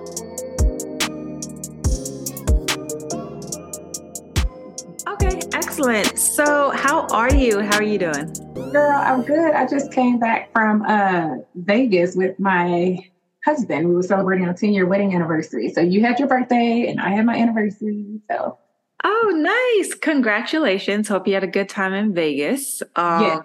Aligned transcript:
excellent. 5.74 6.16
So, 6.18 6.70
how 6.70 7.06
are 7.08 7.34
you? 7.34 7.60
How 7.60 7.78
are 7.78 7.82
you 7.82 7.98
doing? 7.98 8.32
Girl, 8.70 8.92
I'm 8.92 9.22
good. 9.22 9.52
I 9.54 9.66
just 9.66 9.90
came 9.90 10.20
back 10.20 10.52
from 10.52 10.82
uh, 10.82 11.38
Vegas 11.56 12.14
with 12.14 12.38
my 12.38 12.98
husband. 13.44 13.88
We 13.88 13.94
were 13.96 14.02
celebrating 14.04 14.46
our 14.46 14.54
10 14.54 14.72
year 14.72 14.86
wedding 14.86 15.14
anniversary. 15.14 15.72
So, 15.72 15.80
you 15.80 16.00
had 16.02 16.20
your 16.20 16.28
birthday 16.28 16.86
and 16.88 17.00
I 17.00 17.10
had 17.10 17.26
my 17.26 17.36
anniversary. 17.36 18.20
So, 18.30 18.56
oh, 19.02 19.80
nice. 19.82 19.94
Congratulations. 19.94 21.08
Hope 21.08 21.26
you 21.26 21.34
had 21.34 21.44
a 21.44 21.48
good 21.48 21.68
time 21.68 21.92
in 21.92 22.14
Vegas. 22.14 22.80
Um, 22.94 23.44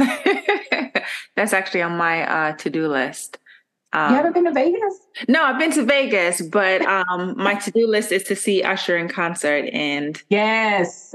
yeah. 0.00 0.90
that's 1.36 1.52
actually 1.52 1.82
on 1.82 1.96
my 1.96 2.28
uh, 2.28 2.56
to 2.56 2.70
do 2.70 2.88
list. 2.88 3.38
Um, 3.92 4.10
you 4.10 4.16
haven't 4.16 4.34
been 4.34 4.44
to 4.46 4.52
Vegas? 4.52 4.94
No, 5.28 5.44
I've 5.44 5.58
been 5.58 5.72
to 5.72 5.84
Vegas, 5.84 6.42
but 6.42 6.82
um, 6.82 7.34
my 7.36 7.54
to 7.54 7.70
do 7.70 7.86
list 7.86 8.10
is 8.10 8.24
to 8.24 8.36
see 8.36 8.62
Usher 8.62 8.96
in 8.96 9.08
concert. 9.08 9.66
And 9.72 10.20
yes, 10.28 11.14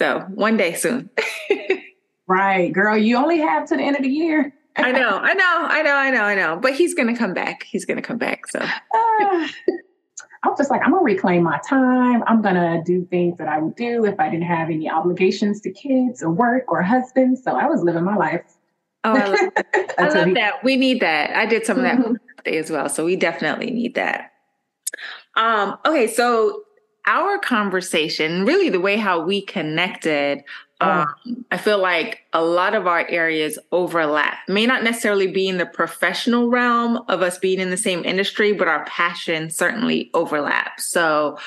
so 0.00 0.20
one 0.34 0.56
day 0.56 0.72
soon. 0.72 1.10
right, 2.26 2.72
girl. 2.72 2.96
You 2.96 3.16
only 3.16 3.38
have 3.38 3.68
to 3.68 3.76
the 3.76 3.82
end 3.82 3.96
of 3.96 4.02
the 4.02 4.08
year. 4.08 4.54
I 4.76 4.92
know, 4.92 5.18
I 5.18 5.34
know, 5.34 5.66
I 5.68 5.82
know, 5.82 5.94
I 5.94 6.10
know, 6.10 6.22
I 6.22 6.34
know. 6.34 6.58
But 6.60 6.74
he's 6.74 6.94
gonna 6.94 7.16
come 7.16 7.34
back. 7.34 7.64
He's 7.64 7.84
gonna 7.84 8.00
come 8.00 8.16
back. 8.16 8.46
So. 8.46 8.60
Uh, 8.60 8.68
I 10.42 10.48
was 10.48 10.56
just 10.56 10.70
like, 10.70 10.80
I'm 10.82 10.92
gonna 10.92 11.04
reclaim 11.04 11.42
my 11.42 11.60
time. 11.68 12.22
I'm 12.26 12.40
gonna 12.40 12.82
do 12.84 13.04
things 13.10 13.36
that 13.36 13.48
I 13.48 13.58
would 13.58 13.74
do 13.76 14.06
if 14.06 14.18
I 14.18 14.30
didn't 14.30 14.46
have 14.46 14.70
any 14.70 14.88
obligations 14.88 15.60
to 15.60 15.70
kids 15.70 16.22
or 16.22 16.30
work 16.30 16.72
or 16.72 16.80
husband. 16.82 17.38
So 17.38 17.56
I 17.56 17.66
was 17.66 17.82
living 17.82 18.04
my 18.04 18.16
life 18.16 18.42
Oh, 19.04 19.14
I 19.14 19.26
love, 19.26 19.38
that. 19.54 19.94
I 19.98 20.08
love 20.08 20.34
that. 20.34 20.64
We 20.64 20.76
need 20.76 21.00
that. 21.00 21.30
I 21.36 21.46
did 21.46 21.64
some 21.64 21.78
of 21.78 21.84
that 21.84 21.98
mm-hmm. 21.98 22.14
as 22.46 22.70
well. 22.70 22.88
So 22.88 23.04
we 23.04 23.16
definitely 23.16 23.70
need 23.70 23.94
that. 23.94 24.32
Um, 25.36 25.78
okay, 25.86 26.06
so 26.06 26.62
our 27.06 27.38
conversation, 27.38 28.44
really 28.44 28.68
the 28.68 28.80
way 28.80 28.96
how 28.96 29.20
we 29.20 29.42
connected, 29.42 30.42
oh. 30.80 30.90
um, 30.90 31.44
I 31.50 31.56
feel 31.56 31.78
like 31.78 32.20
a 32.32 32.42
lot 32.42 32.74
of 32.74 32.86
our 32.86 33.06
areas 33.08 33.58
overlap. 33.72 34.38
May 34.48 34.66
not 34.66 34.82
necessarily 34.82 35.26
be 35.26 35.48
in 35.48 35.58
the 35.58 35.66
professional 35.66 36.48
realm 36.48 37.04
of 37.08 37.22
us 37.22 37.38
being 37.38 37.60
in 37.60 37.70
the 37.70 37.76
same 37.76 38.04
industry, 38.04 38.52
but 38.52 38.68
our 38.68 38.84
passion 38.84 39.50
certainly 39.50 40.10
overlaps. 40.14 40.86
So 40.86 41.38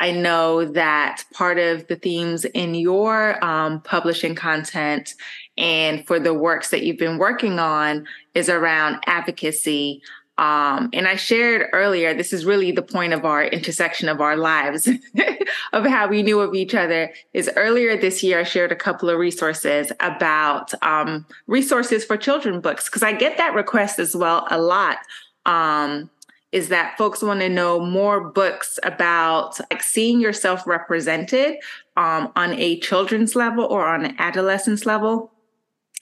I 0.00 0.12
know 0.12 0.64
that 0.64 1.24
part 1.32 1.58
of 1.58 1.86
the 1.88 1.96
themes 1.96 2.44
in 2.44 2.74
your 2.74 3.44
um, 3.44 3.80
publishing 3.80 4.36
content 4.36 5.14
and 5.56 6.06
for 6.06 6.20
the 6.20 6.32
works 6.32 6.70
that 6.70 6.84
you've 6.84 6.98
been 6.98 7.18
working 7.18 7.58
on 7.58 8.06
is 8.34 8.48
around 8.48 9.02
advocacy. 9.06 10.00
Um, 10.38 10.88
and 10.92 11.08
I 11.08 11.16
shared 11.16 11.68
earlier, 11.72 12.14
this 12.14 12.32
is 12.32 12.44
really 12.44 12.70
the 12.70 12.82
point 12.82 13.12
of 13.12 13.24
our 13.24 13.44
intersection 13.44 14.08
of 14.08 14.20
our 14.20 14.36
lives, 14.36 14.88
of 15.72 15.84
how 15.84 16.06
we 16.06 16.22
knew 16.22 16.40
of 16.40 16.54
each 16.54 16.74
other. 16.74 17.12
Is 17.34 17.50
earlier 17.56 17.96
this 17.96 18.22
year, 18.22 18.40
I 18.40 18.44
shared 18.44 18.70
a 18.70 18.76
couple 18.76 19.10
of 19.10 19.18
resources 19.18 19.90
about 19.98 20.72
um, 20.82 21.26
resources 21.48 22.04
for 22.04 22.16
children 22.16 22.60
books, 22.60 22.84
because 22.84 23.02
I 23.02 23.12
get 23.12 23.36
that 23.36 23.54
request 23.54 23.98
as 23.98 24.14
well 24.14 24.46
a 24.50 24.60
lot. 24.60 24.98
Um, 25.44 26.08
is 26.50 26.68
that 26.68 26.96
folks 26.96 27.22
want 27.22 27.40
to 27.40 27.48
know 27.48 27.78
more 27.78 28.30
books 28.30 28.78
about 28.82 29.58
like 29.70 29.82
seeing 29.82 30.18
yourself 30.18 30.66
represented 30.66 31.56
um, 31.96 32.32
on 32.36 32.54
a 32.54 32.78
children's 32.80 33.36
level 33.36 33.64
or 33.64 33.86
on 33.86 34.06
an 34.06 34.14
adolescence 34.18 34.86
level 34.86 35.30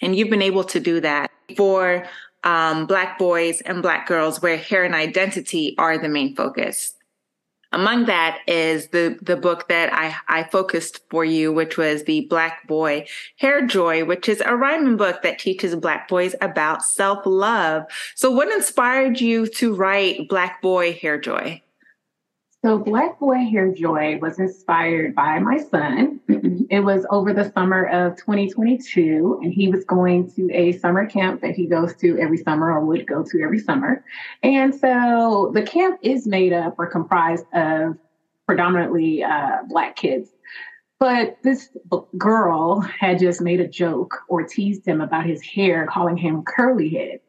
and 0.02 0.14
you've 0.14 0.30
been 0.30 0.42
able 0.42 0.64
to 0.64 0.80
do 0.80 1.00
that 1.00 1.30
for 1.56 2.06
um, 2.44 2.86
Black 2.86 3.18
boys 3.18 3.60
and 3.62 3.82
Black 3.82 4.06
girls 4.06 4.40
where 4.40 4.56
hair 4.56 4.84
and 4.84 4.94
identity 4.94 5.74
are 5.78 5.98
the 5.98 6.08
main 6.08 6.34
focus. 6.34 6.94
Among 7.72 8.06
that 8.06 8.38
is 8.46 8.88
the, 8.88 9.18
the 9.20 9.36
book 9.36 9.68
that 9.68 9.92
I, 9.92 10.14
I 10.28 10.44
focused 10.44 11.00
for 11.10 11.24
you, 11.24 11.52
which 11.52 11.76
was 11.76 12.04
the 12.04 12.22
Black 12.22 12.66
Boy 12.68 13.06
Hair 13.38 13.66
Joy, 13.66 14.04
which 14.04 14.28
is 14.28 14.40
a 14.40 14.56
rhyming 14.56 14.96
book 14.96 15.22
that 15.22 15.38
teaches 15.38 15.74
Black 15.74 16.08
boys 16.08 16.34
about 16.40 16.84
self 16.84 17.26
love. 17.26 17.84
So, 18.14 18.30
what 18.30 18.52
inspired 18.52 19.20
you 19.20 19.46
to 19.48 19.74
write 19.74 20.28
Black 20.28 20.62
Boy 20.62 20.92
Hair 20.94 21.20
Joy? 21.20 21.60
So, 22.66 22.78
Black 22.78 23.20
Boy 23.20 23.36
Hair 23.48 23.74
Joy 23.74 24.18
was 24.20 24.40
inspired 24.40 25.14
by 25.14 25.38
my 25.38 25.56
son. 25.56 26.18
it 26.68 26.80
was 26.80 27.06
over 27.10 27.32
the 27.32 27.52
summer 27.52 27.86
of 27.86 28.16
2022, 28.16 29.38
and 29.40 29.54
he 29.54 29.68
was 29.68 29.84
going 29.84 30.28
to 30.32 30.52
a 30.52 30.72
summer 30.72 31.06
camp 31.06 31.42
that 31.42 31.54
he 31.54 31.66
goes 31.66 31.94
to 31.98 32.18
every 32.18 32.38
summer 32.38 32.72
or 32.72 32.84
would 32.84 33.06
go 33.06 33.22
to 33.22 33.40
every 33.40 33.60
summer. 33.60 34.04
And 34.42 34.74
so 34.74 35.52
the 35.54 35.62
camp 35.62 36.00
is 36.02 36.26
made 36.26 36.52
up 36.52 36.74
or 36.76 36.88
comprised 36.88 37.44
of 37.54 37.98
predominantly 38.46 39.22
uh, 39.22 39.58
Black 39.68 39.94
kids. 39.94 40.30
But 40.98 41.38
this 41.44 41.68
girl 42.18 42.80
had 42.80 43.20
just 43.20 43.40
made 43.40 43.60
a 43.60 43.68
joke 43.68 44.22
or 44.28 44.42
teased 44.42 44.84
him 44.84 45.00
about 45.00 45.24
his 45.24 45.40
hair, 45.40 45.86
calling 45.86 46.16
him 46.16 46.42
curly 46.42 46.88
head. 46.88 47.20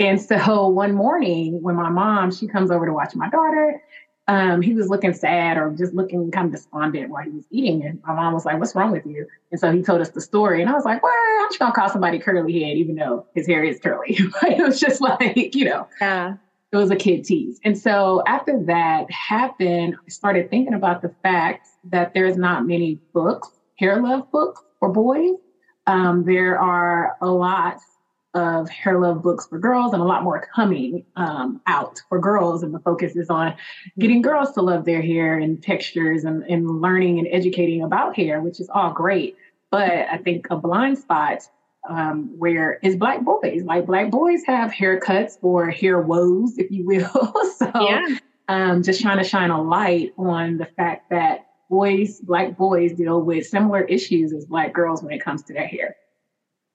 And 0.00 0.20
so 0.20 0.66
one 0.66 0.94
morning, 0.94 1.62
when 1.62 1.76
my 1.76 1.90
mom 1.90 2.32
she 2.32 2.48
comes 2.48 2.70
over 2.70 2.86
to 2.86 2.92
watch 2.92 3.14
my 3.14 3.28
daughter, 3.28 3.82
um, 4.30 4.62
he 4.62 4.74
was 4.74 4.88
looking 4.88 5.12
sad 5.12 5.56
or 5.56 5.74
just 5.76 5.92
looking 5.92 6.30
kind 6.30 6.46
of 6.46 6.52
despondent 6.52 7.10
while 7.10 7.24
he 7.24 7.30
was 7.30 7.44
eating. 7.50 7.84
And 7.84 8.00
my 8.06 8.14
mom 8.14 8.32
was 8.32 8.44
like, 8.44 8.60
What's 8.60 8.76
wrong 8.76 8.92
with 8.92 9.04
you? 9.04 9.26
And 9.50 9.58
so 9.58 9.72
he 9.72 9.82
told 9.82 10.00
us 10.00 10.10
the 10.10 10.20
story. 10.20 10.60
And 10.60 10.70
I 10.70 10.74
was 10.74 10.84
like, 10.84 11.02
Well, 11.02 11.12
I'm 11.12 11.48
just 11.48 11.58
going 11.58 11.72
to 11.72 11.76
call 11.76 11.88
somebody 11.88 12.20
curly 12.20 12.62
head, 12.62 12.76
even 12.76 12.94
though 12.94 13.26
his 13.34 13.48
hair 13.48 13.64
is 13.64 13.80
curly. 13.80 14.10
it 14.42 14.64
was 14.64 14.78
just 14.78 15.00
like, 15.00 15.56
you 15.56 15.64
know, 15.64 15.88
yeah. 16.00 16.34
it 16.70 16.76
was 16.76 16.92
a 16.92 16.96
kid 16.96 17.24
tease. 17.24 17.58
And 17.64 17.76
so 17.76 18.22
after 18.28 18.62
that 18.66 19.10
happened, 19.10 19.96
I 19.96 20.08
started 20.10 20.48
thinking 20.48 20.74
about 20.74 21.02
the 21.02 21.12
fact 21.24 21.66
that 21.90 22.14
there's 22.14 22.36
not 22.36 22.64
many 22.64 23.00
books, 23.12 23.48
hair 23.80 24.00
love 24.00 24.30
books 24.30 24.62
for 24.78 24.92
boys. 24.92 25.38
Um, 25.88 26.24
there 26.24 26.56
are 26.56 27.16
a 27.20 27.26
lot 27.26 27.80
of 28.34 28.68
hair 28.68 29.00
love 29.00 29.22
books 29.22 29.46
for 29.46 29.58
girls 29.58 29.92
and 29.92 30.00
a 30.00 30.04
lot 30.04 30.22
more 30.22 30.46
coming 30.54 31.04
um, 31.16 31.60
out 31.66 32.00
for 32.08 32.18
girls. 32.18 32.62
And 32.62 32.72
the 32.72 32.78
focus 32.78 33.16
is 33.16 33.28
on 33.28 33.54
getting 33.98 34.22
girls 34.22 34.52
to 34.52 34.62
love 34.62 34.84
their 34.84 35.02
hair 35.02 35.38
and 35.38 35.62
textures 35.62 36.24
and, 36.24 36.44
and 36.44 36.80
learning 36.80 37.18
and 37.18 37.28
educating 37.30 37.82
about 37.82 38.14
hair, 38.16 38.40
which 38.40 38.60
is 38.60 38.70
all 38.72 38.92
great. 38.92 39.36
But 39.70 39.90
I 39.90 40.18
think 40.18 40.46
a 40.50 40.56
blind 40.56 40.98
spot 40.98 41.42
um, 41.88 42.38
where 42.38 42.74
is 42.82 42.96
black 42.96 43.22
boys. 43.22 43.62
Like 43.64 43.86
black 43.86 44.10
boys 44.10 44.44
have 44.44 44.70
haircuts 44.70 45.38
or 45.42 45.70
hair 45.70 46.00
woes, 46.00 46.58
if 46.58 46.70
you 46.70 46.86
will. 46.86 47.34
so 47.56 47.70
yeah. 47.74 48.18
um, 48.48 48.82
just 48.82 49.00
trying 49.00 49.18
to 49.18 49.24
shine 49.24 49.50
a 49.50 49.60
light 49.60 50.12
on 50.18 50.58
the 50.58 50.66
fact 50.66 51.10
that 51.10 51.46
boys, 51.68 52.20
black 52.20 52.56
boys 52.56 52.92
deal 52.92 53.22
with 53.22 53.46
similar 53.46 53.82
issues 53.82 54.32
as 54.32 54.44
black 54.44 54.72
girls 54.72 55.02
when 55.02 55.12
it 55.12 55.22
comes 55.22 55.42
to 55.44 55.52
their 55.52 55.66
hair. 55.66 55.96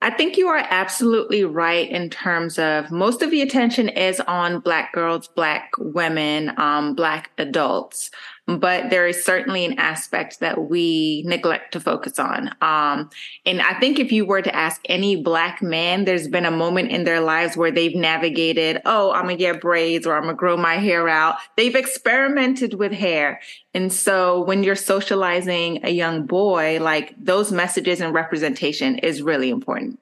I 0.06 0.10
think 0.10 0.36
you 0.36 0.46
are 0.46 0.64
absolutely 0.70 1.42
right 1.42 1.90
in 1.90 2.10
terms 2.10 2.60
of 2.60 2.92
most 2.92 3.22
of 3.22 3.32
the 3.32 3.42
attention 3.42 3.88
is 3.88 4.20
on 4.20 4.60
Black 4.60 4.92
girls, 4.92 5.26
Black 5.26 5.72
women, 5.78 6.52
um, 6.60 6.94
Black 6.94 7.32
adults. 7.38 8.12
But 8.46 8.90
there 8.90 9.06
is 9.08 9.24
certainly 9.24 9.64
an 9.64 9.78
aspect 9.78 10.38
that 10.40 10.68
we 10.68 11.22
neglect 11.26 11.72
to 11.72 11.80
focus 11.80 12.18
on. 12.18 12.48
Um, 12.60 13.10
and 13.44 13.60
I 13.60 13.78
think 13.80 13.98
if 13.98 14.12
you 14.12 14.24
were 14.24 14.42
to 14.42 14.54
ask 14.54 14.80
any 14.84 15.16
black 15.16 15.62
man, 15.62 16.04
there's 16.04 16.28
been 16.28 16.46
a 16.46 16.50
moment 16.50 16.92
in 16.92 17.04
their 17.04 17.20
lives 17.20 17.56
where 17.56 17.72
they've 17.72 17.94
navigated, 17.94 18.82
oh, 18.84 19.10
I'm 19.10 19.24
gonna 19.24 19.36
get 19.36 19.60
braids 19.60 20.06
or 20.06 20.16
I'm 20.16 20.22
gonna 20.22 20.34
grow 20.34 20.56
my 20.56 20.76
hair 20.76 21.08
out. 21.08 21.36
They've 21.56 21.74
experimented 21.74 22.74
with 22.74 22.92
hair. 22.92 23.40
And 23.74 23.92
so 23.92 24.42
when 24.42 24.62
you're 24.62 24.76
socializing 24.76 25.84
a 25.84 25.90
young 25.90 26.24
boy, 26.24 26.78
like 26.80 27.14
those 27.18 27.50
messages 27.50 28.00
and 28.00 28.14
representation 28.14 28.98
is 28.98 29.22
really 29.22 29.50
important 29.50 29.98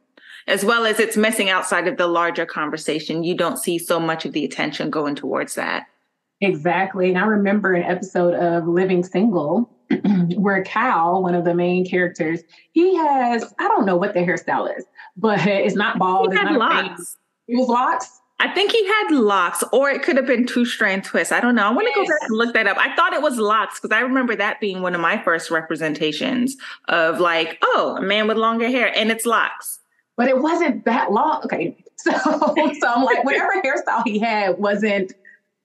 as 0.46 0.62
well 0.62 0.84
as 0.84 1.00
it's 1.00 1.16
missing 1.16 1.48
outside 1.48 1.88
of 1.88 1.96
the 1.96 2.06
larger 2.06 2.44
conversation. 2.44 3.24
You 3.24 3.34
don't 3.34 3.56
see 3.56 3.78
so 3.78 3.98
much 3.98 4.26
of 4.26 4.32
the 4.32 4.44
attention 4.44 4.90
going 4.90 5.14
towards 5.14 5.54
that. 5.54 5.86
Exactly. 6.40 7.08
And 7.08 7.18
I 7.18 7.24
remember 7.24 7.72
an 7.72 7.84
episode 7.84 8.34
of 8.34 8.66
Living 8.66 9.04
Single 9.04 9.70
where 10.36 10.64
Kyle, 10.64 11.22
one 11.22 11.34
of 11.34 11.44
the 11.44 11.54
main 11.54 11.86
characters, 11.86 12.40
he 12.72 12.96
has, 12.96 13.54
I 13.58 13.68
don't 13.68 13.86
know 13.86 13.96
what 13.96 14.14
the 14.14 14.20
hairstyle 14.20 14.76
is, 14.76 14.84
but 15.16 15.40
it's 15.46 15.76
not 15.76 15.98
bald. 15.98 16.32
He 16.32 16.38
had 16.38 16.48
it's 16.48 16.58
not 16.58 16.86
locks. 16.86 17.16
It 17.48 17.56
was 17.58 17.68
locks. 17.68 18.20
I 18.40 18.52
think 18.52 18.72
he 18.72 18.84
had 18.84 19.12
locks, 19.12 19.62
or 19.72 19.90
it 19.90 20.02
could 20.02 20.16
have 20.16 20.26
been 20.26 20.44
two 20.44 20.64
strand 20.64 21.04
twists. 21.04 21.32
I 21.32 21.40
don't 21.40 21.54
know. 21.54 21.66
I 21.66 21.70
want 21.70 21.86
to 21.86 22.00
yes. 22.00 22.08
go 22.08 22.14
back 22.14 22.28
and 22.28 22.36
look 22.36 22.54
that 22.54 22.66
up. 22.66 22.76
I 22.78 22.94
thought 22.96 23.12
it 23.12 23.22
was 23.22 23.38
locks 23.38 23.78
because 23.78 23.96
I 23.96 24.00
remember 24.00 24.34
that 24.34 24.60
being 24.60 24.82
one 24.82 24.94
of 24.94 25.00
my 25.00 25.22
first 25.22 25.50
representations 25.52 26.56
of 26.88 27.20
like, 27.20 27.58
oh, 27.62 27.96
a 27.96 28.02
man 28.02 28.26
with 28.26 28.36
longer 28.36 28.66
hair, 28.66 28.92
and 28.98 29.10
it's 29.10 29.24
locks 29.24 29.78
but 30.16 30.28
it 30.28 30.40
wasn't 30.40 30.84
that 30.84 31.12
long. 31.12 31.42
Okay. 31.44 31.76
So, 31.96 32.12
so 32.12 32.86
I'm 32.86 33.02
like, 33.02 33.24
whatever 33.24 33.52
hairstyle 33.64 34.02
he 34.04 34.18
had 34.18 34.58
wasn't 34.58 35.14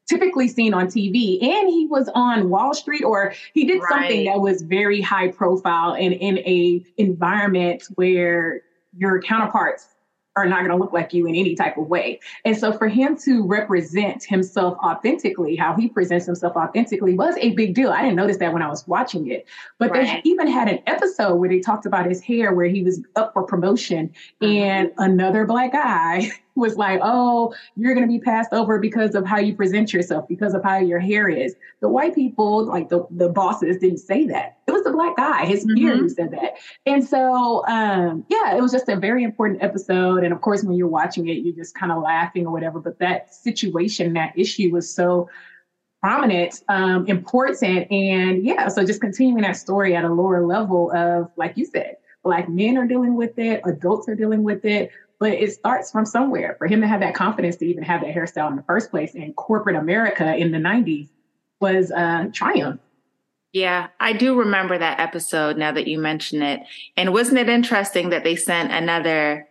typically 0.09 0.47
seen 0.47 0.73
on 0.73 0.87
TV. 0.87 1.41
And 1.41 1.69
he 1.69 1.85
was 1.85 2.09
on 2.15 2.49
Wall 2.49 2.73
Street 2.73 3.03
or 3.03 3.33
he 3.53 3.65
did 3.65 3.79
right. 3.81 3.89
something 3.89 4.25
that 4.25 4.39
was 4.39 4.63
very 4.63 5.01
high 5.01 5.29
profile 5.29 5.93
and 5.93 6.13
in 6.13 6.39
a 6.39 6.83
environment 6.97 7.83
where 7.95 8.61
your 8.97 9.21
counterparts 9.21 9.87
are 10.35 10.45
not 10.45 10.59
going 10.59 10.69
to 10.69 10.77
look 10.77 10.93
like 10.93 11.13
you 11.13 11.27
in 11.27 11.35
any 11.35 11.55
type 11.55 11.77
of 11.77 11.87
way. 11.87 12.19
And 12.45 12.57
so 12.57 12.71
for 12.71 12.87
him 12.87 13.17
to 13.25 13.45
represent 13.45 14.23
himself 14.23 14.77
authentically, 14.77 15.55
how 15.55 15.75
he 15.75 15.89
presents 15.89 16.25
himself 16.25 16.55
authentically 16.55 17.13
was 17.13 17.35
a 17.37 17.51
big 17.51 17.73
deal. 17.73 17.91
I 17.91 18.03
didn't 18.03 18.15
notice 18.15 18.37
that 18.37 18.53
when 18.53 18.61
I 18.61 18.67
was 18.67 18.87
watching 18.87 19.29
it. 19.29 19.45
But 19.79 19.91
right. 19.91 20.23
they 20.23 20.29
even 20.29 20.47
had 20.47 20.69
an 20.69 20.79
episode 20.87 21.35
where 21.35 21.49
they 21.49 21.59
talked 21.59 21.85
about 21.85 22.05
his 22.05 22.21
hair 22.21 22.53
where 22.53 22.67
he 22.67 22.83
was 22.83 23.01
up 23.15 23.33
for 23.33 23.43
promotion 23.43 24.13
mm-hmm. 24.41 24.45
and 24.45 24.91
another 24.97 25.45
black 25.45 25.73
guy 25.73 26.31
was 26.55 26.75
like, 26.75 26.99
oh, 27.03 27.53
you're 27.75 27.93
going 27.93 28.07
to 28.07 28.11
be 28.11 28.19
passed 28.19 28.53
over 28.53 28.79
because 28.79 29.15
of 29.15 29.25
how 29.25 29.37
you 29.37 29.55
present 29.55 29.93
yourself, 29.93 30.27
because 30.27 30.53
of 30.53 30.63
how 30.63 30.77
your 30.77 30.99
hair 30.99 31.29
is. 31.29 31.55
The 31.81 31.89
white 31.89 32.13
people, 32.13 32.65
like 32.65 32.89
the, 32.89 33.05
the 33.11 33.29
bosses, 33.29 33.77
didn't 33.77 33.99
say 33.99 34.25
that. 34.27 34.57
It 34.67 34.71
was 34.71 34.83
the 34.83 34.91
black 34.91 35.15
guy, 35.15 35.45
his 35.45 35.65
peer, 35.65 35.93
mm-hmm. 35.93 35.99
who 36.01 36.09
said 36.09 36.31
that. 36.31 36.57
And 36.85 37.03
so, 37.03 37.65
um, 37.67 38.25
yeah, 38.29 38.55
it 38.55 38.61
was 38.61 38.71
just 38.71 38.89
a 38.89 38.95
very 38.95 39.23
important 39.23 39.63
episode. 39.63 40.23
And 40.23 40.33
of 40.33 40.41
course, 40.41 40.63
when 40.63 40.75
you're 40.75 40.87
watching 40.87 41.27
it, 41.27 41.37
you're 41.37 41.55
just 41.55 41.75
kind 41.75 41.91
of 41.91 42.01
laughing 42.03 42.45
or 42.45 42.51
whatever. 42.51 42.79
But 42.79 42.99
that 42.99 43.33
situation, 43.33 44.13
that 44.13 44.37
issue 44.37 44.71
was 44.71 44.93
so 44.93 45.29
prominent, 46.01 46.63
um, 46.69 47.07
important. 47.07 47.91
And 47.91 48.45
yeah, 48.45 48.67
so 48.67 48.85
just 48.85 49.01
continuing 49.01 49.41
that 49.43 49.57
story 49.57 49.95
at 49.95 50.05
a 50.05 50.13
lower 50.13 50.45
level 50.45 50.91
of, 50.91 51.31
like 51.35 51.57
you 51.57 51.65
said, 51.65 51.97
Black 52.23 52.49
men 52.49 52.77
are 52.77 52.85
dealing 52.85 53.15
with 53.15 53.39
it, 53.39 53.61
adults 53.65 54.09
are 54.09 54.15
dealing 54.15 54.43
with 54.43 54.65
it, 54.65 54.91
but 55.19 55.33
it 55.33 55.51
starts 55.51 55.91
from 55.91 56.05
somewhere. 56.05 56.55
For 56.57 56.67
him 56.67 56.81
to 56.81 56.87
have 56.87 57.01
that 57.01 57.13
confidence 57.13 57.57
to 57.57 57.65
even 57.65 57.83
have 57.83 58.01
that 58.01 58.15
hairstyle 58.15 58.49
in 58.49 58.55
the 58.55 58.63
first 58.63 58.89
place 58.89 59.13
in 59.13 59.33
corporate 59.33 59.75
America 59.75 60.35
in 60.35 60.51
the 60.51 60.57
90s 60.57 61.09
was 61.59 61.91
a 61.91 62.29
triumph. 62.33 62.79
Yeah, 63.51 63.87
I 63.99 64.13
do 64.13 64.37
remember 64.37 64.77
that 64.77 64.99
episode 64.99 65.57
now 65.57 65.71
that 65.71 65.87
you 65.87 65.99
mention 65.99 66.41
it. 66.41 66.61
And 66.95 67.13
wasn't 67.13 67.39
it 67.39 67.49
interesting 67.49 68.09
that 68.09 68.23
they 68.23 68.35
sent 68.35 68.71
another 68.71 69.47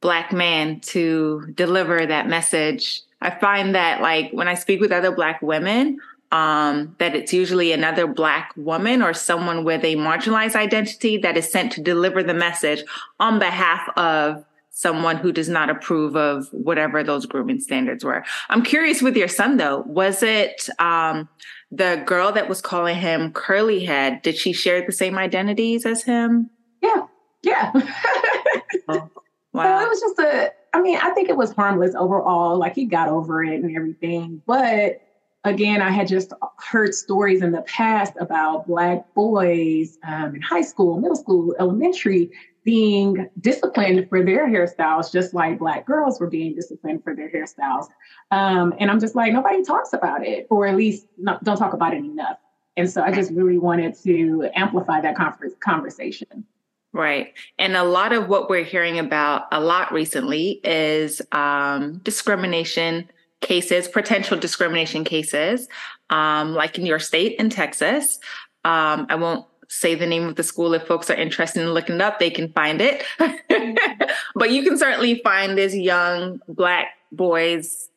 black 0.00 0.32
man 0.32 0.80
to 0.80 1.46
deliver 1.54 2.06
that 2.06 2.26
message? 2.26 3.02
I 3.20 3.30
find 3.30 3.74
that 3.74 4.00
like 4.00 4.30
when 4.32 4.48
I 4.48 4.54
speak 4.54 4.80
with 4.80 4.92
other 4.92 5.12
black 5.12 5.42
women, 5.42 5.98
um, 6.32 6.96
that 6.98 7.14
it's 7.14 7.32
usually 7.32 7.70
another 7.70 8.06
black 8.06 8.52
woman 8.56 9.02
or 9.02 9.12
someone 9.12 9.62
with 9.62 9.84
a 9.84 9.94
marginalized 9.94 10.56
identity 10.56 11.18
that 11.18 11.36
is 11.36 11.48
sent 11.48 11.72
to 11.72 11.82
deliver 11.82 12.22
the 12.22 12.34
message 12.34 12.82
on 13.20 13.38
behalf 13.38 13.88
of 13.96 14.44
someone 14.74 15.16
who 15.16 15.32
does 15.32 15.48
not 15.48 15.70
approve 15.70 16.16
of 16.16 16.48
whatever 16.50 17.02
those 17.04 17.26
grooming 17.26 17.60
standards 17.60 18.04
were. 18.04 18.24
I'm 18.50 18.62
curious 18.62 19.00
with 19.00 19.16
your 19.16 19.28
son 19.28 19.56
though, 19.56 19.84
was 19.86 20.22
it 20.22 20.68
um, 20.80 21.28
the 21.70 22.02
girl 22.04 22.32
that 22.32 22.48
was 22.48 22.60
calling 22.60 22.96
him 22.96 23.32
curly 23.32 23.84
head? 23.84 24.20
Did 24.22 24.36
she 24.36 24.52
share 24.52 24.84
the 24.84 24.92
same 24.92 25.16
identities 25.16 25.86
as 25.86 26.02
him? 26.02 26.50
Yeah, 26.82 27.06
yeah. 27.42 27.70
oh, 28.88 29.10
wow. 29.52 29.78
So 29.78 29.84
it 29.84 29.88
was 29.88 30.00
just 30.00 30.18
a, 30.18 30.52
I 30.74 30.82
mean, 30.82 30.98
I 31.00 31.10
think 31.10 31.28
it 31.28 31.36
was 31.36 31.52
harmless 31.52 31.94
overall. 31.94 32.58
Like 32.58 32.74
he 32.74 32.84
got 32.84 33.08
over 33.08 33.44
it 33.44 33.62
and 33.62 33.76
everything. 33.76 34.42
But 34.44 35.00
again, 35.44 35.82
I 35.82 35.90
had 35.90 36.08
just 36.08 36.32
heard 36.58 36.94
stories 36.94 37.42
in 37.42 37.52
the 37.52 37.62
past 37.62 38.14
about 38.18 38.66
Black 38.66 39.14
boys 39.14 39.98
um, 40.02 40.34
in 40.34 40.42
high 40.42 40.62
school, 40.62 40.98
middle 40.98 41.16
school, 41.16 41.54
elementary 41.60 42.32
being 42.64 43.28
disciplined 43.40 44.08
for 44.08 44.24
their 44.24 44.48
hairstyles, 44.48 45.12
just 45.12 45.34
like 45.34 45.58
Black 45.58 45.86
girls 45.86 46.18
were 46.18 46.28
being 46.28 46.54
disciplined 46.54 47.04
for 47.04 47.14
their 47.14 47.30
hairstyles. 47.30 47.88
Um, 48.30 48.74
and 48.78 48.90
I'm 48.90 48.98
just 48.98 49.14
like, 49.14 49.32
nobody 49.32 49.62
talks 49.62 49.92
about 49.92 50.26
it, 50.26 50.46
or 50.50 50.66
at 50.66 50.74
least 50.74 51.06
not, 51.18 51.44
don't 51.44 51.58
talk 51.58 51.74
about 51.74 51.92
it 51.92 51.98
enough. 51.98 52.38
And 52.76 52.90
so 52.90 53.02
I 53.02 53.12
just 53.12 53.30
really 53.32 53.58
wanted 53.58 53.94
to 54.02 54.48
amplify 54.54 55.00
that 55.02 55.14
conversation. 55.60 56.44
Right. 56.92 57.34
And 57.58 57.76
a 57.76 57.84
lot 57.84 58.12
of 58.12 58.28
what 58.28 58.48
we're 58.48 58.64
hearing 58.64 58.98
about 58.98 59.46
a 59.52 59.60
lot 59.60 59.92
recently 59.92 60.60
is 60.64 61.20
um, 61.32 61.98
discrimination 61.98 63.10
cases, 63.40 63.88
potential 63.88 64.38
discrimination 64.38 65.04
cases, 65.04 65.68
um, 66.10 66.54
like 66.54 66.78
in 66.78 66.86
your 66.86 66.98
state 66.98 67.36
in 67.38 67.50
Texas. 67.50 68.18
Um, 68.64 69.06
I 69.10 69.16
won't 69.16 69.44
say 69.68 69.94
the 69.94 70.06
name 70.06 70.28
of 70.28 70.36
the 70.36 70.42
school. 70.42 70.74
If 70.74 70.86
folks 70.86 71.10
are 71.10 71.14
interested 71.14 71.62
in 71.62 71.72
looking 71.72 71.96
it 71.96 72.00
up, 72.00 72.18
they 72.18 72.30
can 72.30 72.52
find 72.52 72.80
it. 72.80 73.04
but 74.34 74.50
you 74.50 74.62
can 74.62 74.78
certainly 74.78 75.20
find 75.22 75.56
this 75.56 75.74
young 75.74 76.40
black 76.48 76.88
boy's 77.12 77.88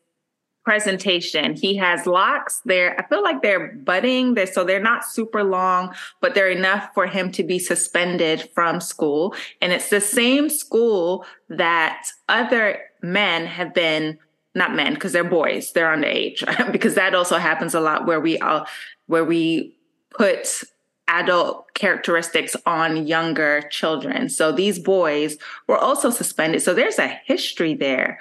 presentation. 0.64 1.56
He 1.56 1.78
has 1.78 2.06
locks. 2.06 2.62
They're, 2.66 3.00
I 3.00 3.08
feel 3.08 3.24
like 3.24 3.42
they're 3.42 3.72
budding. 3.74 4.34
They're, 4.34 4.46
so 4.46 4.66
they're 4.66 4.82
not 4.82 5.06
super 5.06 5.42
long, 5.42 5.96
but 6.20 6.36
they're 6.36 6.50
enough 6.50 6.90
for 6.94 7.08
him 7.08 7.32
to 7.34 7.44
be 7.44 7.58
suspended 7.58 8.50
from 8.54 8.82
school. 8.82 9.34
And 9.62 9.72
it's 9.72 9.90
the 9.90 10.02
same 10.02 10.50
school 10.50 11.26
that 11.48 12.08
other 12.28 12.82
men 13.02 13.46
have 13.46 13.74
been 13.74 14.20
not 14.56 14.76
men 14.76 14.96
because 14.96 15.14
they're 15.14 15.24
boys 15.24 15.72
they're 15.74 15.96
underage 15.96 16.44
because 16.72 16.96
that 16.96 17.14
also 17.14 17.38
happens 17.38 17.76
a 17.76 17.80
lot 17.80 18.08
where 18.08 18.20
we 18.20 18.40
all 18.40 18.66
where 19.06 19.24
we 19.24 19.78
put 20.10 20.64
adult 21.08 21.74
characteristics 21.74 22.56
on 22.66 23.08
younger 23.08 23.62
children. 23.70 24.30
So 24.30 24.52
these 24.52 24.80
boys 24.80 25.38
were 25.68 25.78
also 25.78 26.10
suspended. 26.10 26.62
So 26.62 26.74
there's 26.74 27.00
a 27.00 27.08
history 27.26 27.74
there. 27.74 28.20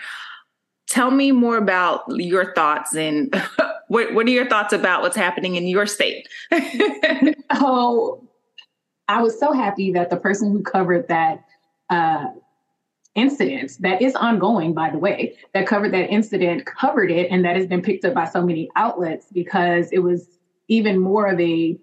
Tell 0.89 1.11
me 1.11 1.33
more 1.33 1.57
about 1.57 2.03
your 2.09 2.55
thoughts 2.55 2.95
and 2.95 3.35
what, 3.89 4.15
what 4.15 4.27
are 4.27 4.31
your 4.31 4.49
thoughts 4.49 4.73
about 4.73 5.03
what's 5.03 5.17
happening 5.17 5.57
in 5.57 5.67
your 5.67 5.87
state? 5.87 6.29
oh, 7.51 8.23
I 9.09 9.23
was 9.23 9.39
so 9.39 9.53
happy 9.53 9.93
that 9.93 10.11
the 10.11 10.17
person 10.17 10.53
who 10.53 10.63
covered 10.63 11.09
that 11.09 11.45
uh, 11.91 12.27
incident 13.15 13.73
that 13.81 14.03
is 14.03 14.15
ongoing, 14.15 14.75
by 14.75 14.91
the 14.91 14.99
way, 14.99 15.37
that 15.55 15.67
covered 15.67 15.93
that 15.93 16.11
incident, 16.11 16.67
covered 16.67 17.11
it, 17.11 17.29
and 17.31 17.45
that 17.45 17.57
has 17.57 17.67
been 17.67 17.83
picked 17.83 18.05
up 18.05 18.15
by 18.15 18.27
so 18.27 18.43
many 18.43 18.69
outlets 18.77 19.27
because 19.33 19.91
it 19.91 20.01
was 20.01 20.29
even 20.69 20.99
more 20.99 21.27
of 21.27 21.41
a 21.41 21.79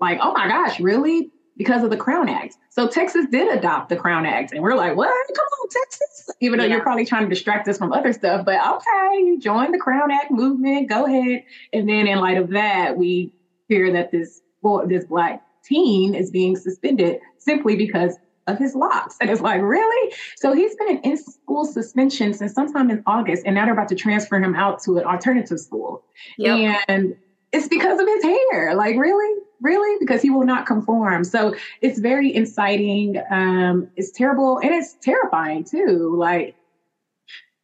like, 0.00 0.18
oh 0.22 0.32
my 0.32 0.48
gosh, 0.48 0.80
really? 0.80 1.30
Because 1.56 1.82
of 1.82 1.90
the 1.90 1.96
Crown 1.96 2.28
Act. 2.28 2.56
So 2.70 2.86
Texas 2.86 3.26
did 3.30 3.52
adopt 3.52 3.88
the 3.88 3.96
Crown 3.96 4.26
Act. 4.26 4.52
And 4.52 4.62
we're 4.62 4.76
like, 4.76 4.96
what? 4.96 5.08
Come 5.08 5.46
on, 5.60 5.68
Texas. 5.68 6.30
Even 6.40 6.58
though 6.58 6.64
yeah. 6.64 6.74
you're 6.74 6.82
probably 6.82 7.04
trying 7.04 7.24
to 7.24 7.28
distract 7.28 7.66
us 7.68 7.78
from 7.78 7.92
other 7.92 8.12
stuff. 8.12 8.44
But 8.44 8.60
okay, 8.64 9.18
you 9.18 9.40
join 9.40 9.72
the 9.72 9.78
Crown 9.78 10.12
Act 10.12 10.30
movement. 10.30 10.88
Go 10.88 11.06
ahead. 11.06 11.42
And 11.72 11.88
then 11.88 12.06
in 12.06 12.18
light 12.20 12.38
of 12.38 12.50
that, 12.50 12.96
we 12.96 13.34
hear 13.68 13.92
that 13.92 14.12
this 14.12 14.40
boy, 14.62 14.86
this 14.86 15.04
black 15.04 15.42
teen 15.64 16.14
is 16.14 16.30
being 16.30 16.56
suspended 16.56 17.18
simply 17.38 17.74
because 17.74 18.16
of 18.46 18.58
his 18.58 18.74
locks. 18.74 19.16
And 19.20 19.28
it's 19.28 19.40
like, 19.40 19.60
really? 19.60 20.14
So 20.36 20.52
he's 20.54 20.74
been 20.76 20.98
in 20.98 21.16
school 21.16 21.64
suspension 21.64 22.32
since 22.32 22.54
sometime 22.54 22.90
in 22.90 23.02
August, 23.06 23.42
and 23.44 23.54
now 23.54 23.64
they're 23.64 23.74
about 23.74 23.88
to 23.88 23.94
transfer 23.94 24.36
him 24.36 24.54
out 24.54 24.82
to 24.84 24.96
an 24.98 25.04
alternative 25.04 25.58
school. 25.60 26.02
Yep. 26.38 26.84
And 26.88 27.16
it's 27.52 27.68
because 27.68 28.00
of 28.00 28.06
his 28.06 28.22
hair. 28.22 28.74
Like, 28.74 28.96
really? 28.96 29.42
Really? 29.60 29.98
Because 29.98 30.22
he 30.22 30.30
will 30.30 30.44
not 30.44 30.66
conform. 30.66 31.24
So 31.24 31.54
it's 31.80 31.98
very 31.98 32.34
inciting. 32.34 33.20
Um, 33.30 33.88
it's 33.96 34.12
terrible 34.12 34.58
and 34.58 34.72
it's 34.72 34.94
terrifying 35.02 35.64
too. 35.64 36.14
Like, 36.16 36.54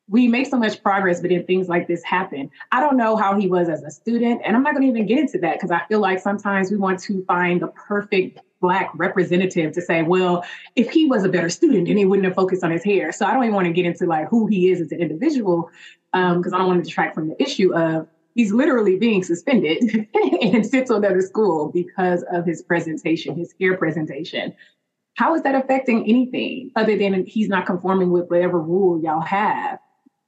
we 0.08 0.28
make 0.28 0.46
so 0.46 0.58
much 0.58 0.82
progress, 0.82 1.20
but 1.20 1.30
then 1.30 1.46
things 1.46 1.68
like 1.68 1.88
this 1.88 2.02
happen. 2.04 2.50
I 2.72 2.80
don't 2.80 2.96
know 2.96 3.16
how 3.16 3.38
he 3.38 3.48
was 3.48 3.68
as 3.70 3.82
a 3.82 3.90
student, 3.90 4.42
and 4.44 4.54
I'm 4.54 4.62
not 4.62 4.74
going 4.74 4.82
to 4.82 4.88
even 4.88 5.06
get 5.06 5.18
into 5.18 5.38
that 5.38 5.54
because 5.54 5.70
I 5.70 5.80
feel 5.88 6.00
like 6.00 6.18
sometimes 6.18 6.70
we 6.70 6.76
want 6.76 6.98
to 7.00 7.24
find 7.24 7.62
the 7.62 7.68
perfect 7.68 8.38
black 8.60 8.90
representative 8.94 9.72
to 9.72 9.80
say, 9.80 10.02
well, 10.02 10.44
if 10.76 10.90
he 10.90 11.06
was 11.06 11.24
a 11.24 11.28
better 11.28 11.48
student, 11.48 11.86
then 11.86 11.96
he 11.96 12.04
wouldn't 12.04 12.26
have 12.26 12.34
focused 12.34 12.62
on 12.62 12.70
his 12.70 12.84
hair. 12.84 13.12
So 13.12 13.26
I 13.26 13.32
don't 13.32 13.44
even 13.44 13.54
want 13.54 13.66
to 13.66 13.72
get 13.72 13.86
into 13.86 14.06
like 14.06 14.28
who 14.28 14.46
he 14.46 14.70
is 14.70 14.80
as 14.80 14.92
an 14.92 15.00
individual 15.00 15.70
because 16.12 16.52
um, 16.52 16.54
I 16.54 16.58
don't 16.58 16.68
want 16.68 16.84
to 16.84 16.88
detract 16.88 17.14
from 17.14 17.28
the 17.28 17.42
issue 17.42 17.74
of 17.74 18.06
he's 18.34 18.52
literally 18.52 18.96
being 18.96 19.22
suspended 19.22 20.08
and 20.42 20.66
sits 20.66 20.90
on 20.90 21.04
another 21.04 21.20
school 21.20 21.70
because 21.72 22.24
of 22.32 22.44
his 22.44 22.62
presentation, 22.62 23.36
his 23.36 23.54
hair 23.60 23.76
presentation. 23.76 24.54
How 25.14 25.34
is 25.34 25.42
that 25.42 25.54
affecting 25.54 26.08
anything 26.08 26.70
other 26.74 26.98
than 26.98 27.24
he's 27.24 27.48
not 27.48 27.66
conforming 27.66 28.10
with 28.10 28.28
whatever 28.28 28.60
rule 28.60 29.00
y'all 29.00 29.20
have? 29.20 29.78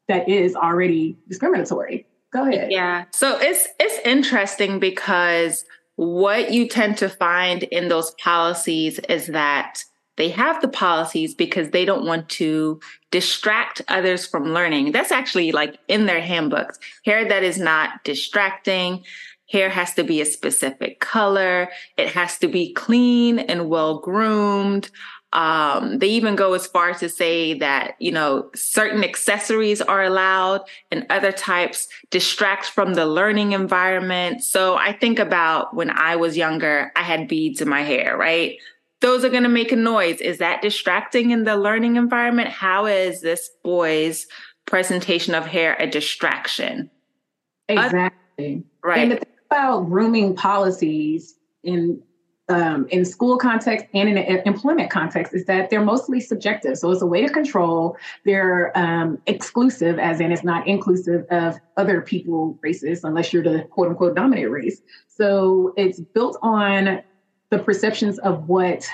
that 0.09 0.29
is 0.29 0.55
already 0.55 1.19
discriminatory. 1.29 2.07
Go 2.33 2.49
ahead. 2.49 2.71
Yeah. 2.71 3.05
So 3.13 3.39
it's 3.39 3.69
it's 3.81 4.07
interesting 4.07 4.79
because 4.79 5.65
what 5.97 6.53
you 6.53 6.69
tend 6.69 6.99
to 6.99 7.09
find 7.09 7.63
in 7.65 7.89
those 7.89 8.13
policies 8.23 8.99
is 9.09 9.29
that 9.29 9.83
they 10.17 10.31
have 10.31 10.61
the 10.61 10.69
policies 10.69 11.35
because 11.35 11.71
they 11.71 11.85
don't 11.85 12.07
want 12.07 12.29
to 12.31 12.81
distract 13.11 13.83
others 13.89 14.27
from 14.27 14.53
learning. 14.53 14.93
That's 14.93 15.13
actually 15.13 15.53
like 15.53 15.79
in 15.89 16.07
their 16.07 16.21
handbooks. 16.21 16.79
Hair 17.05 17.29
that 17.29 17.43
is 17.43 17.59
not 17.59 18.03
distracting. 18.05 19.05
Hair 19.51 19.71
has 19.71 19.95
to 19.95 20.03
be 20.03 20.21
a 20.21 20.27
specific 20.27 21.01
color. 21.01 21.69
It 21.97 22.09
has 22.09 22.39
to 22.39 22.49
be 22.49 22.73
clean 22.73 23.39
and 23.39 23.69
well 23.69 23.99
groomed. 24.01 24.91
Um, 25.33 25.99
they 25.99 26.09
even 26.09 26.35
go 26.35 26.55
as 26.55 26.67
far 26.67 26.91
as 26.91 27.01
to 27.01 27.09
say 27.09 27.55
that, 27.55 27.97
you 27.99 28.11
know, 28.11 28.49
certain 28.55 29.05
accessories 29.05 29.83
are 29.83 30.03
allowed 30.03 30.63
and 30.91 31.05
other 31.11 31.31
types 31.31 31.89
distract 32.11 32.67
from 32.67 32.95
the 32.95 33.07
learning 33.07 33.53
environment. 33.53 34.43
So 34.43 34.77
I 34.77 34.93
think 34.93 35.19
about 35.19 35.75
when 35.75 35.91
I 35.91 36.17
was 36.17 36.37
younger, 36.37 36.91
I 36.97 37.03
had 37.03 37.29
beads 37.29 37.61
in 37.61 37.69
my 37.69 37.83
hair, 37.83 38.17
right? 38.17 38.57
Those 39.01 39.25
are 39.25 39.29
going 39.29 39.43
to 39.43 39.49
make 39.49 39.73
a 39.73 39.77
noise. 39.77 40.21
Is 40.21 40.39
that 40.39 40.63
distracting 40.63 41.31
in 41.31 41.45
the 41.45 41.57
learning 41.57 41.97
environment? 41.97 42.49
How 42.49 42.87
is 42.87 43.21
this 43.21 43.51
boy's 43.63 44.27
presentation 44.65 45.35
of 45.35 45.47
hair 45.47 45.77
a 45.79 45.87
distraction? 45.87 46.91
Exactly. 47.69 48.65
Uh, 48.65 48.89
right. 48.89 48.99
And 48.99 49.13
the 49.13 49.17
thing 49.17 49.35
about 49.51 49.87
grooming 49.87 50.35
policies 50.35 51.35
in 51.63 52.03
um, 52.49 52.87
in 52.91 53.05
school 53.05 53.39
context 53.39 53.87
and 53.93 54.09
in 54.09 54.17
an 54.17 54.43
employment 54.47 54.89
context 54.89 55.35
is 55.35 55.47
that 55.47 55.69
they're 55.69 55.85
mostly 55.85 56.21
subjective. 56.21 56.79
So 56.79 56.91
it's 56.93 57.03
a 57.03 57.07
way 57.07 57.27
to 57.27 57.33
control. 57.33 57.97
They're 58.25 58.77
um, 58.79 59.19
exclusive, 59.27 59.99
as 59.99 60.21
in 60.21 60.31
it's 60.31 60.45
not 60.45 60.67
inclusive 60.67 61.27
of 61.31 61.57
other 61.77 62.01
people 62.01 62.57
races, 62.63 63.03
unless 63.03 63.33
you're 63.33 63.43
the 63.43 63.65
quote 63.71 63.89
unquote 63.89 64.15
dominant 64.15 64.51
race. 64.51 64.81
So 65.09 65.75
it's 65.77 65.99
built 66.01 66.39
on 66.41 67.03
the 67.51 67.59
perceptions 67.59 68.19
of 68.21 68.49
what 68.49 68.89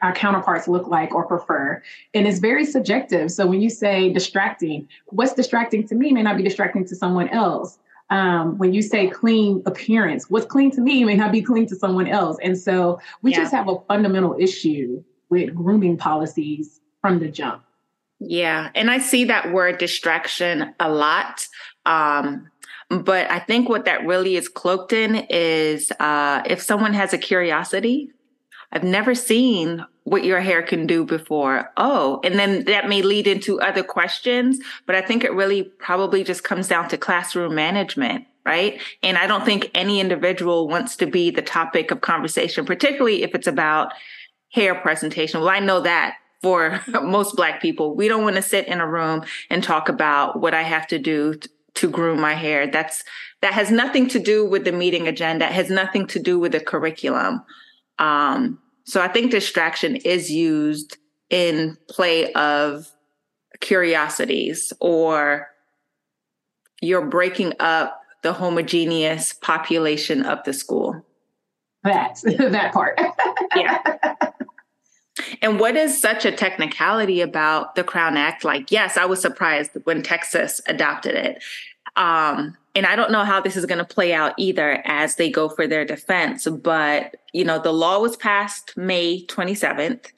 our 0.00 0.12
counterparts 0.12 0.66
look 0.66 0.86
like 0.86 1.14
or 1.14 1.26
prefer. 1.26 1.82
And 2.14 2.26
it's 2.26 2.38
very 2.38 2.64
subjective. 2.64 3.30
So 3.30 3.46
when 3.46 3.60
you 3.60 3.68
say 3.68 4.12
distracting, 4.12 4.88
what's 5.06 5.34
distracting 5.34 5.86
to 5.88 5.94
me 5.94 6.12
may 6.12 6.22
not 6.22 6.36
be 6.36 6.42
distracting 6.42 6.86
to 6.86 6.96
someone 6.96 7.28
else 7.28 7.78
um, 8.10 8.58
when 8.58 8.74
you 8.74 8.82
say 8.82 9.08
clean 9.08 9.62
appearance, 9.66 10.28
what's 10.28 10.46
clean 10.46 10.70
to 10.72 10.80
me 10.80 11.04
may 11.04 11.14
not 11.14 11.32
be 11.32 11.40
clean 11.40 11.66
to 11.66 11.76
someone 11.76 12.08
else. 12.08 12.36
And 12.42 12.58
so 12.58 13.00
we 13.22 13.30
yeah. 13.30 13.38
just 13.38 13.54
have 13.54 13.68
a 13.68 13.78
fundamental 13.88 14.36
issue 14.38 15.02
with 15.30 15.54
grooming 15.54 15.96
policies 15.96 16.80
from 17.00 17.20
the 17.20 17.28
jump. 17.28 17.62
Yeah. 18.18 18.70
And 18.74 18.90
I 18.90 18.98
see 18.98 19.24
that 19.24 19.52
word 19.52 19.78
distraction 19.78 20.74
a 20.80 20.90
lot. 20.90 21.46
Um, 21.86 22.49
but 22.90 23.30
I 23.30 23.38
think 23.38 23.68
what 23.68 23.84
that 23.84 24.04
really 24.04 24.36
is 24.36 24.48
cloaked 24.48 24.92
in 24.92 25.26
is 25.30 25.92
uh, 26.00 26.42
if 26.44 26.60
someone 26.60 26.92
has 26.92 27.12
a 27.12 27.18
curiosity, 27.18 28.10
I've 28.72 28.84
never 28.84 29.14
seen 29.14 29.84
what 30.04 30.24
your 30.24 30.40
hair 30.40 30.62
can 30.62 30.86
do 30.86 31.04
before. 31.04 31.70
Oh, 31.76 32.20
and 32.24 32.36
then 32.36 32.64
that 32.64 32.88
may 32.88 33.02
lead 33.02 33.28
into 33.28 33.60
other 33.60 33.84
questions, 33.84 34.58
but 34.86 34.96
I 34.96 35.02
think 35.02 35.22
it 35.22 35.32
really 35.32 35.62
probably 35.62 36.24
just 36.24 36.42
comes 36.42 36.66
down 36.66 36.88
to 36.88 36.98
classroom 36.98 37.54
management. 37.54 38.26
Right. 38.44 38.80
And 39.02 39.18
I 39.18 39.26
don't 39.26 39.44
think 39.44 39.70
any 39.74 40.00
individual 40.00 40.66
wants 40.66 40.96
to 40.96 41.06
be 41.06 41.30
the 41.30 41.42
topic 41.42 41.90
of 41.90 42.00
conversation, 42.00 42.64
particularly 42.64 43.22
if 43.22 43.34
it's 43.34 43.46
about 43.46 43.92
hair 44.50 44.74
presentation. 44.74 45.40
Well, 45.40 45.50
I 45.50 45.60
know 45.60 45.80
that 45.80 46.16
for 46.42 46.80
most 46.88 47.36
Black 47.36 47.60
people, 47.60 47.94
we 47.94 48.08
don't 48.08 48.24
want 48.24 48.36
to 48.36 48.42
sit 48.42 48.66
in 48.66 48.80
a 48.80 48.88
room 48.88 49.24
and 49.50 49.62
talk 49.62 49.88
about 49.88 50.40
what 50.40 50.54
I 50.54 50.62
have 50.62 50.86
to 50.88 50.98
do 50.98 51.34
to 51.74 51.88
groom 51.88 52.20
my 52.20 52.34
hair. 52.34 52.66
That's, 52.66 53.04
that 53.42 53.52
has 53.54 53.70
nothing 53.70 54.08
to 54.08 54.18
do 54.18 54.44
with 54.44 54.64
the 54.64 54.72
meeting 54.72 55.08
agenda. 55.08 55.46
It 55.46 55.52
has 55.52 55.70
nothing 55.70 56.06
to 56.08 56.18
do 56.18 56.38
with 56.38 56.52
the 56.52 56.60
curriculum. 56.60 57.42
Um, 57.98 58.58
so 58.84 59.00
I 59.00 59.08
think 59.08 59.30
distraction 59.30 59.96
is 59.96 60.30
used 60.30 60.98
in 61.28 61.76
play 61.88 62.32
of 62.32 62.90
curiosities 63.60 64.72
or 64.80 65.48
you're 66.80 67.06
breaking 67.06 67.52
up 67.60 68.00
the 68.22 68.32
homogeneous 68.32 69.32
population 69.32 70.24
of 70.24 70.42
the 70.44 70.52
school. 70.52 71.04
That 71.84 72.18
that 72.24 72.72
part. 72.72 73.00
yeah. 73.56 74.09
And 75.42 75.58
what 75.58 75.76
is 75.76 76.00
such 76.00 76.24
a 76.24 76.32
technicality 76.32 77.20
about 77.20 77.74
the 77.74 77.84
Crown 77.84 78.16
Act? 78.16 78.44
Like, 78.44 78.70
yes, 78.70 78.96
I 78.96 79.06
was 79.06 79.20
surprised 79.20 79.72
when 79.84 80.02
Texas 80.02 80.60
adopted 80.66 81.14
it. 81.14 81.42
Um, 81.96 82.56
and 82.74 82.86
I 82.86 82.94
don't 82.94 83.10
know 83.10 83.24
how 83.24 83.40
this 83.40 83.56
is 83.56 83.66
going 83.66 83.78
to 83.78 83.84
play 83.84 84.12
out 84.12 84.34
either 84.36 84.82
as 84.84 85.16
they 85.16 85.30
go 85.30 85.48
for 85.48 85.66
their 85.66 85.84
defense. 85.84 86.46
But, 86.46 87.16
you 87.32 87.44
know, 87.44 87.58
the 87.58 87.72
law 87.72 88.00
was 88.00 88.16
passed 88.16 88.76
May 88.76 89.24
27th, 89.26 90.12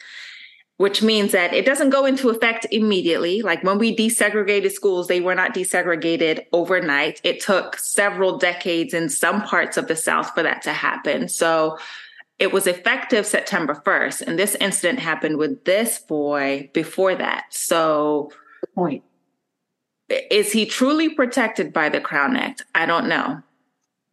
which 0.76 1.02
means 1.02 1.32
that 1.32 1.54
it 1.54 1.64
doesn't 1.64 1.90
go 1.90 2.04
into 2.04 2.28
effect 2.28 2.66
immediately. 2.70 3.42
Like 3.42 3.62
when 3.62 3.78
we 3.78 3.96
desegregated 3.96 4.72
schools, 4.72 5.06
they 5.06 5.20
were 5.20 5.34
not 5.34 5.54
desegregated 5.54 6.44
overnight. 6.52 7.20
It 7.24 7.40
took 7.40 7.78
several 7.78 8.38
decades 8.38 8.92
in 8.92 9.08
some 9.08 9.42
parts 9.42 9.76
of 9.76 9.86
the 9.86 9.96
South 9.96 10.34
for 10.34 10.42
that 10.42 10.62
to 10.62 10.72
happen. 10.72 11.28
So 11.28 11.78
it 12.42 12.52
was 12.52 12.66
effective 12.66 13.24
September 13.24 13.80
1st. 13.86 14.22
And 14.22 14.36
this 14.36 14.56
incident 14.56 14.98
happened 14.98 15.38
with 15.38 15.64
this 15.64 16.00
boy 16.00 16.68
before 16.74 17.14
that. 17.14 17.44
So, 17.50 18.32
point 18.74 19.04
is 20.08 20.50
he 20.50 20.66
truly 20.66 21.08
protected 21.08 21.72
by 21.72 21.88
the 21.88 22.00
Crown 22.00 22.36
Act? 22.36 22.64
I 22.74 22.84
don't 22.84 23.08
know. 23.08 23.40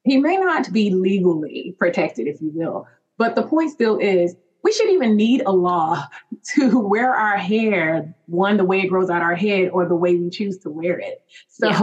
He 0.03 0.17
may 0.17 0.37
not 0.37 0.71
be 0.71 0.91
legally 0.91 1.75
protected, 1.79 2.27
if 2.27 2.39
you 2.39 2.51
will, 2.53 2.87
but 3.17 3.35
the 3.35 3.41
point 3.41 3.71
still 3.71 3.97
is 3.97 4.35
we 4.63 4.73
should 4.73 4.89
even 4.91 5.15
need 5.15 5.41
a 5.47 5.51
law 5.51 6.03
to 6.55 6.79
wear 6.79 7.15
our 7.15 7.37
hair, 7.37 8.13
one, 8.27 8.57
the 8.57 8.63
way 8.63 8.81
it 8.81 8.89
grows 8.89 9.09
out 9.09 9.23
our 9.23 9.35
head, 9.35 9.69
or 9.69 9.87
the 9.87 9.95
way 9.95 10.15
we 10.15 10.29
choose 10.29 10.59
to 10.59 10.69
wear 10.69 10.99
it. 10.99 11.23
So 11.47 11.67
yeah. 11.67 11.79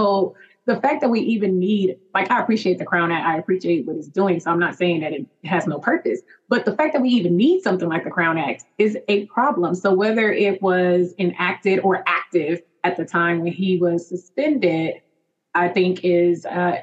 The 0.66 0.80
fact 0.80 1.00
that 1.00 1.08
we 1.08 1.20
even 1.20 1.58
need, 1.58 1.96
like, 2.12 2.30
I 2.30 2.40
appreciate 2.40 2.78
the 2.78 2.84
Crown 2.84 3.12
Act, 3.12 3.24
I 3.24 3.38
appreciate 3.38 3.86
what 3.86 3.96
it's 3.96 4.08
doing. 4.08 4.40
So 4.40 4.50
I'm 4.50 4.58
not 4.58 4.76
saying 4.76 5.00
that 5.00 5.12
it 5.12 5.24
has 5.44 5.66
no 5.66 5.78
purpose, 5.78 6.20
but 6.48 6.64
the 6.64 6.74
fact 6.74 6.92
that 6.92 7.02
we 7.02 7.08
even 7.10 7.36
need 7.36 7.62
something 7.62 7.88
like 7.88 8.02
the 8.02 8.10
Crown 8.10 8.36
Act 8.36 8.64
is 8.76 8.98
a 9.08 9.26
problem. 9.26 9.76
So 9.76 9.94
whether 9.94 10.32
it 10.32 10.60
was 10.60 11.14
enacted 11.18 11.80
or 11.80 12.02
active 12.06 12.62
at 12.82 12.96
the 12.96 13.04
time 13.04 13.40
when 13.42 13.52
he 13.52 13.78
was 13.78 14.08
suspended, 14.08 14.94
I 15.54 15.68
think 15.68 16.00
is 16.02 16.44
uh, 16.44 16.78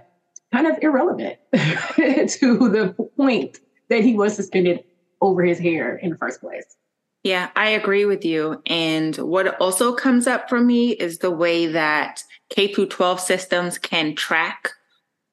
kind 0.53 0.67
of 0.67 0.77
irrelevant 0.81 1.37
to 1.53 2.69
the 2.69 2.95
point 3.17 3.59
that 3.89 4.01
he 4.01 4.15
was 4.15 4.33
suspended 4.33 4.85
over 5.19 5.43
his 5.43 5.59
hair 5.59 5.97
in 5.97 6.09
the 6.11 6.17
first 6.17 6.39
place. 6.39 6.77
Yeah, 7.23 7.49
I 7.55 7.69
agree 7.69 8.05
with 8.05 8.25
you. 8.25 8.61
And 8.65 9.15
what 9.15 9.59
also 9.61 9.93
comes 9.93 10.27
up 10.27 10.49
for 10.49 10.59
me 10.59 10.91
is 10.91 11.19
the 11.19 11.31
way 11.31 11.67
that 11.67 12.23
K 12.53 12.71
through 12.71 12.85
12 12.85 13.19
systems 13.19 13.79
can 13.79 14.15
track 14.15 14.69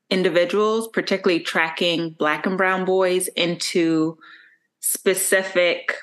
individuals, 0.08 0.88
particularly 0.88 1.42
tracking 1.42 2.10
black 2.10 2.46
and 2.46 2.56
brown 2.56 2.86
boys 2.86 3.28
into 3.28 4.16
specific 4.80 5.96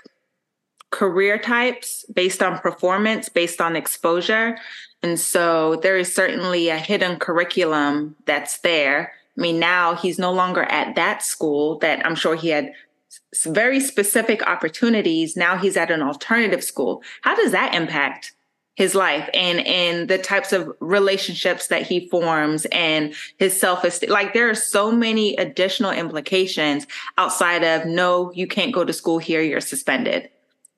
career 0.91 1.39
types 1.39 2.05
based 2.13 2.43
on 2.43 2.59
performance, 2.59 3.29
based 3.29 3.59
on 3.59 3.75
exposure. 3.75 4.59
And 5.01 5.19
so 5.19 5.77
there 5.77 5.97
is 5.97 6.13
certainly 6.13 6.69
a 6.69 6.77
hidden 6.77 7.17
curriculum 7.17 8.15
that's 8.25 8.59
there. 8.59 9.11
I 9.35 9.41
mean, 9.41 9.57
now 9.59 9.95
he's 9.95 10.19
no 10.19 10.31
longer 10.31 10.63
at 10.63 10.95
that 10.95 11.23
school 11.23 11.79
that 11.79 12.05
I'm 12.05 12.15
sure 12.15 12.35
he 12.35 12.49
had 12.49 12.71
very 13.43 13.79
specific 13.79 14.47
opportunities. 14.47 15.35
Now 15.35 15.57
he's 15.57 15.77
at 15.77 15.89
an 15.89 16.03
alternative 16.03 16.63
school. 16.63 17.01
How 17.23 17.33
does 17.35 17.51
that 17.53 17.73
impact 17.73 18.33
his 18.77 18.93
life 18.93 19.27
and 19.33 19.59
and 19.65 20.07
the 20.07 20.19
types 20.19 20.53
of 20.53 20.71
relationships 20.79 21.67
that 21.67 21.81
he 21.81 22.07
forms 22.09 22.65
and 22.71 23.13
his 23.37 23.59
self-esteem 23.59 24.09
like 24.09 24.33
there 24.33 24.49
are 24.49 24.55
so 24.55 24.91
many 24.91 25.35
additional 25.35 25.91
implications 25.91 26.85
outside 27.17 27.63
of 27.63 27.85
no 27.85 28.31
you 28.33 28.47
can't 28.47 28.71
go 28.71 28.85
to 28.85 28.93
school 28.93 29.17
here 29.17 29.41
you're 29.41 29.59
suspended 29.59 30.29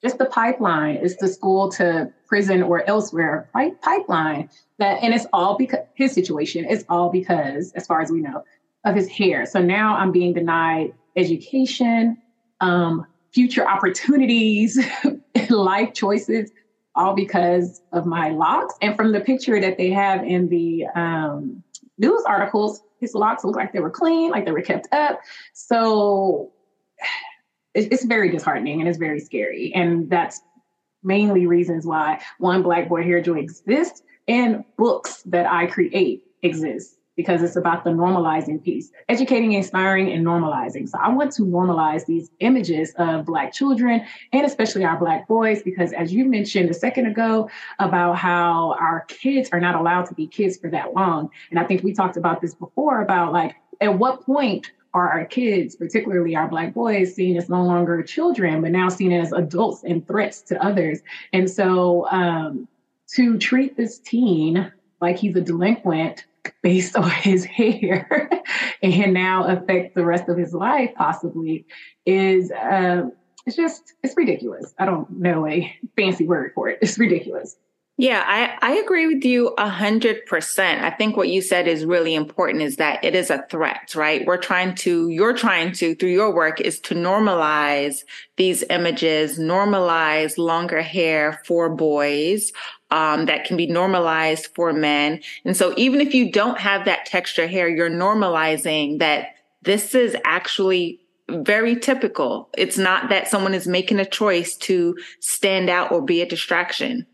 just 0.01 0.17
the 0.17 0.25
pipeline. 0.25 0.95
It's 1.01 1.17
the 1.17 1.27
school 1.27 1.69
to 1.71 2.09
prison 2.25 2.63
or 2.63 2.87
elsewhere 2.87 3.49
right? 3.53 3.79
pipeline. 3.81 4.49
That 4.77 5.03
and 5.03 5.13
it's 5.13 5.25
all 5.33 5.57
because 5.57 5.79
his 5.93 6.13
situation. 6.13 6.65
It's 6.69 6.85
all 6.87 7.09
because, 7.09 7.73
as 7.73 7.85
far 7.85 8.01
as 8.01 8.09
we 8.09 8.21
know, 8.21 8.45
of 8.85 8.95
his 8.95 9.09
hair. 9.09 9.45
So 9.45 9.61
now 9.61 9.97
I'm 9.97 10.13
being 10.13 10.33
denied 10.33 10.93
education, 11.17 12.17
um, 12.61 13.05
future 13.33 13.67
opportunities, 13.67 14.79
life 15.49 15.93
choices, 15.93 16.51
all 16.99 17.15
because 17.15 17.81
of 17.93 18.05
my 18.05 18.29
locks. 18.29 18.75
And 18.81 18.95
from 18.95 19.13
the 19.13 19.21
picture 19.21 19.59
that 19.61 19.77
they 19.77 19.89
have 19.91 20.23
in 20.23 20.49
the 20.49 20.85
um, 20.93 21.63
news 21.97 22.23
articles, 22.27 22.83
his 22.99 23.15
locks 23.15 23.45
look 23.45 23.55
like 23.55 23.71
they 23.71 23.79
were 23.79 23.89
clean, 23.89 24.31
like 24.31 24.45
they 24.45 24.51
were 24.51 24.61
kept 24.61 24.93
up. 24.93 25.21
So 25.53 26.51
it's 27.73 28.03
very 28.03 28.29
disheartening 28.29 28.81
and 28.81 28.89
it's 28.89 28.97
very 28.97 29.21
scary. 29.21 29.71
And 29.73 30.09
that's 30.09 30.41
mainly 31.01 31.47
reasons 31.47 31.85
why 31.85 32.21
one 32.37 32.61
Black 32.61 32.89
Boy 32.89 33.03
Hair 33.03 33.21
Joy 33.21 33.39
exists 33.39 34.03
and 34.27 34.65
books 34.77 35.23
that 35.23 35.49
I 35.49 35.67
create 35.67 36.23
exist 36.43 36.98
because 37.19 37.43
it's 37.43 37.57
about 37.57 37.83
the 37.83 37.89
normalizing 37.89 38.63
piece, 38.63 38.93
educating, 39.09 39.51
inspiring, 39.51 40.09
and 40.09 40.25
normalizing. 40.25 40.87
So 40.87 40.97
I 41.03 41.09
want 41.09 41.33
to 41.33 41.41
normalize 41.41 42.05
these 42.05 42.31
images 42.39 42.93
of 42.95 43.25
Black 43.25 43.51
children 43.51 44.05
and 44.31 44.45
especially 44.45 44.85
our 44.85 44.97
Black 44.97 45.27
boys, 45.27 45.61
because 45.61 45.91
as 45.91 46.13
you 46.13 46.23
mentioned 46.23 46.69
a 46.69 46.73
second 46.73 47.07
ago 47.07 47.49
about 47.79 48.15
how 48.15 48.71
our 48.79 49.03
kids 49.09 49.49
are 49.51 49.59
not 49.59 49.75
allowed 49.75 50.05
to 50.05 50.13
be 50.13 50.27
kids 50.27 50.55
for 50.55 50.69
that 50.69 50.93
long. 50.93 51.29
And 51.49 51.59
I 51.59 51.65
think 51.65 51.83
we 51.83 51.91
talked 51.91 52.15
about 52.15 52.39
this 52.39 52.53
before 52.55 53.01
about 53.01 53.33
like, 53.33 53.53
at 53.81 53.99
what 53.99 54.25
point 54.25 54.71
are 54.93 55.09
our 55.09 55.25
kids, 55.25 55.75
particularly 55.75 56.37
our 56.37 56.47
Black 56.47 56.73
boys, 56.73 57.15
seen 57.15 57.35
as 57.35 57.49
no 57.49 57.61
longer 57.63 58.01
children, 58.01 58.61
but 58.61 58.71
now 58.71 58.87
seen 58.87 59.11
as 59.11 59.33
adults 59.33 59.83
and 59.83 60.07
threats 60.07 60.41
to 60.43 60.63
others? 60.63 61.01
And 61.33 61.51
so 61.51 62.07
um, 62.11 62.65
to 63.15 63.37
treat 63.37 63.75
this 63.75 63.99
teen 63.99 64.71
like 65.01 65.17
he's 65.17 65.35
a 65.35 65.41
delinquent 65.41 66.23
based 66.61 66.95
on 66.95 67.09
his 67.09 67.45
hair 67.45 68.29
and 68.81 69.13
now 69.13 69.45
affect 69.45 69.95
the 69.95 70.05
rest 70.05 70.29
of 70.29 70.37
his 70.37 70.53
life 70.53 70.91
possibly 70.95 71.65
is 72.05 72.51
um, 72.61 73.11
it's 73.45 73.55
just 73.55 73.93
it's 74.03 74.15
ridiculous. 74.17 74.73
I 74.77 74.85
don't 74.85 75.09
know 75.09 75.47
a 75.47 75.73
fancy 75.95 76.25
word 76.25 76.51
for 76.53 76.69
it. 76.69 76.79
It's 76.81 76.99
ridiculous 76.99 77.55
yeah, 77.99 78.23
I, 78.25 78.57
I 78.65 78.75
agree 78.77 79.13
with 79.13 79.25
you 79.25 79.49
a 79.57 79.67
hundred 79.67 80.25
percent. 80.25 80.81
I 80.81 80.89
think 80.89 81.17
what 81.17 81.27
you 81.27 81.41
said 81.41 81.67
is 81.67 81.83
really 81.83 82.15
important 82.15 82.63
is 82.63 82.77
that 82.77 83.03
it 83.03 83.13
is 83.13 83.29
a 83.29 83.45
threat, 83.49 83.93
right? 83.93 84.25
We're 84.25 84.37
trying 84.37 84.75
to, 84.75 85.09
you're 85.09 85.33
trying 85.33 85.73
to, 85.73 85.95
through 85.95 86.11
your 86.11 86.33
work, 86.33 86.61
is 86.61 86.79
to 86.79 86.95
normalize 86.95 88.05
these 88.37 88.63
images, 88.69 89.37
normalize 89.37 90.37
longer 90.37 90.81
hair 90.81 91.41
for 91.43 91.67
boys, 91.67 92.53
um, 92.89 93.25
that 93.25 93.43
can 93.43 93.57
be 93.57 93.67
normalized 93.67 94.47
for 94.55 94.71
men. 94.71 95.19
And 95.43 95.57
so 95.57 95.73
even 95.75 95.99
if 95.99 96.13
you 96.13 96.31
don't 96.31 96.57
have 96.57 96.85
that 96.85 97.05
texture 97.05 97.47
hair, 97.47 97.67
you're 97.67 97.89
normalizing 97.89 98.99
that 98.99 99.35
this 99.63 99.93
is 99.93 100.15
actually 100.23 101.01
very 101.27 101.75
typical. 101.75 102.49
It's 102.57 102.77
not 102.77 103.09
that 103.09 103.27
someone 103.27 103.53
is 103.53 103.67
making 103.67 103.99
a 103.99 104.05
choice 104.05 104.55
to 104.55 104.95
stand 105.19 105.69
out 105.69 105.91
or 105.91 106.01
be 106.01 106.21
a 106.21 106.25
distraction. 106.25 107.05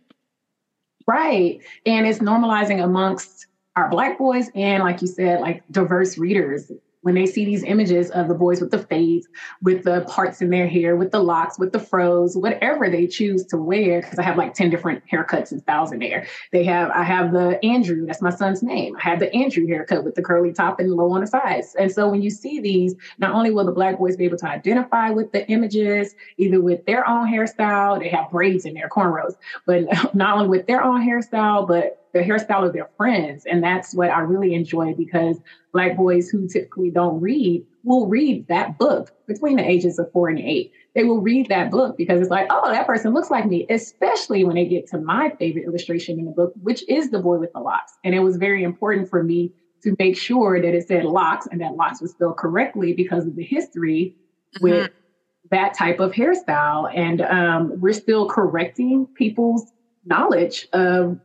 Right. 1.08 1.62
And 1.86 2.08
it's 2.08 2.20
normalizing 2.20 2.84
amongst 2.84 3.48
our 3.76 3.90
Black 3.90 4.18
boys 4.18 4.50
and, 4.56 4.84
like 4.84 5.02
you 5.02 5.08
said, 5.08 5.42
like 5.42 5.64
diverse 5.72 6.18
readers 6.18 6.72
when 7.06 7.14
they 7.14 7.28
see 7.28 7.46
these 7.46 7.64
images 7.64 8.10
of 8.10 8.28
the 8.28 8.34
boys 8.34 8.60
with 8.60 8.72
the 8.72 8.80
fades, 8.80 9.28
with 9.62 9.84
the 9.84 10.02
parts 10.10 10.42
in 10.42 10.50
their 10.50 10.68
hair, 10.68 10.96
with 10.96 11.12
the 11.12 11.20
locks, 11.20 11.60
with 11.60 11.72
the 11.72 11.78
fros, 11.78 12.36
whatever 12.36 12.90
they 12.90 13.06
choose 13.06 13.46
to 13.46 13.58
wear, 13.58 14.02
because 14.02 14.18
I 14.18 14.24
have 14.24 14.40
like 14.40 14.56
10 14.56 14.72
different 14.72 15.04
haircuts 15.06 15.52
and 15.52 15.62
styles 15.62 15.92
in 15.92 16.00
there. 16.00 16.26
They 16.52 16.64
have, 16.64 16.90
I 16.90 17.04
have 17.04 17.32
the 17.32 17.64
Andrew, 17.64 18.08
that's 18.08 18.24
my 18.24 18.32
son's 18.32 18.64
name. 18.64 18.96
I 18.98 19.02
have 19.02 19.20
the 19.20 19.32
Andrew 19.36 19.68
haircut 19.68 20.04
with 20.04 20.16
the 20.16 20.24
curly 20.24 20.52
top 20.52 20.80
and 20.80 20.92
low 20.92 21.12
on 21.12 21.22
the 21.22 21.28
sides. 21.28 21.76
And 21.78 21.92
so 21.92 22.10
when 22.10 22.24
you 22.24 22.32
see 22.32 22.60
these, 22.60 22.96
not 23.20 23.36
only 23.36 23.52
will 23.52 23.66
the 23.66 23.72
black 23.72 24.00
boys 24.00 24.18
be 24.18 24.26
able 24.26 24.40
to 24.40 24.50
identify 24.50 25.12
with 25.12 25.32
the 25.32 25.48
images, 25.48 26.16
either 26.38 26.60
with 26.60 26.88
their 26.88 27.08
own 27.08 27.32
hairstyle, 27.32 28.00
they 28.00 28.10
have 28.10 28.32
braids 28.32 28.66
in 28.66 28.74
their 28.74 28.90
cornrows, 28.90 29.36
but 29.68 29.84
not 30.16 30.38
only 30.38 30.50
with 30.50 30.66
their 30.66 30.84
own 30.84 31.08
hairstyle, 31.08 31.68
but 31.68 32.02
the 32.16 32.22
hairstyle 32.22 32.66
of 32.66 32.72
their 32.72 32.90
friends. 32.96 33.46
And 33.46 33.62
that's 33.62 33.94
what 33.94 34.10
I 34.10 34.20
really 34.22 34.56
enjoy 34.56 34.94
because 34.94 35.38
Black 35.74 35.98
boys 35.98 36.30
who 36.30 36.48
typically 36.48 36.90
don't 36.90 37.20
read 37.20 37.66
will 37.84 38.08
read 38.08 38.48
that 38.48 38.80
book 38.80 39.12
between 39.28 39.58
the 39.58 39.70
ages 39.70 40.00
of 40.00 40.10
four 40.14 40.30
and 40.30 40.40
eight. 40.40 40.72
They 40.96 41.04
will 41.04 41.20
read 41.20 41.50
that 41.50 41.72
book 41.72 41.98
because 41.98 42.22
it's 42.22 42.30
like, 42.30 42.48
oh, 42.50 42.72
that 42.72 42.88
person 42.88 43.14
looks 43.14 43.30
like 43.30 43.46
me, 43.46 43.68
especially 43.70 44.46
when 44.46 44.56
they 44.56 44.66
get 44.66 44.88
to 44.88 44.98
my 44.98 45.34
favorite 45.38 45.66
illustration 45.66 46.18
in 46.18 46.24
the 46.24 46.32
book, 46.32 46.54
which 46.64 46.88
is 46.88 47.10
the 47.10 47.20
boy 47.20 47.38
with 47.38 47.52
the 47.52 47.60
locks. 47.60 47.92
And 48.06 48.16
it 48.16 48.20
was 48.20 48.38
very 48.38 48.64
important 48.64 49.10
for 49.10 49.22
me 49.22 49.52
to 49.84 49.94
make 50.00 50.18
sure 50.18 50.62
that 50.62 50.74
it 50.74 50.88
said 50.88 51.04
locks 51.04 51.48
and 51.52 51.60
that 51.60 51.76
locks 51.76 52.02
was 52.02 52.12
spelled 52.12 52.38
correctly 52.38 52.94
because 52.94 53.28
of 53.28 53.36
the 53.36 53.44
history 53.44 54.16
mm-hmm. 54.56 54.64
with 54.64 54.92
that 55.52 55.74
type 55.74 56.00
of 56.00 56.14
hairstyle. 56.14 56.90
And 56.96 57.20
um, 57.24 57.82
we're 57.82 57.92
still 57.92 58.30
correcting 58.30 59.06
people's 59.18 59.74
knowledge 60.06 60.70
of 60.72 61.20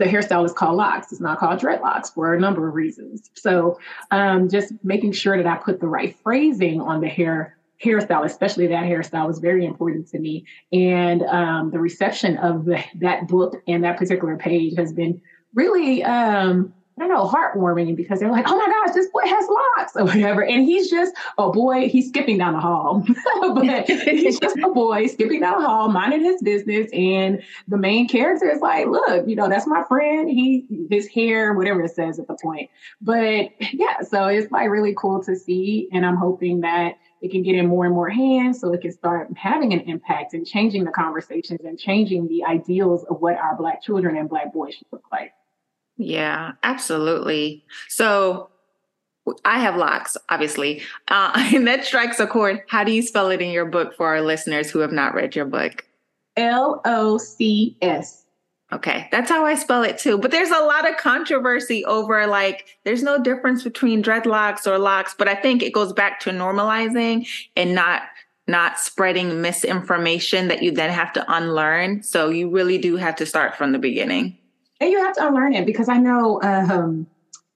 the 0.00 0.06
hairstyle 0.06 0.44
is 0.46 0.52
called 0.52 0.76
locks. 0.76 1.12
It's 1.12 1.20
not 1.20 1.38
called 1.38 1.60
dreadlocks 1.60 2.12
for 2.12 2.32
a 2.34 2.40
number 2.40 2.66
of 2.66 2.74
reasons. 2.74 3.30
So 3.34 3.78
um, 4.10 4.48
just 4.48 4.72
making 4.82 5.12
sure 5.12 5.36
that 5.36 5.46
I 5.46 5.56
put 5.56 5.78
the 5.78 5.86
right 5.86 6.16
phrasing 6.22 6.80
on 6.80 7.02
the 7.02 7.08
hair 7.08 7.58
hairstyle, 7.84 8.24
especially 8.24 8.66
that 8.68 8.84
hairstyle, 8.84 9.26
was 9.26 9.38
very 9.38 9.64
important 9.64 10.08
to 10.08 10.18
me. 10.18 10.46
And 10.72 11.22
um, 11.24 11.70
the 11.70 11.78
reception 11.78 12.38
of 12.38 12.64
the, 12.64 12.82
that 12.96 13.28
book 13.28 13.62
and 13.68 13.84
that 13.84 13.98
particular 13.98 14.36
page 14.38 14.74
has 14.78 14.92
been 14.92 15.20
really 15.54 16.02
um, 16.02 16.72
I 16.98 17.08
don't 17.08 17.14
know, 17.14 17.26
heartwarming 17.26 17.96
because 17.96 18.20
they're 18.20 18.30
like, 18.30 18.44
oh 18.46 18.58
my 18.58 18.66
gosh, 18.66 18.94
this 18.94 19.08
boy 19.08 19.22
has 19.24 19.48
locks 19.48 19.96
or 19.96 20.04
whatever. 20.04 20.44
And 20.44 20.64
he's 20.64 20.90
just 20.90 21.14
a 21.38 21.50
boy, 21.50 21.88
he's 21.88 22.08
skipping 22.08 22.36
down 22.36 22.52
the 22.52 22.60
hall. 22.60 23.06
but 23.54 23.88
he's 23.88 24.38
just 24.38 24.58
a 24.58 24.68
boy 24.68 25.06
skipping 25.06 25.40
down 25.40 25.62
the 25.62 25.66
hall, 25.66 25.88
minding 25.88 26.22
his 26.22 26.42
business. 26.42 26.90
And 26.92 27.42
the 27.68 27.78
main 27.78 28.06
character 28.06 28.50
is 28.50 28.60
like, 28.60 28.86
look, 28.86 29.26
you 29.26 29.34
know, 29.34 29.48
that's 29.48 29.66
my 29.66 29.82
friend. 29.84 30.28
He 30.28 30.66
his 30.90 31.08
hair, 31.08 31.54
whatever 31.54 31.82
it 31.84 31.92
says 31.92 32.18
at 32.18 32.26
the 32.26 32.36
point. 32.42 32.68
But 33.00 33.50
yeah, 33.72 34.02
so 34.02 34.26
it's 34.26 34.52
like 34.52 34.68
really 34.68 34.94
cool 34.94 35.22
to 35.24 35.36
see. 35.36 35.88
And 35.92 36.04
I'm 36.04 36.16
hoping 36.16 36.60
that 36.60 36.96
it 37.22 37.30
can 37.30 37.42
get 37.42 37.54
in 37.54 37.66
more 37.66 37.84
and 37.84 37.94
more 37.94 38.10
hands 38.10 38.60
so 38.60 38.72
it 38.72 38.80
can 38.80 38.92
start 38.92 39.28
having 39.36 39.72
an 39.72 39.80
impact 39.80 40.34
and 40.34 40.46
changing 40.46 40.84
the 40.84 40.90
conversations 40.90 41.60
and 41.64 41.78
changing 41.78 42.28
the 42.28 42.44
ideals 42.44 43.04
of 43.04 43.20
what 43.20 43.36
our 43.36 43.56
black 43.56 43.82
children 43.82 44.16
and 44.16 44.28
black 44.28 44.52
boys 44.52 44.74
should 44.74 44.86
look 44.90 45.04
like. 45.12 45.32
Yeah, 46.00 46.52
absolutely. 46.62 47.62
So 47.88 48.48
I 49.44 49.58
have 49.58 49.76
locks, 49.76 50.16
obviously, 50.30 50.82
uh, 51.08 51.32
and 51.54 51.66
that 51.66 51.84
strikes 51.84 52.18
a 52.18 52.26
chord. 52.26 52.62
How 52.68 52.84
do 52.84 52.90
you 52.90 53.02
spell 53.02 53.30
it 53.30 53.42
in 53.42 53.50
your 53.50 53.66
book 53.66 53.94
for 53.94 54.06
our 54.06 54.22
listeners 54.22 54.70
who 54.70 54.78
have 54.78 54.92
not 54.92 55.14
read 55.14 55.36
your 55.36 55.44
book? 55.44 55.84
L 56.38 56.80
O 56.86 57.18
C 57.18 57.76
S. 57.82 58.24
Okay, 58.72 59.08
that's 59.12 59.28
how 59.28 59.44
I 59.44 59.56
spell 59.56 59.82
it 59.82 59.98
too. 59.98 60.16
But 60.16 60.30
there's 60.30 60.50
a 60.50 60.60
lot 60.60 60.88
of 60.88 60.96
controversy 60.96 61.84
over 61.84 62.26
like 62.26 62.78
there's 62.84 63.02
no 63.02 63.22
difference 63.22 63.62
between 63.62 64.02
dreadlocks 64.02 64.66
or 64.66 64.78
locks, 64.78 65.14
but 65.18 65.28
I 65.28 65.34
think 65.34 65.62
it 65.62 65.74
goes 65.74 65.92
back 65.92 66.18
to 66.20 66.30
normalizing 66.30 67.28
and 67.56 67.74
not 67.74 68.02
not 68.46 68.80
spreading 68.80 69.42
misinformation 69.42 70.48
that 70.48 70.62
you 70.62 70.70
then 70.70 70.90
have 70.90 71.12
to 71.12 71.24
unlearn. 71.30 72.02
So 72.02 72.30
you 72.30 72.48
really 72.48 72.78
do 72.78 72.96
have 72.96 73.16
to 73.16 73.26
start 73.26 73.54
from 73.54 73.72
the 73.72 73.78
beginning 73.78 74.38
and 74.80 74.90
you 74.90 74.98
have 74.98 75.14
to 75.16 75.26
unlearn 75.26 75.54
it 75.54 75.66
because 75.66 75.88
I 75.88 75.98
know 75.98 76.40
um, 76.42 77.06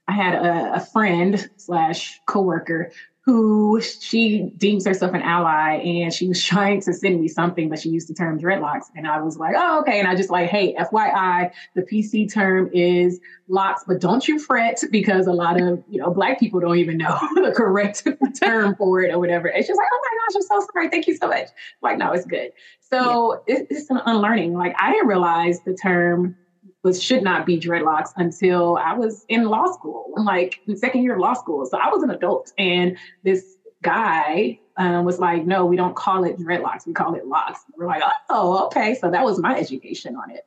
I 0.07 0.13
had 0.13 0.35
a, 0.35 0.75
a 0.75 0.81
friend 0.81 1.51
slash 1.57 2.21
coworker 2.27 2.91
who 3.25 3.81
she 3.81 4.51
deems 4.59 4.87
herself 4.87 5.15
an 5.15 5.23
ally 5.23 5.77
and 5.77 6.13
she 6.13 6.29
was 6.29 6.45
trying 6.45 6.83
to 6.83 6.93
send 6.93 7.19
me 7.19 7.27
something, 7.27 7.71
but 7.71 7.79
she 7.79 7.89
used 7.89 8.07
the 8.07 8.13
term 8.15 8.39
dreadlocks. 8.39 8.85
And 8.95 9.07
I 9.07 9.23
was 9.23 9.39
like, 9.39 9.55
oh, 9.57 9.81
okay. 9.81 9.99
And 9.99 10.07
I 10.07 10.15
just 10.15 10.29
like, 10.29 10.51
hey, 10.51 10.75
FYI, 10.75 11.51
the 11.75 11.83
PC 11.83 12.31
term 12.31 12.69
is 12.75 13.19
locks, 13.49 13.83
but 13.87 13.99
don't 13.99 14.29
you 14.29 14.39
fret 14.39 14.83
because 14.91 15.27
a 15.27 15.33
lot 15.33 15.59
of, 15.59 15.83
you 15.89 15.99
know, 15.99 16.11
black 16.11 16.39
people 16.39 16.61
don't 16.61 16.77
even 16.77 16.99
know 16.99 17.19
the 17.37 17.53
correct 17.57 18.07
term 18.43 18.75
for 18.77 19.01
it 19.01 19.11
or 19.11 19.19
whatever. 19.19 19.49
It's 19.49 19.69
just 19.69 19.79
like, 19.79 19.89
oh 19.91 20.01
my 20.03 20.19
gosh, 20.19 20.37
I'm 20.37 20.61
so 20.61 20.69
sorry. 20.75 20.89
Thank 20.91 21.07
you 21.07 21.17
so 21.17 21.29
much. 21.29 21.49
Like, 21.81 21.97
no, 21.97 22.13
it's 22.13 22.27
good. 22.27 22.53
So 22.81 23.43
yeah. 23.49 23.61
it's 23.71 23.89
an 23.89 24.03
unlearning. 24.05 24.53
Like 24.53 24.75
I 24.79 24.93
didn't 24.93 25.09
realize 25.09 25.61
the 25.65 25.75
term 25.75 26.37
was 26.85 27.03
should 27.03 27.23
not 27.23 27.47
be 27.47 27.59
dreadlocks 27.59 28.11
until 28.17 28.77
I 28.77 28.93
was 28.93 29.25
in 29.29 29.45
law 29.45 29.73
school, 29.73 30.13
like 30.17 30.61
the 30.69 30.77
second 30.77 31.03
year 31.03 31.15
of 31.15 31.21
law 31.21 31.33
school. 31.33 31.67
So 31.67 31.79
I 31.79 31.89
was 31.89 32.05
an 32.05 32.11
adult, 32.11 32.53
and 32.57 32.97
this 33.25 33.57
guy 33.83 34.61
um, 34.77 35.05
was 35.05 35.19
like, 35.19 35.47
"No, 35.47 35.67
we 35.67 35.77
don't 35.77 35.97
call 35.97 36.23
it 36.25 36.39
dreadlocks. 36.39 36.87
We 36.87 36.93
call 36.93 37.15
it 37.15 37.27
locks." 37.27 37.61
We're 37.77 37.87
like, 37.87 38.03
"Oh, 38.29 38.67
okay." 38.67 38.95
So 38.95 39.11
that 39.11 39.25
was 39.25 39.41
my 39.41 39.59
education 39.59 40.15
on 40.15 40.31
it. 40.31 40.47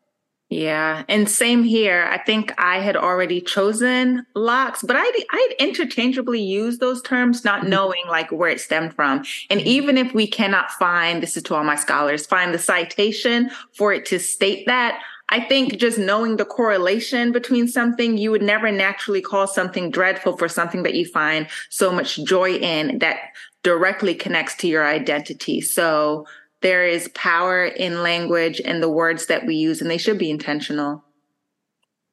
Yeah, 0.50 1.04
and 1.10 1.30
same 1.30 1.64
here. 1.64 2.08
I 2.10 2.20
think 2.20 2.54
I 2.58 2.80
had 2.80 2.96
already 2.96 3.42
chosen 3.42 4.26
locks, 4.34 4.82
but 4.82 4.96
I 4.98 5.04
I'd 5.04 5.56
interchangeably 5.60 6.42
use 6.42 6.78
those 6.78 7.02
terms, 7.02 7.44
not 7.44 7.62
mm-hmm. 7.62 7.72
knowing 7.72 8.04
like 8.08 8.32
where 8.32 8.50
it 8.50 8.62
stemmed 8.62 8.94
from. 8.94 9.26
And 9.50 9.60
mm-hmm. 9.60 9.68
even 9.68 9.98
if 9.98 10.14
we 10.14 10.26
cannot 10.26 10.72
find, 10.72 11.22
this 11.22 11.36
is 11.36 11.44
to 11.44 11.56
all 11.56 11.66
my 11.66 11.76
scholars, 11.76 12.26
find 12.26 12.54
the 12.54 12.60
citation 12.60 13.50
for 13.74 13.92
it 13.92 14.06
to 14.06 14.20
state 14.20 14.66
that, 14.68 15.02
I 15.30 15.42
think 15.42 15.78
just 15.78 15.98
knowing 15.98 16.38
the 16.38 16.46
correlation 16.46 17.34
between 17.34 17.68
something, 17.68 18.18
you 18.18 18.32
would 18.32 18.42
never 18.42 18.72
naturally 18.72 19.22
call 19.22 19.46
something 19.46 19.92
dreadful 19.92 20.38
for 20.38 20.48
something 20.48 20.84
that 20.84 20.94
you 20.94 21.06
find 21.06 21.48
so 21.70 21.92
much 21.92 22.24
joy 22.24 22.54
in 22.54 23.00
that 23.00 23.18
directly 23.62 24.16
connects 24.16 24.56
to 24.58 24.68
your 24.68 24.88
identity. 24.88 25.60
So 25.60 26.26
there 26.62 26.88
is 26.88 27.10
power 27.10 27.66
in 27.66 28.04
language 28.04 28.62
and 28.64 28.82
the 28.82 28.90
words 28.90 29.26
that 29.26 29.46
we 29.46 29.56
use, 29.56 29.82
and 29.82 29.92
they 29.92 29.98
should 29.98 30.18
be 30.18 30.32
intentional. 30.32 31.04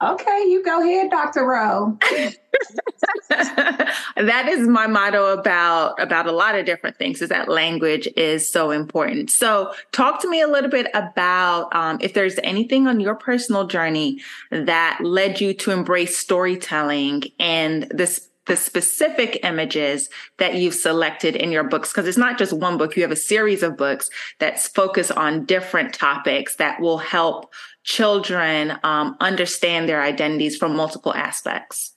Okay, 0.05 0.45
you 0.49 0.63
go 0.63 0.83
ahead, 0.83 1.11
Dr. 1.11 1.47
Rowe. 1.47 1.97
that 3.31 4.47
is 4.49 4.69
my 4.69 4.87
motto 4.87 5.33
about 5.33 6.01
about 6.01 6.27
a 6.27 6.33
lot 6.33 6.55
of 6.55 6.67
different 6.67 6.97
things 6.97 7.23
is 7.23 7.29
that 7.31 7.49
language 7.49 8.09
is 8.17 8.49
so 8.49 8.71
important 8.71 9.31
so 9.31 9.73
talk 9.93 10.21
to 10.23 10.31
me 10.31 10.41
a 10.41 10.47
little 10.47 10.71
bit 10.71 10.87
about 10.95 11.75
um, 11.75 11.99
if 12.01 12.15
there's 12.15 12.39
anything 12.45 12.87
on 12.87 13.01
your 13.01 13.15
personal 13.15 13.67
journey 13.67 14.21
that 14.51 14.99
led 15.03 15.41
you 15.41 15.53
to 15.53 15.73
embrace 15.73 16.17
storytelling 16.17 17.25
and 17.39 17.89
this 17.91 18.29
the 18.47 18.57
specific 18.57 19.41
images 19.43 20.11
that 20.37 20.55
you've 20.55 20.75
selected 20.75 21.35
in 21.35 21.51
your 21.51 21.65
books 21.65 21.91
because 21.91 22.07
it's 22.07 22.19
not 22.19 22.39
just 22.39 22.53
one 22.53 22.77
book 22.77 22.95
you 22.97 23.03
have 23.03 23.11
a 23.11 23.17
series 23.17 23.63
of 23.63 23.77
books 23.77 24.11
that 24.39 24.61
focus 24.61 25.11
on 25.11 25.45
different 25.47 25.95
topics 25.95 26.57
that 26.57 26.79
will 26.81 26.99
help 26.99 27.53
children 27.85 28.79
um, 28.83 29.17
understand 29.21 29.89
their 29.89 30.03
identities 30.03 30.57
from 30.57 30.75
multiple 30.75 31.15
aspects. 31.15 31.93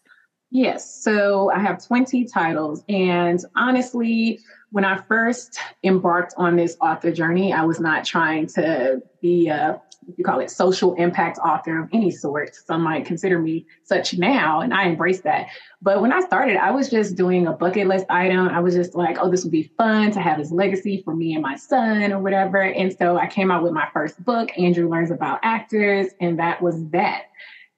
Yes 0.50 1.04
so 1.04 1.52
i 1.52 1.60
have 1.60 1.86
20 1.86 2.24
titles 2.26 2.82
and 2.88 3.44
honestly 3.58 4.40
when 4.72 4.86
i 4.86 4.96
first 4.96 5.60
embarked 5.84 6.34
on 6.38 6.56
this 6.56 6.78
author 6.80 7.12
journey 7.12 7.52
i 7.52 7.66
was 7.66 7.82
not 7.82 8.06
trying 8.06 8.48
to 8.48 9.02
be 9.22 9.50
a 9.50 9.82
you 10.16 10.24
call 10.24 10.40
it 10.40 10.50
social 10.50 10.94
impact 10.96 11.38
author 11.40 11.84
of 11.84 11.90
any 11.92 12.12
sort. 12.12 12.56
Some 12.56 12.82
might 12.82 13.06
consider 13.06 13.40
me 13.40 13.66
such 13.84 14.18
now, 14.18 14.62
and 14.62 14.74
I 14.74 14.84
embrace 14.84 15.22
that. 15.22 15.48
But 15.82 16.02
when 16.02 16.14
I 16.14 16.22
started, 16.22 16.58
I 16.58 16.72
was 16.72 16.90
just 16.90 17.16
doing 17.16 17.48
a 17.48 17.52
bucket 17.52 17.88
list 17.88 18.06
item. 18.10 18.48
I 18.48 18.60
was 18.60 18.74
just 18.74 18.96
like, 18.96 19.18
oh, 19.20 19.30
this 19.30 19.44
would 19.44 19.52
be 19.52 19.72
fun 19.78 20.12
to 20.12 20.22
have 20.22 20.38
this 20.38 20.52
legacy 20.52 21.02
for 21.04 21.16
me 21.16 21.34
and 21.34 21.42
my 21.42 21.56
son 21.56 22.14
or 22.14 22.20
whatever. 22.20 22.62
And 22.62 22.96
so 22.98 23.18
I 23.18 23.28
came 23.28 23.52
out 23.52 23.64
with 23.64 23.74
my 23.74 23.88
first 23.94 24.24
book, 24.24 24.50
Andrew 24.58 24.90
Learns 24.90 25.12
About 25.12 25.40
Actors, 25.44 26.08
and 26.22 26.40
that 26.40 26.62
was 26.62 26.88
that. 26.90 27.24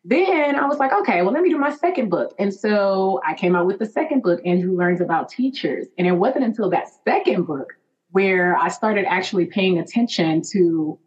Then 0.05 0.55
I 0.55 0.65
was 0.65 0.77
like, 0.77 0.93
okay, 0.93 1.21
well, 1.21 1.33
let 1.33 1.43
me 1.43 1.49
do 1.49 1.57
my 1.57 1.75
second 1.75 2.09
book. 2.09 2.33
And 2.39 2.53
so 2.53 3.19
I 3.27 3.33
came 3.33 3.55
out 3.55 3.65
with 3.65 3.79
the 3.79 3.85
second 3.85 4.23
book, 4.23 4.39
Andrew 4.45 4.77
Learns 4.77 5.01
About 5.01 5.29
Teachers. 5.29 5.87
And 5.97 6.07
it 6.07 6.13
wasn't 6.13 6.45
until 6.45 6.69
that 6.69 6.87
second 7.03 7.45
book 7.45 7.73
where 8.11 8.55
I 8.55 8.69
started 8.69 9.05
actually 9.07 9.45
paying 9.45 9.77
attention 9.77 10.41
to 10.53 10.97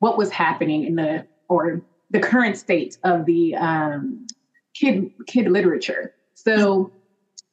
what 0.00 0.18
was 0.18 0.30
happening 0.30 0.84
in 0.84 0.96
the 0.96 1.24
or 1.48 1.80
the 2.10 2.18
current 2.20 2.56
state 2.56 2.98
of 3.04 3.24
the 3.24 3.54
um, 3.54 4.26
kid 4.74 5.10
kid 5.26 5.48
literature. 5.48 6.12
So 6.34 6.92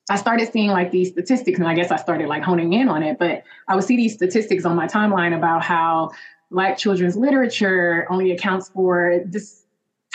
I 0.10 0.16
started 0.16 0.52
seeing 0.52 0.70
like 0.70 0.92
these 0.92 1.10
statistics, 1.10 1.60
and 1.60 1.68
I 1.68 1.76
guess 1.76 1.92
I 1.92 1.98
started 1.98 2.28
like 2.28 2.44
honing 2.44 2.74
in 2.74 2.90
on 2.90 3.04
it. 3.04 3.20
But 3.20 3.44
I 3.68 3.76
would 3.76 3.84
see 3.84 3.96
these 3.96 4.14
statistics 4.14 4.66
on 4.66 4.76
my 4.76 4.88
timeline 4.88 5.36
about 5.36 5.64
how 5.64 6.12
Black 6.50 6.78
children's 6.78 7.18
literature 7.18 8.08
only 8.10 8.32
accounts 8.32 8.70
for 8.70 9.22
this 9.26 9.64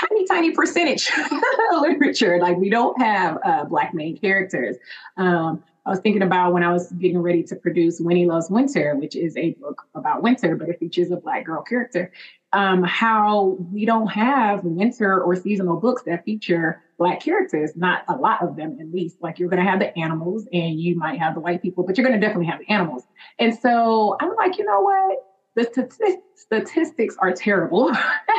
tiny, 0.01 0.27
tiny 0.27 0.51
percentage 0.53 1.11
of 1.73 1.81
literature. 1.83 2.39
Like 2.41 2.57
we 2.57 2.71
don't 2.71 3.01
have 3.01 3.39
uh, 3.45 3.65
Black 3.65 3.93
main 3.93 4.17
characters. 4.17 4.77
Um, 5.19 5.63
I 5.85 5.91
was 5.91 5.99
thinking 5.99 6.23
about 6.23 6.53
when 6.53 6.63
I 6.63 6.73
was 6.73 6.93
getting 6.93 7.19
ready 7.19 7.43
to 7.45 7.57
produce 7.57 8.01
Winnie 8.01 8.27
Loves 8.27 8.49
Winter, 8.49 8.95
which 8.97 9.17
is 9.17 9.37
a 9.37 9.51
book 9.55 9.83
about 9.95 10.23
winter, 10.23 10.55
but 10.55 10.69
it 10.69 10.79
features 10.79 11.11
a 11.11 11.17
Black 11.17 11.45
girl 11.45 11.63
character. 11.63 12.13
Um, 12.53 12.85
how 12.85 13.57
we 13.73 13.85
don't 13.85 14.09
have 14.09 14.63
winter 14.63 15.21
or 15.21 15.35
seasonal 15.35 15.81
books 15.81 16.03
that 16.03 16.25
feature 16.25 16.83
Black 16.99 17.21
characters, 17.21 17.73
not 17.75 18.05
a 18.09 18.15
lot 18.15 18.43
of 18.43 18.55
them 18.55 18.79
at 18.81 18.93
least. 18.93 19.17
Like 19.21 19.41
you're 19.41 19.49
going 19.49 19.65
to 19.65 19.69
have 19.69 19.81
the 19.81 19.97
animals 19.99 20.47
and 20.53 20.79
you 20.81 20.97
might 20.97 21.19
have 21.19 21.35
the 21.35 21.41
white 21.41 21.63
people, 21.63 21.83
but 21.85 21.97
you're 21.97 22.07
going 22.07 22.19
to 22.19 22.25
definitely 22.25 22.47
have 22.47 22.61
the 22.61 22.71
animals. 22.73 23.03
And 23.41 23.59
so 23.59 24.17
I'm 24.21 24.37
like, 24.37 24.59
you 24.59 24.65
know 24.65 24.81
what? 24.83 25.19
The 25.55 26.19
statistics 26.37 27.17
are 27.19 27.33
terrible. 27.33 27.91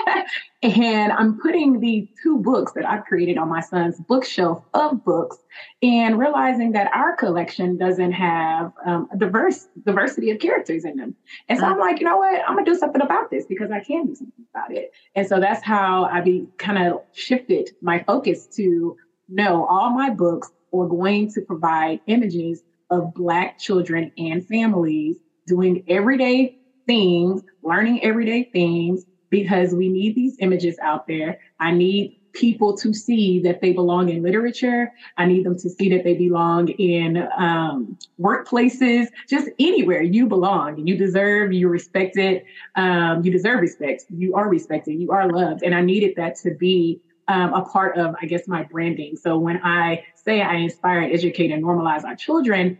and 0.64 1.12
I'm 1.12 1.40
putting 1.40 1.80
these 1.80 2.08
two 2.22 2.38
books 2.38 2.72
that 2.74 2.86
I've 2.86 3.06
created 3.06 3.38
on 3.38 3.50
my 3.50 3.62
son's 3.62 4.00
bookshelf 4.00 4.64
of 4.74 5.04
books 5.04 5.38
and 5.82 6.18
realizing 6.18 6.72
that 6.74 6.92
our 6.94 7.16
collection 7.16 7.78
doesn't 7.78 8.12
have 8.12 8.72
um, 8.86 9.10
a 9.12 9.18
diverse 9.18 9.68
diversity 9.86 10.32
of 10.32 10.40
characters 10.40 10.86
in 10.86 10.98
them. 10.98 11.16
And 11.50 11.60
so 11.60 11.66
I'm 11.66 11.80
like, 11.80 12.00
you 12.00 12.06
know 12.06 12.18
what? 12.18 12.42
I'm 12.48 12.56
gonna 12.56 12.66
do 12.66 12.76
something 12.76 13.02
about 13.02 13.30
this 13.30 13.46
because 13.46 13.72
I 13.72 13.80
can 13.80 14.08
do 14.08 14.16
something 14.16 14.46
about 14.54 14.72
it. 14.72 14.92
And 15.16 15.28
so 15.28 15.40
that's 15.40 15.64
how 15.64 16.06
I 16.06 16.22
be 16.22 16.48
kind 16.58 16.88
of 16.88 17.02
shifted 17.14 17.72
my 17.82 18.04
focus 18.04 18.48
to 18.56 18.98
no, 19.30 19.66
all 19.66 19.90
my 19.92 20.10
books 20.10 20.52
are 20.74 20.88
going 20.88 21.32
to 21.32 21.42
provide 21.42 22.02
images 22.08 22.64
of 22.90 23.14
Black 23.14 23.58
children 23.58 24.12
and 24.18 24.46
families 24.48 25.18
doing 25.48 25.84
everyday 25.88 26.58
things, 26.86 27.42
learning 27.64 28.04
everyday 28.04 28.44
things, 28.54 29.04
because 29.30 29.74
we 29.74 29.90
need 29.90 30.16
these 30.16 30.36
images 30.40 30.78
out 30.82 31.08
there. 31.08 31.40
I 31.60 31.72
need 31.72 32.16
people 32.34 32.76
to 32.78 32.94
see 32.94 33.40
that 33.40 33.62
they 33.62 33.72
belong 33.74 34.10
in 34.10 34.24
literature. 34.24 34.92
I 35.18 35.26
need 35.26 35.46
them 35.46 35.58
to 35.60 35.70
see 35.70 35.90
that 35.90 36.04
they 36.04 36.16
belong 36.16 36.70
in 36.70 37.28
um, 37.38 37.98
workplaces, 38.20 39.08
just 39.30 39.50
anywhere 39.60 40.02
you 40.02 40.28
belong. 40.28 40.80
and 40.80 40.88
You 40.88 40.98
deserve, 40.98 41.54
you 41.54 41.68
respected, 41.68 42.42
um, 42.76 43.24
you 43.24 43.32
deserve 43.32 43.62
respect. 43.62 44.06
You 44.10 44.36
are 44.36 44.50
respected, 44.50 45.00
you 45.00 45.12
are 45.12 45.32
loved. 45.32 45.64
And 45.64 45.76
I 45.76 45.82
needed 45.82 46.14
that 46.18 46.36
to 46.38 46.56
be 46.56 47.00
um, 47.28 47.54
a 47.54 47.62
part 47.66 47.98
of, 47.98 48.16
I 48.22 48.26
guess, 48.26 48.48
my 48.48 48.64
branding. 48.64 49.16
So 49.16 49.38
when 49.38 49.62
I 49.64 50.04
say 50.16 50.42
I 50.42 50.56
inspire, 50.56 51.02
and 51.02 51.14
educate, 51.14 51.52
and 51.52 51.64
normalize 51.64 52.04
our 52.04 52.16
children, 52.16 52.78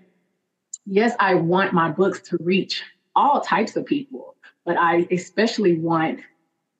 yes, 0.86 1.16
I 1.20 1.36
want 1.36 1.74
my 1.74 1.90
books 1.92 2.22
to 2.30 2.38
reach 2.42 2.84
all 3.16 3.42
types 3.42 3.76
of 3.76 3.86
people, 3.86 4.36
but 4.66 4.78
I 4.78 5.08
especially 5.12 5.78
want 5.78 6.22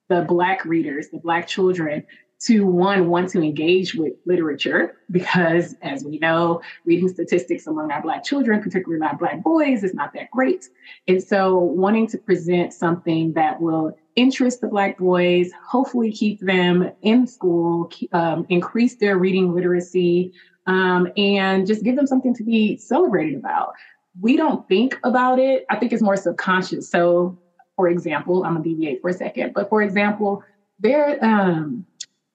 the 0.08 0.22
Black 0.22 0.64
readers, 0.64 1.08
the 1.08 1.18
Black 1.18 1.46
children, 1.46 2.04
to 2.40 2.66
one, 2.66 3.08
want 3.08 3.30
to 3.30 3.42
engage 3.42 3.94
with 3.94 4.12
literature 4.26 4.96
because, 5.10 5.76
as 5.82 6.04
we 6.04 6.18
know, 6.18 6.60
reading 6.84 7.08
statistics 7.08 7.66
among 7.66 7.90
our 7.90 8.02
Black 8.02 8.22
children, 8.22 8.62
particularly 8.62 9.04
our 9.04 9.16
Black 9.16 9.42
boys, 9.42 9.82
is 9.82 9.94
not 9.94 10.12
that 10.14 10.30
great. 10.30 10.68
And 11.08 11.22
so, 11.22 11.56
wanting 11.56 12.06
to 12.08 12.18
present 12.18 12.74
something 12.74 13.32
that 13.34 13.60
will 13.60 13.96
interest 14.16 14.60
the 14.60 14.68
Black 14.68 14.98
boys, 14.98 15.50
hopefully 15.66 16.12
keep 16.12 16.40
them 16.40 16.90
in 17.02 17.26
school, 17.26 17.90
um, 18.12 18.46
increase 18.48 18.96
their 18.96 19.16
reading 19.16 19.54
literacy, 19.54 20.32
um, 20.66 21.08
and 21.16 21.66
just 21.66 21.82
give 21.82 21.96
them 21.96 22.06
something 22.06 22.34
to 22.34 22.42
be 22.42 22.76
celebrated 22.76 23.38
about 23.38 23.72
we 24.20 24.36
don't 24.36 24.66
think 24.68 24.98
about 25.04 25.38
it. 25.38 25.64
I 25.70 25.76
think 25.76 25.92
it's 25.92 26.02
more 26.02 26.16
subconscious. 26.16 26.88
So, 26.88 27.38
for 27.76 27.88
example, 27.88 28.44
I'm 28.44 28.54
gonna 28.54 28.64
deviate 28.64 29.00
for 29.00 29.10
a 29.10 29.14
second, 29.14 29.52
but 29.54 29.68
for 29.68 29.82
example, 29.82 30.42
there 30.78 31.22
um, 31.24 31.86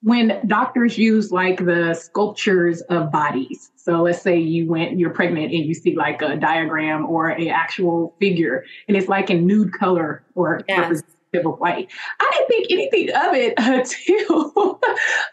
when 0.01 0.41
doctors 0.47 0.97
use 0.97 1.31
like 1.31 1.65
the 1.65 1.93
sculptures 1.93 2.81
of 2.83 3.11
bodies. 3.11 3.71
So 3.75 4.01
let's 4.01 4.21
say 4.21 4.37
you 4.37 4.67
went, 4.67 4.97
you're 4.97 5.09
pregnant 5.09 5.51
and 5.53 5.65
you 5.65 5.73
see 5.73 5.95
like 5.95 6.21
a 6.21 6.35
diagram 6.37 7.05
or 7.05 7.29
an 7.29 7.47
actual 7.47 8.15
figure, 8.19 8.63
and 8.87 8.95
it's 8.95 9.07
like 9.07 9.29
in 9.29 9.45
nude 9.45 9.73
color 9.73 10.23
or 10.35 10.61
yes. 10.67 10.79
representative 10.79 11.45
of 11.45 11.59
white. 11.59 11.89
I 12.19 12.29
didn't 12.33 12.47
think 12.47 12.67
anything 12.71 13.09
of 13.15 13.33
it 13.33 13.53
until 13.57 14.79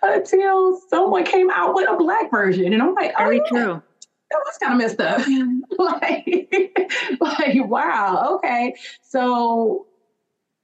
until 0.03 0.81
someone 0.89 1.25
came 1.25 1.51
out 1.51 1.75
with 1.75 1.89
a 1.89 1.97
black 1.97 2.31
version, 2.31 2.73
and 2.73 2.83
I'm 2.83 2.95
like, 2.95 3.13
oh, 3.19 3.25
very 3.25 3.41
true 3.49 3.83
that 4.31 4.43
was 4.45 4.59
kind 4.59 4.73
of 4.73 4.79
messed 4.79 5.01
up. 5.01 5.27
like, 5.79 6.53
like, 7.21 7.67
wow, 7.67 8.37
okay. 8.37 8.75
So 9.03 9.87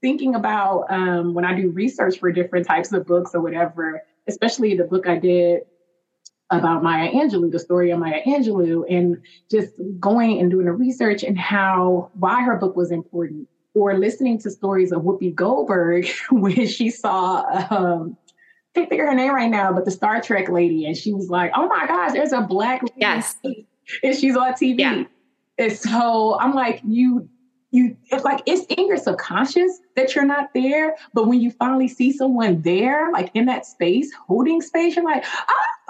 thinking 0.01 0.35
about 0.35 0.87
um, 0.91 1.35
when 1.35 1.45
I 1.45 1.55
do 1.55 1.71
research 1.71 2.19
for 2.19 2.33
different 2.33 2.67
types 2.67 2.93
of 2.93 3.07
books 3.07 3.33
or 3.35 3.41
whatever, 3.41 4.03
especially 4.29 4.77
the 4.77 4.85
book 4.85 5.09
I 5.09 5.19
did 5.19 5.63
about 6.51 6.83
Maya 6.83 7.11
Angelou, 7.11 7.51
the 7.51 7.59
story 7.59 7.91
of 7.91 7.99
Maya 7.99 8.21
Angelou, 8.27 8.85
and 8.91 9.23
just 9.51 9.73
going 9.99 10.41
and 10.41 10.51
doing 10.51 10.67
the 10.67 10.73
research 10.73 11.23
and 11.23 11.39
how 11.39 12.11
why 12.15 12.43
her 12.43 12.57
book 12.57 12.77
was 12.77 12.91
important, 12.91 13.49
or 13.75 13.97
listening 13.97 14.39
to 14.41 14.51
stories 14.51 14.93
of 14.93 15.03
Whoopi 15.03 15.35
Goldberg 15.35 16.09
when 16.31 16.67
she 16.67 16.91
saw 16.91 17.45
um, 17.71 18.17
can't 18.75 18.89
think 18.89 19.03
of 19.03 19.09
her 19.09 19.15
name 19.15 19.35
right 19.35 19.51
now, 19.51 19.73
but 19.73 19.85
the 19.85 19.91
Star 19.91 20.21
Trek 20.21 20.49
lady, 20.49 20.87
and 20.87 20.97
she 20.97 21.13
was 21.13 21.29
like, 21.29 21.53
"Oh 21.55 21.67
my 21.69 21.87
gosh, 21.87 22.13
there's 22.13 22.33
a 22.33 22.41
black 22.41 22.83
lady, 22.83 22.95
yes, 22.97 23.37
and 24.03 24.17
she's 24.17 24.37
on 24.37 24.53
TV." 24.55 24.79
Yeah. 24.79 25.05
And 25.59 25.73
so 25.73 26.39
I'm 26.41 26.55
like, 26.55 26.81
you 26.85 27.29
you 27.73 27.97
it's 28.11 28.25
like 28.25 28.43
it's 28.47 28.65
in 28.67 28.87
your 28.87 28.99
subconscious 28.99 29.81
that 29.97 30.15
you're 30.15 30.27
not 30.27 30.51
there 30.55 30.95
but 31.15 31.27
when 31.27 31.41
you 31.41 31.51
finally 31.51 31.89
see 31.89 32.13
someone 32.13 32.61
there 32.61 33.11
like 33.13 33.31
in 33.35 33.47
that 33.47 33.67
space 33.67 34.13
holding 34.29 34.61
space 34.61 34.95
you're 34.95 35.05
like 35.05 35.25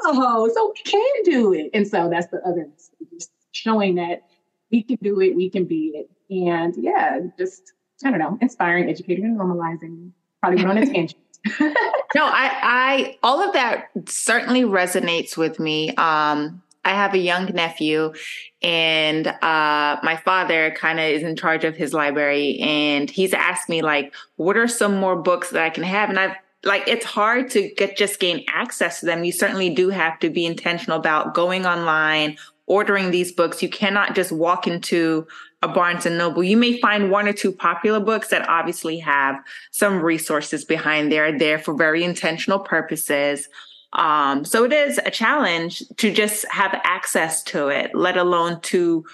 oh 0.05 0.49
so 0.55 0.73
we 0.75 0.91
can 0.91 1.23
do 1.25 1.53
it. 1.53 1.71
And 1.75 1.87
so 1.87 2.09
that's 2.09 2.29
the 2.29 2.41
other 2.47 2.69
just 3.13 3.33
showing 3.51 3.97
that 3.97 4.23
we 4.71 4.83
can 4.83 4.97
do 5.03 5.21
it 5.21 5.37
we 5.37 5.51
can 5.51 5.65
be 5.65 5.93
it. 5.95 6.11
And 6.31 6.75
yeah 6.77 7.19
just 7.37 7.73
i 8.05 8.11
don't 8.11 8.19
know 8.19 8.39
inspiring 8.41 8.89
educating 8.89 9.25
and 9.25 9.39
normalizing. 9.39 10.13
Probably 10.41 10.65
went 10.65 10.79
on 10.79 10.85
a 10.85 10.87
tangent. 10.87 11.21
No 12.15 12.25
i 12.27 12.51
i 12.63 13.19
all 13.23 13.41
of 13.41 13.53
that 13.55 13.89
certainly 14.07 14.63
resonates 14.63 15.37
with 15.37 15.59
me. 15.59 15.95
Um 15.97 16.63
I 16.85 16.91
have 16.91 17.15
a 17.15 17.19
young 17.19 17.47
nephew, 17.47 18.13
and 18.61 19.27
uh, 19.27 20.01
my 20.03 20.21
father 20.25 20.75
kind 20.77 20.99
of 20.99 21.07
is 21.07 21.23
in 21.23 21.37
charge 21.37 21.65
of 21.65 21.77
his 21.77 21.93
library, 21.95 22.59
and 22.61 23.09
he's 23.09 23.33
asked 23.33 23.69
me 23.69 23.83
like, 23.83 24.13
"What 24.37 24.57
are 24.57 24.69
some 24.69 24.99
more 24.99 25.17
books 25.17 25.51
that 25.51 25.63
I 25.63 25.71
can 25.71 25.85
have?" 25.85 26.11
And 26.11 26.19
I've 26.19 26.37
like 26.65 26.87
it's 26.87 27.05
hard 27.05 27.51
to 27.51 27.71
get 27.77 27.97
just 27.97 28.21
gain 28.21 28.45
access 28.49 29.01
to 29.01 29.07
them. 29.07 29.25
You 29.25 29.33
certainly 29.33 29.71
do 29.71 29.89
have 29.91 30.19
to 30.21 30.31
be 30.31 30.47
intentional 30.47 30.99
about 30.99 31.35
going 31.35 31.67
online, 31.67 32.37
ordering 32.67 33.11
these 33.11 33.33
books. 33.33 33.63
You 33.63 33.69
cannot 33.69 34.15
just 34.15 34.33
walk 34.33 34.67
into 34.67 35.27
a 35.63 35.69
Barnes 35.69 36.07
and 36.07 36.19
Noble. 36.19 36.43
You 36.43 36.57
may 36.57 36.81
find 36.81 37.11
one 37.11 37.29
or 37.29 37.33
two 37.33 37.53
popular 37.53 38.01
books 38.01 38.29
that 38.29 38.49
obviously 38.49 38.99
have 38.99 39.37
some 39.71 40.01
resources 40.01 40.65
behind 40.65 41.11
They're 41.11 41.37
there 41.39 41.59
for 41.59 41.75
very 41.75 42.03
intentional 42.03 42.59
purposes. 42.59 43.49
Um, 43.93 44.45
so 44.45 44.65
it 44.65 44.73
is 44.73 44.99
a 45.05 45.11
challenge 45.11 45.83
to 45.99 46.13
just 46.13 46.47
have 46.51 46.81
access 46.85 47.43
to 47.45 47.69
it, 47.69 47.95
let 47.95 48.17
alone 48.17 48.61
to 48.63 49.05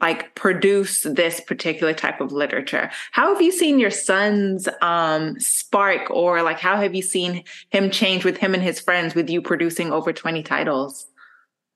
like 0.00 0.34
produce 0.34 1.02
this 1.02 1.40
particular 1.40 1.94
type 1.94 2.20
of 2.20 2.32
literature. 2.32 2.90
How 3.12 3.32
have 3.32 3.40
you 3.40 3.50
seen 3.50 3.78
your 3.78 3.90
son's 3.90 4.68
um, 4.82 5.40
spark, 5.40 6.10
or 6.10 6.42
like 6.42 6.58
how 6.58 6.76
have 6.76 6.94
you 6.94 7.02
seen 7.02 7.44
him 7.70 7.90
change 7.90 8.24
with 8.24 8.36
him 8.36 8.52
and 8.52 8.62
his 8.62 8.78
friends 8.78 9.14
with 9.14 9.30
you 9.30 9.40
producing 9.40 9.92
over 9.92 10.12
20 10.12 10.42
titles? 10.42 11.06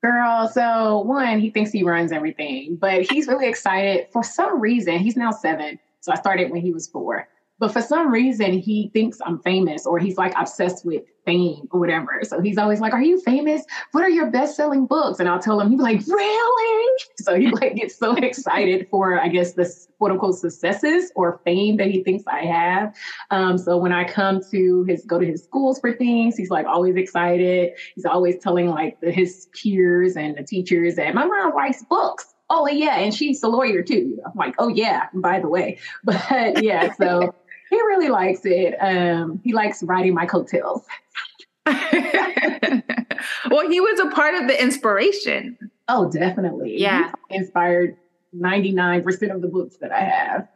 Girl, 0.02 0.48
so 0.48 1.00
one, 1.00 1.40
he 1.40 1.50
thinks 1.50 1.70
he 1.70 1.82
runs 1.82 2.10
everything, 2.10 2.76
but 2.76 3.02
he's 3.02 3.26
really 3.26 3.48
excited 3.48 4.06
for 4.12 4.22
some 4.22 4.60
reason. 4.60 4.98
He's 4.98 5.16
now 5.16 5.30
seven. 5.30 5.78
So 6.00 6.12
I 6.12 6.16
started 6.16 6.50
when 6.50 6.62
he 6.62 6.72
was 6.72 6.88
four. 6.88 7.28
But 7.60 7.72
for 7.72 7.82
some 7.82 8.10
reason, 8.10 8.58
he 8.58 8.90
thinks 8.94 9.18
I'm 9.24 9.38
famous 9.40 9.86
or 9.86 9.98
he's 9.98 10.16
like 10.16 10.32
obsessed 10.36 10.84
with 10.84 11.02
fame 11.26 11.68
or 11.70 11.78
whatever. 11.78 12.20
So 12.22 12.40
he's 12.40 12.56
always 12.56 12.80
like, 12.80 12.94
Are 12.94 13.02
you 13.02 13.20
famous? 13.20 13.62
What 13.92 14.02
are 14.02 14.08
your 14.08 14.30
best 14.30 14.56
selling 14.56 14.86
books? 14.86 15.20
And 15.20 15.28
I'll 15.28 15.38
tell 15.38 15.60
him, 15.60 15.70
he'd 15.70 15.78
like, 15.78 16.00
Really? 16.08 16.98
So 17.18 17.34
he 17.38 17.50
like 17.50 17.76
gets 17.76 17.98
so 17.98 18.14
excited 18.16 18.88
for, 18.90 19.20
I 19.20 19.28
guess, 19.28 19.52
the 19.52 19.70
quote 19.98 20.12
unquote 20.12 20.36
successes 20.36 21.12
or 21.14 21.40
fame 21.44 21.76
that 21.76 21.88
he 21.88 22.02
thinks 22.02 22.24
I 22.26 22.46
have. 22.46 22.96
Um, 23.30 23.58
so 23.58 23.76
when 23.76 23.92
I 23.92 24.04
come 24.04 24.40
to 24.50 24.84
his, 24.84 25.04
go 25.04 25.18
to 25.18 25.26
his 25.26 25.44
schools 25.44 25.78
for 25.80 25.92
things, 25.92 26.36
he's 26.36 26.50
like 26.50 26.66
always 26.66 26.96
excited. 26.96 27.72
He's 27.94 28.06
always 28.06 28.38
telling 28.38 28.68
like 28.68 28.98
the, 29.00 29.12
his 29.12 29.48
peers 29.52 30.16
and 30.16 30.36
the 30.36 30.42
teachers 30.42 30.96
that 30.96 31.14
my 31.14 31.26
mom 31.26 31.54
writes 31.54 31.84
books 31.84 32.34
oh 32.52 32.66
yeah 32.66 32.96
and 32.96 33.14
she's 33.14 33.42
a 33.44 33.48
lawyer 33.48 33.80
too 33.80 34.18
i'm 34.26 34.32
like 34.34 34.54
oh 34.58 34.68
yeah 34.68 35.06
by 35.14 35.38
the 35.38 35.48
way 35.48 35.78
but 36.04 36.62
yeah 36.62 36.92
so 36.94 37.32
he 37.70 37.76
really 37.76 38.08
likes 38.08 38.40
it. 38.44 38.74
Um, 38.80 39.40
he 39.44 39.52
likes 39.52 39.82
riding 39.82 40.14
my 40.14 40.26
coattails. 40.26 40.84
well, 41.66 43.68
he 43.68 43.80
was 43.80 44.00
a 44.00 44.10
part 44.10 44.34
of 44.34 44.48
the 44.48 44.60
inspiration. 44.60 45.56
Oh, 45.88 46.10
definitely. 46.10 46.80
Yeah. 46.80 47.12
He 47.28 47.36
inspired 47.36 47.96
99% 48.36 49.34
of 49.34 49.40
the 49.40 49.48
books 49.48 49.76
that 49.78 49.92
I 49.92 50.00
have. 50.00 50.48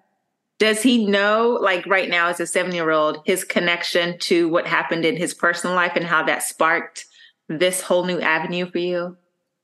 Does 0.58 0.82
he 0.82 1.06
know, 1.06 1.58
like 1.60 1.86
right 1.86 2.08
now, 2.08 2.28
as 2.28 2.40
a 2.40 2.46
seven 2.46 2.74
year 2.74 2.90
old, 2.90 3.18
his 3.24 3.44
connection 3.44 4.18
to 4.20 4.48
what 4.48 4.66
happened 4.66 5.04
in 5.04 5.16
his 5.16 5.34
personal 5.34 5.74
life 5.74 5.92
and 5.96 6.04
how 6.04 6.22
that 6.24 6.42
sparked 6.42 7.06
this 7.48 7.80
whole 7.80 8.04
new 8.04 8.20
avenue 8.20 8.70
for 8.70 8.78
you? 8.78 9.16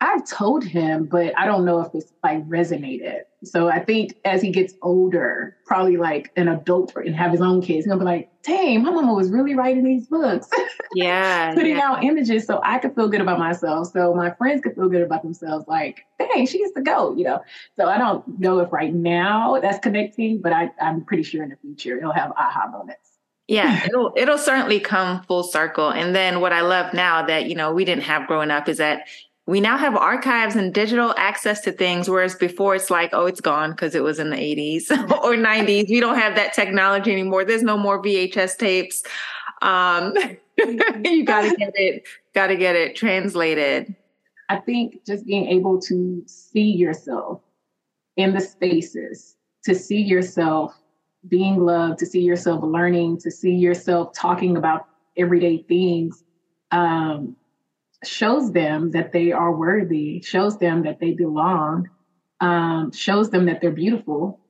I've 0.03 0.27
told 0.27 0.65
him, 0.65 1.05
but 1.05 1.39
I 1.39 1.45
don't 1.45 1.65
know 1.65 1.81
if 1.81 1.95
it's 1.95 2.13
like 2.25 2.47
resonated. 2.49 3.21
So 3.45 3.69
I 3.69 3.81
think 3.85 4.17
as 4.25 4.41
he 4.41 4.51
gets 4.51 4.75
older, 4.83 5.57
probably 5.67 5.99
like 5.99 6.31
an 6.37 6.49
adult 6.49 6.95
and 6.97 7.15
have 7.15 7.33
his 7.33 7.43
own 7.43 7.61
kids, 7.61 7.85
he'll 7.85 7.99
be 7.99 8.05
like, 8.05 8.31
dang, 8.43 8.83
my 8.83 8.91
mama 8.91 9.13
was 9.13 9.31
really 9.31 9.55
writing 9.55 9.85
these 9.85 10.07
books. 10.07 10.49
Yeah. 10.93 11.55
Putting 11.55 11.77
yeah. 11.77 11.89
out 11.89 12.03
images 12.03 12.49
so 12.49 12.61
I 12.65 12.81
could 12.81 12.97
feel 12.97 13.09
good 13.09 13.21
about 13.21 13.39
myself. 13.39 13.93
So 13.93 14.13
my 14.13 14.33
friends 14.33 14.61
could 14.61 14.75
feel 14.75 14.89
good 14.89 15.03
about 15.03 15.23
themselves. 15.23 15.65
Like, 15.69 16.05
dang, 16.19 16.47
she's 16.47 16.73
the 16.73 16.81
to 16.81 16.85
go, 16.85 17.15
you 17.15 17.23
know? 17.23 17.41
So 17.77 17.87
I 17.87 17.97
don't 17.97 18.27
know 18.41 18.59
if 18.59 18.73
right 18.73 18.93
now 18.93 19.57
that's 19.63 19.79
connecting, 19.79 20.43
but 20.43 20.53
I, 20.53 20.73
I'm 20.81 21.05
pretty 21.05 21.23
sure 21.23 21.45
in 21.45 21.51
the 21.51 21.57
future 21.57 22.01
he'll 22.01 22.11
have 22.11 22.33
aha 22.33 22.67
moments. 22.73 23.11
Yeah, 23.47 23.85
it'll 23.87 24.13
it'll 24.17 24.39
certainly 24.39 24.81
come 24.81 25.23
full 25.25 25.45
circle. 25.45 25.91
And 25.91 26.15
then 26.15 26.41
what 26.41 26.53
I 26.53 26.63
love 26.63 26.93
now 26.93 27.25
that 27.27 27.47
you 27.47 27.55
know 27.55 27.73
we 27.73 27.85
didn't 27.85 28.05
have 28.05 28.27
growing 28.27 28.51
up 28.51 28.69
is 28.69 28.79
that 28.79 29.07
we 29.51 29.61
now 29.61 29.77
have 29.77 29.97
archives 29.97 30.55
and 30.55 30.73
digital 30.73 31.13
access 31.19 31.61
to 31.63 31.73
things, 31.73 32.09
whereas 32.09 32.37
before 32.37 32.77
it's 32.77 32.89
like, 32.89 33.11
oh, 33.13 33.27
it's 33.27 33.41
gone 33.41 33.73
because 33.73 33.97
it 33.97 34.05
was 34.05 34.21
in 34.21 34.31
the 34.31 34.37
80s 34.37 34.91
or 35.25 35.35
90s. 35.35 35.91
We 35.91 35.99
don't 35.99 36.17
have 36.17 36.37
that 36.37 36.55
technology 36.55 37.11
anymore. 37.11 37.45
There's 37.45 37.65
no 37.65 37.77
more 37.77 38.01
VHS 38.01 38.57
tapes. 38.57 39.03
Um, 39.61 40.15
you 40.57 41.25
got 41.25 41.43
to 41.43 41.57
get 41.57 41.73
it, 41.75 42.05
got 42.33 42.47
to 42.47 42.57
get 42.57 42.77
it 42.77 42.95
translated. 42.95 43.93
I 44.49 44.57
think 44.59 45.05
just 45.05 45.27
being 45.27 45.49
able 45.49 45.81
to 45.81 46.23
see 46.27 46.71
yourself 46.71 47.41
in 48.17 48.33
the 48.33 48.41
spaces, 48.41 49.35
to 49.65 49.75
see 49.75 50.01
yourself 50.01 50.81
being 51.27 51.59
loved, 51.59 51.99
to 51.99 52.07
see 52.07 52.21
yourself 52.21 52.63
learning, 52.63 53.19
to 53.23 53.33
see 53.33 53.57
yourself 53.57 54.13
talking 54.15 54.57
about 54.57 54.87
everyday 55.17 55.65
things. 55.65 56.23
Um, 56.71 57.35
shows 58.05 58.53
them 58.53 58.91
that 58.93 59.13
they 59.13 59.33
are 59.33 59.55
worthy, 59.55 60.23
shows 60.23 60.59
them 60.59 60.83
that 60.85 61.01
they 61.01 61.13
belong, 61.13 61.89
um, 62.41 62.93
shows 62.93 63.31
them 63.31 63.47
that 63.47 63.61
they're 63.61 63.71
beautiful. 63.71 64.41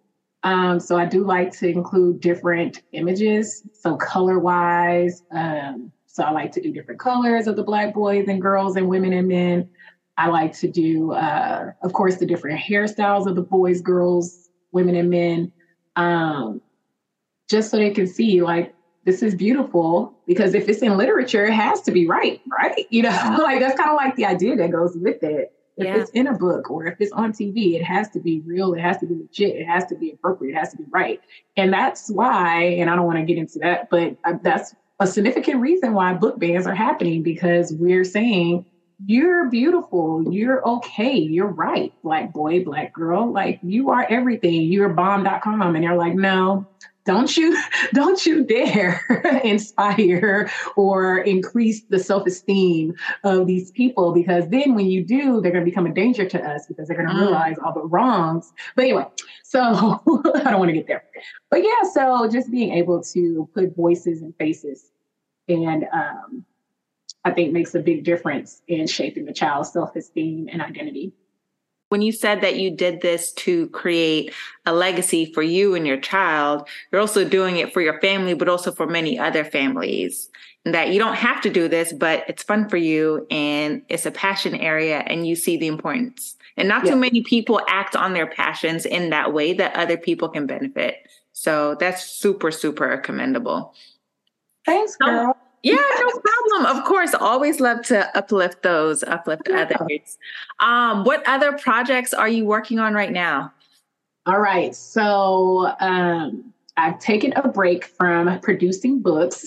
Um, 0.42 0.80
so 0.80 0.96
I 0.96 1.04
do 1.04 1.24
like 1.24 1.52
to 1.58 1.68
include 1.68 2.20
different 2.20 2.82
images. 2.92 3.62
So 3.74 3.96
color 3.96 4.38
wise, 4.38 5.22
um, 5.32 5.92
so 6.06 6.24
I 6.24 6.30
like 6.30 6.52
to 6.52 6.60
do 6.60 6.72
different 6.72 7.00
colors 7.00 7.46
of 7.46 7.56
the 7.56 7.62
black 7.62 7.94
boys 7.94 8.26
and 8.28 8.40
girls 8.40 8.76
and 8.76 8.88
women 8.88 9.12
and 9.12 9.28
men. 9.28 9.68
I 10.16 10.28
like 10.28 10.52
to 10.58 10.68
do, 10.68 11.12
uh, 11.12 11.72
of 11.82 11.92
course, 11.92 12.16
the 12.16 12.26
different 12.26 12.60
hairstyles 12.60 13.26
of 13.26 13.36
the 13.36 13.42
boys, 13.42 13.80
girls, 13.80 14.50
women, 14.72 14.94
and 14.94 15.10
men, 15.10 15.52
um, 15.96 16.60
just 17.48 17.70
so 17.70 17.76
they 17.76 17.90
can 17.90 18.06
see 18.06 18.42
like 18.42 18.74
this 19.04 19.22
is 19.22 19.34
beautiful 19.34 20.14
because 20.26 20.54
if 20.54 20.68
it's 20.68 20.82
in 20.82 20.96
literature, 20.96 21.46
it 21.46 21.54
has 21.54 21.80
to 21.82 21.90
be 21.90 22.06
right, 22.06 22.40
right? 22.50 22.86
You 22.90 23.02
know, 23.02 23.08
like 23.42 23.60
that's 23.60 23.78
kind 23.78 23.90
of 23.90 23.96
like 23.96 24.16
the 24.16 24.26
idea 24.26 24.56
that 24.56 24.70
goes 24.70 24.96
with 24.96 25.22
it. 25.22 25.52
If 25.76 25.86
yeah. 25.86 25.96
it's 25.96 26.10
in 26.10 26.26
a 26.26 26.34
book 26.34 26.70
or 26.70 26.86
if 26.86 27.00
it's 27.00 27.12
on 27.12 27.32
TV, 27.32 27.74
it 27.74 27.82
has 27.82 28.10
to 28.10 28.20
be 28.20 28.40
real, 28.40 28.74
it 28.74 28.80
has 28.80 28.98
to 28.98 29.06
be 29.06 29.14
legit, 29.14 29.56
it 29.56 29.64
has 29.64 29.86
to 29.86 29.94
be 29.94 30.10
appropriate, 30.10 30.52
it 30.52 30.58
has 30.58 30.72
to 30.72 30.76
be 30.76 30.84
right. 30.90 31.20
And 31.56 31.72
that's 31.72 32.10
why, 32.10 32.64
and 32.64 32.90
I 32.90 32.96
don't 32.96 33.06
want 33.06 33.18
to 33.18 33.24
get 33.24 33.38
into 33.38 33.60
that, 33.60 33.88
but 33.88 34.16
uh, 34.24 34.34
that's 34.42 34.74
a 34.98 35.06
significant 35.06 35.60
reason 35.60 35.94
why 35.94 36.12
book 36.12 36.38
bans 36.38 36.66
are 36.66 36.74
happening 36.74 37.22
because 37.22 37.72
we're 37.72 38.04
saying 38.04 38.66
you're 39.06 39.48
beautiful, 39.48 40.30
you're 40.30 40.66
okay, 40.68 41.16
you're 41.16 41.46
right, 41.46 41.94
black 42.02 42.32
boy, 42.34 42.62
black 42.62 42.92
girl, 42.92 43.32
like 43.32 43.58
you 43.62 43.88
are 43.90 44.06
everything, 44.10 44.64
you're 44.64 44.90
bomb.com. 44.90 45.74
And 45.74 45.84
they're 45.84 45.96
like, 45.96 46.14
no, 46.14 46.66
don't 47.04 47.36
you 47.36 47.60
don't 47.94 48.24
you 48.26 48.44
dare 48.44 49.40
inspire 49.44 50.50
or 50.76 51.18
increase 51.18 51.82
the 51.84 51.98
self-esteem 51.98 52.94
of 53.24 53.46
these 53.46 53.70
people 53.70 54.12
because 54.12 54.48
then 54.48 54.74
when 54.74 54.86
you 54.86 55.04
do 55.04 55.40
they're 55.40 55.52
going 55.52 55.64
to 55.64 55.70
become 55.70 55.86
a 55.86 55.92
danger 55.94 56.28
to 56.28 56.42
us 56.42 56.66
because 56.66 56.88
they're 56.88 56.96
going 56.96 57.08
to 57.08 57.14
mm. 57.14 57.20
realize 57.20 57.56
all 57.64 57.72
the 57.72 57.80
wrongs. 57.80 58.52
But 58.76 58.82
anyway 58.82 59.06
so 59.42 59.60
i 60.34 60.50
don't 60.50 60.58
want 60.58 60.68
to 60.68 60.74
get 60.74 60.86
there. 60.86 61.04
But 61.50 61.62
yeah 61.62 61.82
so 61.92 62.28
just 62.30 62.50
being 62.50 62.72
able 62.72 63.02
to 63.04 63.48
put 63.54 63.74
voices 63.74 64.22
and 64.22 64.34
faces 64.36 64.90
and 65.48 65.86
um, 65.92 66.44
i 67.24 67.30
think 67.30 67.52
makes 67.52 67.74
a 67.74 67.80
big 67.80 68.04
difference 68.04 68.62
in 68.68 68.86
shaping 68.86 69.24
the 69.24 69.32
child's 69.32 69.72
self-esteem 69.72 70.48
and 70.52 70.62
identity 70.62 71.12
when 71.90 72.02
you 72.02 72.12
said 72.12 72.40
that 72.40 72.56
you 72.56 72.70
did 72.70 73.00
this 73.00 73.32
to 73.32 73.68
create 73.68 74.32
a 74.64 74.72
legacy 74.72 75.32
for 75.32 75.42
you 75.42 75.74
and 75.74 75.86
your 75.86 76.00
child, 76.00 76.68
you're 76.90 77.00
also 77.00 77.28
doing 77.28 77.56
it 77.56 77.72
for 77.72 77.80
your 77.80 78.00
family, 78.00 78.32
but 78.32 78.48
also 78.48 78.70
for 78.70 78.86
many 78.86 79.18
other 79.18 79.44
families. 79.44 80.30
And 80.64 80.74
that 80.74 80.90
you 80.90 81.00
don't 81.00 81.16
have 81.16 81.40
to 81.42 81.50
do 81.50 81.68
this, 81.68 81.92
but 81.92 82.24
it's 82.28 82.44
fun 82.44 82.68
for 82.68 82.76
you 82.76 83.26
and 83.30 83.82
it's 83.88 84.06
a 84.06 84.10
passion 84.10 84.54
area 84.54 84.98
and 85.06 85.26
you 85.26 85.34
see 85.34 85.56
the 85.56 85.66
importance. 85.66 86.36
And 86.56 86.68
not 86.68 86.84
yeah. 86.84 86.92
too 86.92 86.96
many 86.96 87.22
people 87.22 87.60
act 87.68 87.96
on 87.96 88.12
their 88.12 88.26
passions 88.26 88.86
in 88.86 89.10
that 89.10 89.32
way 89.32 89.52
that 89.54 89.74
other 89.74 89.96
people 89.96 90.28
can 90.28 90.46
benefit. 90.46 90.96
So 91.32 91.74
that's 91.74 92.04
super, 92.04 92.52
super 92.52 92.98
commendable. 92.98 93.74
Thanks, 94.64 94.96
girl. 94.96 95.36
Yeah, 95.62 95.74
no 95.74 96.20
problem. 96.20 96.76
Of 96.76 96.84
course, 96.84 97.14
always 97.14 97.60
love 97.60 97.82
to 97.86 98.16
uplift 98.16 98.62
those, 98.62 99.02
uplift 99.02 99.42
yeah. 99.48 99.68
others. 99.78 100.18
Um, 100.58 101.04
what 101.04 101.22
other 101.28 101.52
projects 101.52 102.14
are 102.14 102.28
you 102.28 102.44
working 102.44 102.78
on 102.78 102.94
right 102.94 103.12
now? 103.12 103.52
All 104.26 104.40
right. 104.40 104.74
So 104.74 105.74
um, 105.80 106.52
I've 106.76 106.98
taken 106.98 107.32
a 107.34 107.48
break 107.48 107.84
from 107.84 108.40
producing 108.40 109.00
books. 109.00 109.44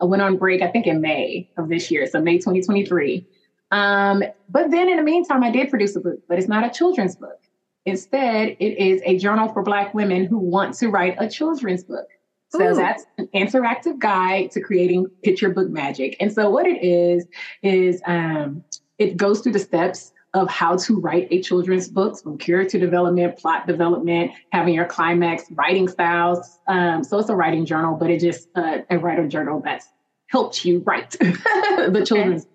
I 0.00 0.04
went 0.04 0.22
on 0.22 0.36
break, 0.36 0.62
I 0.62 0.68
think, 0.68 0.86
in 0.86 1.00
May 1.00 1.48
of 1.56 1.68
this 1.68 1.90
year, 1.90 2.06
so 2.06 2.20
May 2.20 2.38
2023. 2.38 3.26
Um, 3.70 4.22
but 4.48 4.70
then 4.70 4.88
in 4.88 4.96
the 4.96 5.02
meantime, 5.02 5.42
I 5.42 5.50
did 5.50 5.70
produce 5.70 5.94
a 5.96 6.00
book, 6.00 6.20
but 6.28 6.38
it's 6.38 6.48
not 6.48 6.64
a 6.64 6.70
children's 6.70 7.16
book. 7.16 7.40
Instead, 7.86 8.56
it 8.60 8.78
is 8.78 9.00
a 9.04 9.18
journal 9.18 9.48
for 9.52 9.62
Black 9.62 9.94
women 9.94 10.24
who 10.24 10.38
want 10.38 10.74
to 10.74 10.88
write 10.88 11.16
a 11.18 11.28
children's 11.28 11.82
book. 11.82 12.08
So 12.52 12.72
Ooh. 12.72 12.74
that's 12.74 13.06
an 13.16 13.28
interactive 13.34 13.98
guide 13.98 14.50
to 14.50 14.60
creating 14.60 15.06
picture 15.22 15.48
book 15.48 15.70
magic. 15.70 16.16
And 16.20 16.30
so 16.30 16.50
what 16.50 16.66
it 16.66 16.84
is 16.84 17.26
is 17.62 18.02
um, 18.04 18.62
it 18.98 19.16
goes 19.16 19.40
through 19.40 19.52
the 19.52 19.58
steps 19.58 20.12
of 20.34 20.50
how 20.50 20.76
to 20.76 21.00
write 21.00 21.28
a 21.30 21.42
children's 21.42 21.88
book 21.88 22.18
from 22.22 22.36
character 22.36 22.78
development, 22.78 23.38
plot 23.38 23.66
development, 23.66 24.32
having 24.50 24.74
your 24.74 24.84
climax, 24.84 25.44
writing 25.52 25.88
styles. 25.88 26.58
Um, 26.68 27.02
so 27.02 27.18
it's 27.18 27.30
a 27.30 27.36
writing 27.36 27.64
journal, 27.64 27.96
but 27.96 28.10
it 28.10 28.20
just 28.20 28.48
uh, 28.54 28.78
a 28.90 28.98
writer 28.98 29.26
journal 29.26 29.62
that's 29.64 29.88
helped 30.26 30.62
you 30.64 30.80
write 30.80 31.10
the 31.20 32.04
children's. 32.06 32.46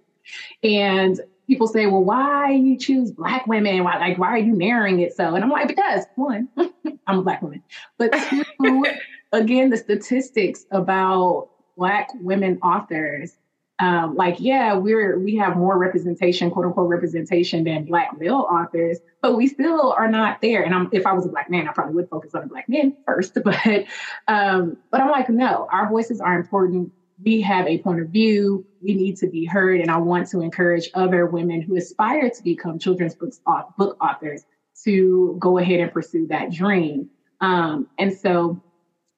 Okay. 0.63 0.77
And 0.77 1.19
people 1.47 1.67
say, 1.67 1.87
well, 1.87 2.03
why 2.03 2.51
you 2.51 2.77
choose 2.77 3.11
black 3.11 3.47
women? 3.47 3.83
Why, 3.83 3.97
like, 3.97 4.19
why 4.19 4.27
are 4.27 4.37
you 4.37 4.53
narrowing 4.53 4.99
it 4.99 5.15
so? 5.15 5.33
And 5.33 5.43
I'm 5.43 5.49
like, 5.49 5.67
because 5.67 6.05
one, 6.15 6.49
I'm 7.07 7.19
a 7.19 7.21
black 7.23 7.41
woman, 7.41 7.63
but 7.97 8.13
two, 8.29 8.43
again, 9.31 9.69
the 9.69 9.77
statistics 9.77 10.65
about 10.71 11.49
black 11.75 12.09
women 12.15 12.57
authors 12.63 13.37
um, 13.79 14.15
like, 14.15 14.37
yeah, 14.39 14.73
we're 14.73 15.19
we 15.19 15.35
have 15.35 15.55
more 15.55 15.77
representation, 15.77 16.49
quote 16.49 16.65
unquote 16.65 16.89
representation 16.89 17.63
than 17.63 17.85
black 17.85 18.17
male 18.19 18.47
authors, 18.49 18.97
but 19.21 19.35
we 19.35 19.47
still 19.47 19.91
are 19.91 20.09
not 20.09 20.41
there. 20.41 20.63
And 20.63 20.73
I'm, 20.73 20.89
if 20.91 21.05
I 21.05 21.13
was 21.13 21.27
a 21.27 21.29
black 21.29 21.49
man, 21.49 21.67
I 21.67 21.73
probably 21.73 21.93
would 21.93 22.09
focus 22.09 22.33
on 22.33 22.47
black 22.47 22.67
men 22.67 22.95
first. 23.05 23.37
But 23.47 23.85
um, 24.27 24.77
but 24.91 24.99
I'm 24.99 25.11
like, 25.11 25.29
no, 25.29 25.67
our 25.71 25.89
voices 25.89 26.19
are 26.19 26.35
important. 26.35 26.91
We 27.23 27.39
have 27.41 27.67
a 27.67 27.77
point 27.79 28.01
of 28.01 28.09
view. 28.09 28.65
We 28.81 28.93
need 28.95 29.17
to 29.17 29.27
be 29.27 29.45
heard. 29.45 29.79
And 29.79 29.91
I 29.91 29.97
want 29.97 30.27
to 30.29 30.41
encourage 30.41 30.89
other 30.93 31.27
women 31.27 31.61
who 31.61 31.75
aspire 31.77 32.29
to 32.29 32.43
become 32.43 32.79
children's 32.79 33.15
books 33.15 33.39
book 33.77 33.97
authors 34.01 34.43
to 34.83 35.37
go 35.39 35.59
ahead 35.59 35.79
and 35.79 35.91
pursue 35.91 36.27
that 36.27 36.51
dream. 36.51 37.09
Um, 37.41 37.87
and 37.99 38.13
so 38.13 38.61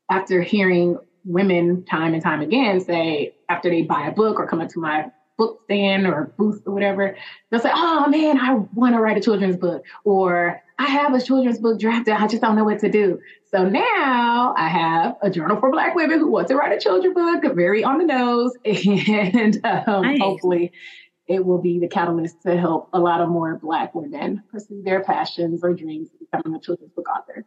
after 0.10 0.41
hearing 0.41 0.98
women 1.26 1.84
time 1.86 2.13
and 2.13 2.24
time 2.24 2.41
again 2.41 2.80
say 2.80 3.34
after 3.50 3.69
they 3.69 3.82
buy 3.82 4.08
a 4.08 4.12
book 4.12 4.39
or 4.39 4.48
come 4.48 4.62
up 4.62 4.69
to 4.69 4.80
my 4.80 5.06
book 5.38 5.62
stand 5.63 6.06
or 6.06 6.34
booth 6.38 6.62
or 6.65 6.74
whatever, 6.74 7.15
they'll 7.50 7.60
say, 7.60 7.72
Oh 7.74 8.08
man, 8.10 8.38
I 8.38 8.56
want 8.74 8.93
to 8.95 9.02
write 9.02 9.17
a 9.17 9.22
children's 9.22 9.58
book, 9.58 9.84
or 10.04 10.62
I 10.78 10.86
have 10.86 11.13
a 11.13 11.22
children's 11.22 11.60
book 11.60 11.80
drafted, 11.80 12.13
I 12.13 12.28
just 12.28 12.41
don't 12.41 12.56
know 12.56 12.65
what 12.65 12.80
to 12.80 12.89
do. 12.89 13.19
So 13.52 13.67
now 13.67 14.54
I 14.56 14.67
have 14.67 15.15
a 15.22 15.30
journal 15.30 15.60
for 15.60 15.72
Black 15.72 15.95
women 15.95 16.19
who 16.19 16.30
want 16.30 16.50
to 16.50 16.56
write 16.56 16.78
a 16.78 16.80
children's 16.80 17.15
book, 17.15 17.56
very 17.56 17.84
on 17.84 17.98
the 17.98 18.06
nose, 18.06 18.54
and 18.65 19.65
um, 19.65 20.04
nice. 20.04 20.19
hopefully 20.19 20.72
it 21.28 21.45
will 21.45 21.62
be 21.62 21.80
the 21.80 21.88
catalyst 21.88 22.41
to 22.41 22.58
help 22.58 22.89
a 22.91 23.00
lot 23.00 23.22
of 23.22 23.30
more 23.30 23.58
Black 23.58 23.95
women 23.95 24.43
pursue 24.52 24.82
their 24.84 25.04
passions 25.04 25.63
or 25.63 25.74
dreams 25.74 26.10
of 26.13 26.19
becoming 26.19 26.58
a 26.58 26.62
children's 26.62 26.91
book 26.91 27.08
author. 27.10 27.45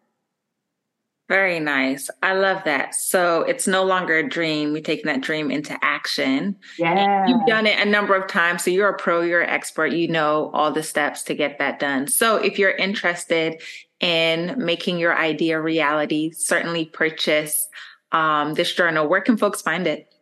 Very 1.33 1.61
nice. 1.61 2.11
I 2.23 2.35
love 2.35 2.63
that. 2.67 2.95
So 2.95 3.41
it's 3.41 3.67
no 3.67 3.85
longer 3.85 4.19
a 4.19 4.29
dream. 4.29 4.73
You're 4.73 4.83
taking 4.83 5.07
that 5.07 5.23
dream 5.23 5.51
into 5.51 5.75
action. 5.83 6.55
Yeah. 6.79 7.27
You've 7.27 7.47
done 7.47 7.67
it 7.67 7.79
a 7.79 7.89
number 7.89 8.15
of 8.15 8.29
times. 8.29 8.65
So 8.65 8.71
you're 8.71 8.91
a 8.91 8.99
pro, 8.99 9.23
you're 9.23 9.41
an 9.41 9.49
expert. 9.49 9.93
You 9.93 10.09
know 10.09 10.51
all 10.53 10.71
the 10.71 10.83
steps 10.83 11.23
to 11.23 11.35
get 11.35 11.59
that 11.59 11.79
done. 11.79 12.07
So 12.07 12.37
if 12.37 12.59
you're 12.59 12.73
interested 12.73 13.63
in 14.01 14.63
making 14.63 14.99
your 14.99 15.17
idea 15.17 15.59
reality, 15.59 16.33
certainly 16.33 16.85
purchase 16.85 17.67
um, 18.13 18.53
this 18.53 18.75
journal. 18.75 19.09
Where 19.09 19.23
can 19.23 19.39
folks 19.39 19.63
find 19.63 19.87
it? 19.87 20.13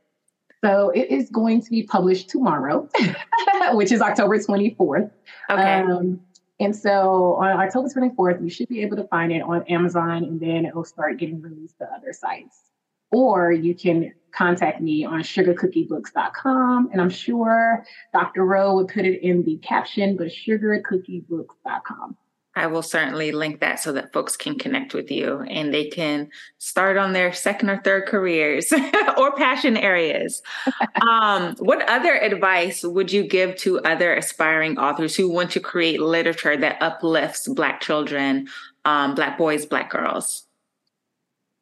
So 0.65 0.91
it 0.91 1.11
is 1.11 1.29
going 1.29 1.61
to 1.63 1.71
be 1.71 1.83
published 1.83 2.31
tomorrow, 2.31 2.89
which 3.73 3.91
is 3.91 4.01
October 4.01 4.39
24th. 4.39 5.11
Okay. 5.51 5.81
Um, 5.81 6.21
and 6.61 6.77
so 6.77 7.37
on 7.37 7.59
October 7.59 7.89
24th, 7.89 8.43
you 8.43 8.51
should 8.51 8.69
be 8.69 8.83
able 8.83 8.97
to 8.99 9.05
find 9.05 9.33
it 9.33 9.41
on 9.41 9.63
Amazon 9.65 10.25
and 10.25 10.39
then 10.39 10.67
it 10.67 10.75
will 10.75 10.85
start 10.85 11.17
getting 11.17 11.41
released 11.41 11.79
to 11.79 11.85
other 11.93 12.13
sites. 12.13 12.65
Or 13.11 13.51
you 13.51 13.75
can 13.75 14.13
contact 14.33 14.81
me 14.81 15.05
on 15.05 15.21
sugarcookiebooks.com. 15.21 16.91
And 16.93 17.01
I'm 17.01 17.11
sure 17.11 17.85
Dr. 18.13 18.45
Rowe 18.45 18.77
would 18.77 18.89
put 18.89 19.05
it 19.07 19.23
in 19.23 19.43
the 19.43 19.57
caption, 19.57 20.17
but 20.17 20.29
sugarcookiebooks.com. 20.29 22.17
I 22.57 22.67
will 22.67 22.83
certainly 22.83 23.31
link 23.31 23.61
that 23.61 23.79
so 23.79 23.93
that 23.93 24.13
folks 24.13 24.37
can 24.37 24.59
connect 24.59 24.93
with 24.93 25.11
you 25.11 25.41
and 25.49 25.73
they 25.73 25.89
can 25.89 26.31
start 26.59 26.97
on 26.97 27.13
their 27.13 27.33
second 27.33 27.71
or 27.71 27.81
third 27.83 28.07
careers 28.07 28.73
or 29.17 29.37
passion 29.37 29.77
areas. 29.77 30.43
um, 31.09 31.55
what 31.61 31.89
other 31.89 32.15
advice 32.15 32.83
would 32.83 33.13
you 33.13 33.23
give 33.23 33.55
to 33.57 33.79
other 33.81 34.15
aspiring 34.15 34.79
authors 34.79 35.15
who 35.15 35.31
want 35.31 35.53
to 35.53 35.61
create 35.61 36.01
literature 36.01 36.57
that 36.57 36.83
uplifts 36.83 37.47
Black 37.47 37.81
children, 37.81 38.49
um, 38.85 39.15
Black 39.15 39.39
boys, 39.39 39.65
Black 39.65 39.89
girls? 39.89 40.47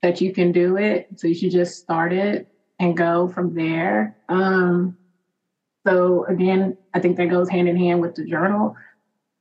That 0.02 0.22
you 0.22 0.32
can 0.32 0.52
do 0.52 0.78
it. 0.78 1.08
So 1.16 1.28
you 1.28 1.34
should 1.34 1.50
just 1.50 1.82
start 1.82 2.14
it 2.14 2.48
and 2.78 2.96
go 2.96 3.28
from 3.28 3.54
there. 3.54 4.16
Um, 4.30 4.96
so 5.86 6.24
again, 6.26 6.78
I 6.94 7.00
think 7.00 7.18
that 7.18 7.28
goes 7.28 7.50
hand 7.50 7.68
in 7.68 7.76
hand 7.76 8.00
with 8.00 8.14
the 8.14 8.24
journal 8.24 8.74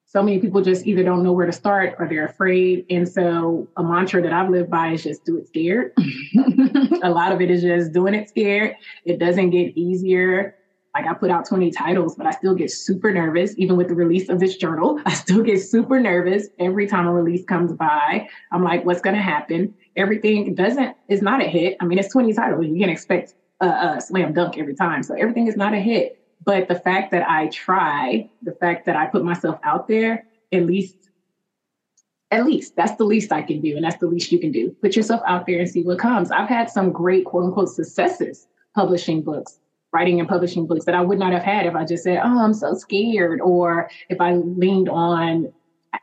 so 0.10 0.24
many 0.24 0.40
people 0.40 0.62
just 0.62 0.88
either 0.88 1.04
don't 1.04 1.22
know 1.22 1.34
where 1.34 1.46
to 1.46 1.52
start 1.52 1.96
or 2.00 2.08
they're 2.08 2.26
afraid. 2.26 2.86
And 2.90 3.08
so 3.08 3.68
a 3.76 3.84
mantra 3.84 4.22
that 4.22 4.32
I've 4.32 4.50
lived 4.50 4.72
by 4.72 4.94
is 4.94 5.04
just 5.04 5.26
do 5.26 5.38
it 5.38 5.48
scared. 5.48 5.92
a 7.04 7.10
lot 7.10 7.34
of 7.34 7.42
it 7.42 7.52
is 7.52 7.62
just 7.62 7.92
doing 7.92 8.14
it 8.14 8.30
scared. 8.30 8.78
It 9.04 9.20
doesn't 9.20 9.50
get 9.50 9.78
easier. 9.78 10.56
Like 10.96 11.08
I 11.08 11.14
put 11.14 11.30
out 11.30 11.46
20 11.46 11.72
titles, 11.72 12.16
but 12.16 12.26
I 12.26 12.32
still 12.32 12.56
get 12.56 12.72
super 12.72 13.12
nervous. 13.12 13.54
Even 13.58 13.76
with 13.76 13.90
the 13.90 13.96
release 13.96 14.30
of 14.30 14.40
this 14.40 14.56
journal, 14.56 14.98
I 15.06 15.14
still 15.14 15.44
get 15.44 15.62
super 15.62 16.00
nervous 16.00 16.48
every 16.58 16.88
time 16.88 17.06
a 17.06 17.14
release 17.14 17.44
comes 17.44 17.74
by. 17.74 18.30
I'm 18.54 18.64
like, 18.64 18.86
what's 18.86 19.02
going 19.02 19.18
to 19.18 19.22
happen? 19.22 19.74
Everything 19.98 20.56
doesn't, 20.56 20.96
is 21.10 21.22
not 21.22 21.42
a 21.42 21.48
hit. 21.50 21.76
I 21.82 21.86
mean, 21.86 22.00
it's 22.00 22.14
20 22.14 22.32
titles. 22.32 22.66
You 22.66 22.80
can 22.80 22.90
expect 22.90 23.34
a, 23.60 23.68
a 23.68 23.98
slam 24.00 24.32
dunk 24.32 24.58
every 24.58 24.74
time. 24.74 25.04
So 25.04 25.16
everything 25.16 25.48
is 25.48 25.58
not 25.58 25.74
a 25.74 25.80
hit 25.80 26.18
but 26.44 26.68
the 26.68 26.76
fact 26.76 27.12
that 27.12 27.28
I 27.30 27.48
try, 27.48 28.30
the 28.42 28.54
fact 28.54 28.86
that 28.86 28.96
I 28.96 29.08
put 29.08 29.24
myself 29.24 29.60
out 29.64 29.88
there, 29.88 30.26
at 30.52 30.66
least, 30.66 31.10
at 32.32 32.46
least 32.46 32.76
that's 32.76 32.96
the 32.96 33.04
least 33.04 33.32
I 33.32 33.42
can 33.42 33.62
do. 33.62 33.76
And 33.76 33.84
that's 33.84 33.98
the 33.98 34.08
least 34.08 34.32
you 34.32 34.40
can 34.40 34.52
do. 34.52 34.72
Put 34.82 34.96
yourself 34.96 35.22
out 35.28 35.46
there 35.46 35.60
and 35.60 35.70
see 35.70 35.84
what 35.84 36.00
comes. 36.00 36.32
I've 36.32 36.50
had 36.50 36.70
some 36.70 36.92
great 36.92 37.26
quote 37.26 37.46
unquote 37.46 37.70
successes 37.70 38.48
publishing 38.76 39.24
books, 39.24 39.60
writing 39.92 40.20
and 40.20 40.30
publishing 40.30 40.68
books 40.68 40.86
that 40.86 40.96
I 40.96 41.02
would 41.02 41.20
not 41.20 41.34
have 41.34 41.44
had 41.44 41.66
if 41.66 41.76
I 41.76 41.84
just 41.84 42.04
said, 42.04 42.20
oh, 42.24 42.44
I'm 42.44 42.54
so 42.54 42.74
scared. 42.76 43.42
Or 43.42 43.90
if 44.10 44.22
I 44.22 44.36
leaned 44.36 44.90
on 44.90 45.52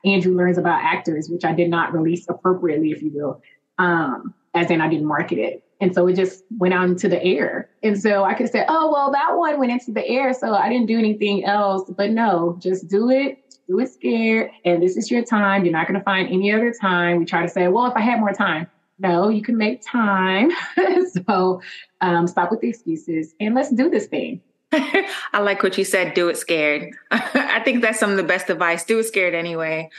Andrew 0.05 0.37
Learns 0.37 0.59
About 0.59 0.83
Actors, 0.83 1.29
which 1.29 1.45
I 1.45 1.53
did 1.53 1.71
not 1.71 1.93
release 1.93 2.27
appropriately, 2.29 2.91
if 2.91 3.03
you 3.03 3.11
will. 3.15 3.43
Um, 3.79 4.35
as 4.55 4.71
in 4.71 4.81
I 4.81 4.89
didn't 4.89 5.07
market 5.07 5.39
it. 5.39 5.64
And 5.85 5.95
so 5.95 6.07
it 6.07 6.17
just 6.17 6.45
went 6.57 6.73
out 6.73 6.87
into 6.87 7.11
the 7.11 7.23
air. 7.23 7.69
And 7.83 8.01
so 8.01 8.25
I 8.25 8.33
could 8.33 8.51
say, 8.51 8.65
oh, 8.67 8.91
well, 8.91 9.13
that 9.13 9.37
one 9.37 9.59
went 9.59 9.71
into 9.71 9.93
the 9.93 10.03
air. 10.09 10.33
So 10.33 10.55
I 10.55 10.71
didn't 10.71 10.87
do 10.87 10.99
anything 10.99 11.45
else. 11.45 11.91
But 11.95 12.11
no, 12.11 12.57
just 12.59 12.89
do 12.89 13.11
it, 13.11 13.59
do 13.69 13.79
it 13.81 13.93
scared. 13.93 14.51
And 14.65 14.83
this 14.83 14.97
is 14.97 15.11
your 15.11 15.23
time. 15.23 15.63
You're 15.63 15.75
not 15.75 15.87
going 15.87 16.01
to 16.01 16.05
find 16.05 16.27
any 16.33 16.51
other 16.55 16.73
time. 16.73 17.19
We 17.19 17.27
try 17.27 17.43
to 17.43 17.51
say, 17.51 17.69
well, 17.69 17.85
if 17.85 17.93
I 17.97 18.01
had 18.01 18.19
more 18.19 18.33
time. 18.33 18.67
No, 18.99 19.29
you 19.29 19.43
can 19.43 19.59
make 19.59 19.83
time. 19.87 20.51
so 21.27 21.61
um, 22.01 22.27
stop 22.29 22.51
with 22.51 22.63
the 22.63 22.71
excuses 22.71 23.35
and 23.39 23.55
let's 23.55 23.71
do 23.71 23.91
this 23.91 24.07
thing. 24.07 24.41
I 24.73 25.41
like 25.41 25.63
what 25.63 25.77
you 25.77 25.85
said. 25.85 26.15
Do 26.15 26.31
it 26.31 26.39
scared. 26.39 26.95
I 27.11 27.61
think 27.63 27.83
that's 27.83 28.01
some 28.01 28.11
of 28.11 28.17
the 28.17 28.23
best 28.23 28.49
advice. 28.49 28.85
Do 28.85 28.99
it 29.01 29.05
scared 29.05 29.35
anyway. 29.35 29.91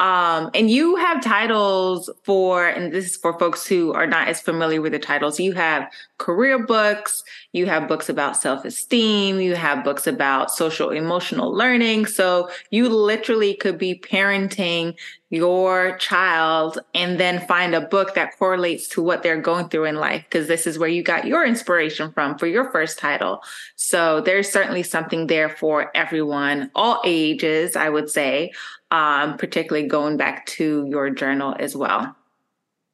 Um, 0.00 0.50
and 0.54 0.68
you 0.68 0.96
have 0.96 1.22
titles 1.22 2.10
for, 2.24 2.66
and 2.66 2.92
this 2.92 3.06
is 3.06 3.16
for 3.16 3.38
folks 3.38 3.64
who 3.64 3.92
are 3.92 4.08
not 4.08 4.26
as 4.26 4.40
familiar 4.40 4.82
with 4.82 4.90
the 4.90 4.98
titles. 4.98 5.38
You 5.38 5.52
have 5.52 5.88
career 6.18 6.58
books, 6.58 7.22
you 7.52 7.66
have 7.66 7.86
books 7.86 8.08
about 8.08 8.36
self 8.36 8.64
esteem, 8.64 9.40
you 9.40 9.54
have 9.54 9.84
books 9.84 10.08
about 10.08 10.50
social 10.50 10.90
emotional 10.90 11.54
learning. 11.54 12.06
So 12.06 12.50
you 12.70 12.88
literally 12.88 13.54
could 13.54 13.78
be 13.78 13.94
parenting 13.94 14.96
your 15.30 15.96
child 15.98 16.78
and 16.94 17.18
then 17.18 17.44
find 17.46 17.74
a 17.74 17.80
book 17.80 18.14
that 18.14 18.38
correlates 18.38 18.86
to 18.88 19.02
what 19.02 19.22
they're 19.22 19.40
going 19.40 19.68
through 19.68 19.84
in 19.84 19.96
life 19.96 20.24
because 20.24 20.46
this 20.46 20.66
is 20.66 20.78
where 20.78 20.88
you 20.88 21.02
got 21.02 21.26
your 21.26 21.44
inspiration 21.44 22.12
from 22.12 22.38
for 22.38 22.46
your 22.46 22.70
first 22.70 22.98
title. 22.98 23.42
So 23.74 24.20
there's 24.20 24.50
certainly 24.50 24.84
something 24.84 25.26
there 25.26 25.48
for 25.48 25.90
everyone, 25.96 26.70
all 26.74 27.00
ages, 27.04 27.74
I 27.74 27.88
would 27.88 28.10
say 28.10 28.52
um, 28.94 29.36
particularly 29.36 29.88
going 29.88 30.16
back 30.16 30.46
to 30.46 30.86
your 30.88 31.10
journal 31.10 31.56
as 31.58 31.74
well. 31.74 32.14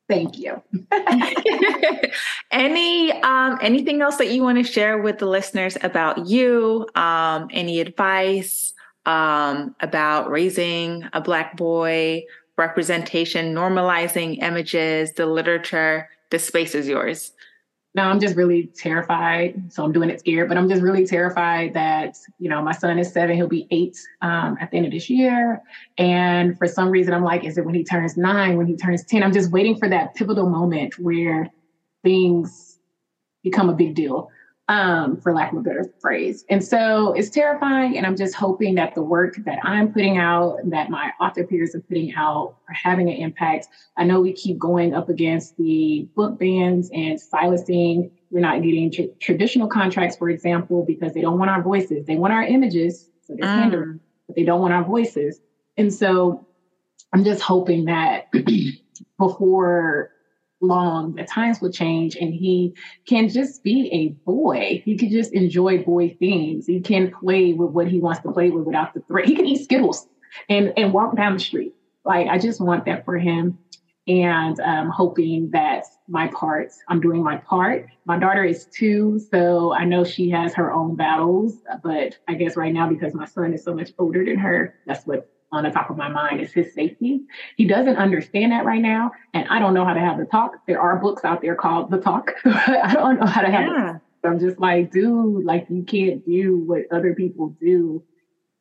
Thank 0.08 0.38
you. 0.38 0.62
any 2.50 3.12
um, 3.20 3.58
anything 3.60 4.00
else 4.00 4.16
that 4.16 4.30
you 4.30 4.42
want 4.42 4.56
to 4.56 4.64
share 4.64 4.96
with 4.96 5.18
the 5.18 5.26
listeners 5.26 5.76
about 5.82 6.26
you? 6.26 6.88
Um, 6.94 7.48
any 7.52 7.80
advice 7.80 8.72
um, 9.04 9.76
about 9.80 10.30
raising 10.30 11.04
a 11.12 11.20
black 11.20 11.58
boy 11.58 12.24
representation, 12.56 13.54
normalizing 13.54 14.42
images, 14.42 15.12
the 15.12 15.26
literature. 15.26 16.08
The 16.30 16.38
space 16.38 16.74
is 16.74 16.88
yours. 16.88 17.32
No, 17.94 18.04
I'm 18.04 18.20
just 18.20 18.36
really 18.36 18.70
terrified. 18.76 19.72
So 19.72 19.84
I'm 19.84 19.92
doing 19.92 20.10
it 20.10 20.20
scared, 20.20 20.48
but 20.48 20.56
I'm 20.56 20.68
just 20.68 20.80
really 20.80 21.04
terrified 21.04 21.74
that, 21.74 22.16
you 22.38 22.48
know, 22.48 22.62
my 22.62 22.72
son 22.72 22.98
is 23.00 23.12
seven, 23.12 23.34
he'll 23.34 23.48
be 23.48 23.66
eight 23.72 23.98
um, 24.22 24.56
at 24.60 24.70
the 24.70 24.76
end 24.76 24.86
of 24.86 24.92
this 24.92 25.10
year. 25.10 25.60
And 25.98 26.56
for 26.56 26.68
some 26.68 26.90
reason, 26.90 27.14
I'm 27.14 27.24
like, 27.24 27.44
is 27.44 27.58
it 27.58 27.64
when 27.64 27.74
he 27.74 27.82
turns 27.82 28.16
nine, 28.16 28.56
when 28.56 28.68
he 28.68 28.76
turns 28.76 29.04
10? 29.04 29.24
I'm 29.24 29.32
just 29.32 29.50
waiting 29.50 29.76
for 29.76 29.88
that 29.88 30.14
pivotal 30.14 30.48
moment 30.48 31.00
where 31.00 31.50
things 32.04 32.78
become 33.42 33.68
a 33.68 33.74
big 33.74 33.96
deal 33.96 34.30
um, 34.70 35.16
for 35.16 35.34
lack 35.34 35.50
of 35.50 35.58
a 35.58 35.62
better 35.62 35.84
phrase. 36.00 36.44
And 36.48 36.62
so 36.62 37.12
it's 37.14 37.28
terrifying. 37.28 37.96
And 37.96 38.06
I'm 38.06 38.16
just 38.16 38.36
hoping 38.36 38.76
that 38.76 38.94
the 38.94 39.02
work 39.02 39.34
that 39.44 39.58
I'm 39.64 39.92
putting 39.92 40.16
out, 40.16 40.58
that 40.66 40.90
my 40.90 41.10
author 41.20 41.44
peers 41.44 41.74
are 41.74 41.80
putting 41.80 42.14
out, 42.14 42.54
are 42.68 42.74
having 42.74 43.10
an 43.10 43.16
impact. 43.16 43.66
I 43.96 44.04
know 44.04 44.20
we 44.20 44.32
keep 44.32 44.60
going 44.60 44.94
up 44.94 45.08
against 45.08 45.56
the 45.56 46.08
book 46.14 46.38
bans 46.38 46.88
and 46.94 47.20
silencing. 47.20 48.12
We're 48.30 48.38
not 48.38 48.62
getting 48.62 48.92
tr- 48.92 49.12
traditional 49.18 49.66
contracts, 49.66 50.16
for 50.16 50.30
example, 50.30 50.84
because 50.86 51.14
they 51.14 51.20
don't 51.20 51.40
want 51.40 51.50
our 51.50 51.62
voices. 51.62 52.06
They 52.06 52.14
want 52.14 52.32
our 52.32 52.44
images, 52.44 53.10
so 53.22 53.34
they're 53.36 53.48
mm. 53.48 53.98
but 54.28 54.36
they 54.36 54.44
don't 54.44 54.60
want 54.60 54.72
our 54.72 54.84
voices. 54.84 55.40
And 55.78 55.92
so 55.92 56.46
I'm 57.12 57.24
just 57.24 57.42
hoping 57.42 57.86
that 57.86 58.28
before 59.18 60.12
long, 60.60 61.14
the 61.14 61.24
times 61.24 61.60
will 61.60 61.72
change 61.72 62.16
and 62.16 62.32
he 62.32 62.74
can 63.06 63.28
just 63.28 63.62
be 63.62 63.88
a 63.92 64.08
boy. 64.24 64.82
He 64.84 64.96
can 64.96 65.10
just 65.10 65.32
enjoy 65.32 65.82
boy 65.82 66.16
things. 66.18 66.66
He 66.66 66.80
can 66.80 67.10
play 67.10 67.52
with 67.52 67.70
what 67.70 67.88
he 67.88 68.00
wants 68.00 68.20
to 68.20 68.32
play 68.32 68.50
with 68.50 68.64
without 68.64 68.94
the 68.94 69.00
threat. 69.00 69.26
He 69.26 69.34
can 69.34 69.46
eat 69.46 69.64
Skittles 69.64 70.06
and, 70.48 70.72
and 70.76 70.92
walk 70.92 71.16
down 71.16 71.34
the 71.34 71.40
street. 71.40 71.74
Like, 72.04 72.28
I 72.28 72.38
just 72.38 72.60
want 72.60 72.84
that 72.86 73.04
for 73.04 73.18
him. 73.18 73.58
And 74.06 74.58
I'm 74.60 74.86
um, 74.86 74.90
hoping 74.90 75.50
that 75.52 75.84
my 76.08 76.28
part, 76.28 76.70
I'm 76.88 77.00
doing 77.00 77.22
my 77.22 77.36
part. 77.36 77.86
My 78.06 78.18
daughter 78.18 78.42
is 78.42 78.66
two, 78.66 79.20
so 79.30 79.72
I 79.72 79.84
know 79.84 80.04
she 80.04 80.30
has 80.30 80.54
her 80.54 80.72
own 80.72 80.96
battles. 80.96 81.58
But 81.84 82.16
I 82.26 82.34
guess 82.34 82.56
right 82.56 82.72
now, 82.72 82.88
because 82.88 83.14
my 83.14 83.26
son 83.26 83.52
is 83.52 83.62
so 83.62 83.74
much 83.74 83.90
older 83.98 84.24
than 84.24 84.38
her, 84.38 84.74
that's 84.86 85.06
what 85.06 85.30
on 85.52 85.64
the 85.64 85.70
top 85.70 85.90
of 85.90 85.96
my 85.96 86.08
mind 86.08 86.40
is 86.40 86.52
his 86.52 86.72
safety. 86.74 87.22
He 87.56 87.66
doesn't 87.66 87.96
understand 87.96 88.52
that 88.52 88.64
right 88.64 88.80
now, 88.80 89.12
and 89.34 89.48
I 89.48 89.58
don't 89.58 89.74
know 89.74 89.84
how 89.84 89.94
to 89.94 90.00
have 90.00 90.18
the 90.18 90.24
talk. 90.24 90.54
There 90.66 90.80
are 90.80 90.96
books 90.96 91.24
out 91.24 91.42
there 91.42 91.54
called 91.54 91.90
The 91.90 91.98
Talk. 91.98 92.32
I 92.44 92.92
don't 92.94 93.18
know 93.18 93.26
how 93.26 93.42
to 93.42 93.50
have 93.50 93.68
yeah. 93.68 93.96
it. 93.96 94.00
I'm 94.26 94.38
just 94.38 94.58
like, 94.58 94.92
dude, 94.92 95.44
like 95.44 95.66
you 95.70 95.82
can't 95.82 96.24
do 96.26 96.58
what 96.58 96.82
other 96.92 97.14
people 97.14 97.56
do 97.60 98.02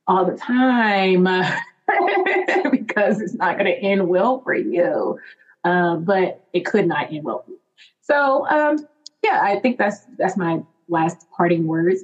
all 0.08 0.26
the 0.26 0.38
time 0.38 1.26
because 2.72 3.22
it's 3.22 3.34
not 3.34 3.58
going 3.58 3.66
to 3.66 3.78
end 3.78 4.08
well 4.08 4.42
for 4.42 4.56
you. 4.56 5.20
Um, 5.66 6.06
but 6.06 6.46
it 6.54 6.66
could 6.66 6.88
not 6.88 7.12
end 7.12 7.26
well 7.26 7.44
for 7.46 7.52
you. 7.52 7.60
So, 8.02 8.48
um, 8.48 8.88
yeah, 9.24 9.42
I 9.44 9.60
think 9.60 9.78
that's 9.78 10.06
that's 10.18 10.38
my 10.38 10.62
last 10.88 11.28
parting 11.36 11.68
words. 11.68 12.04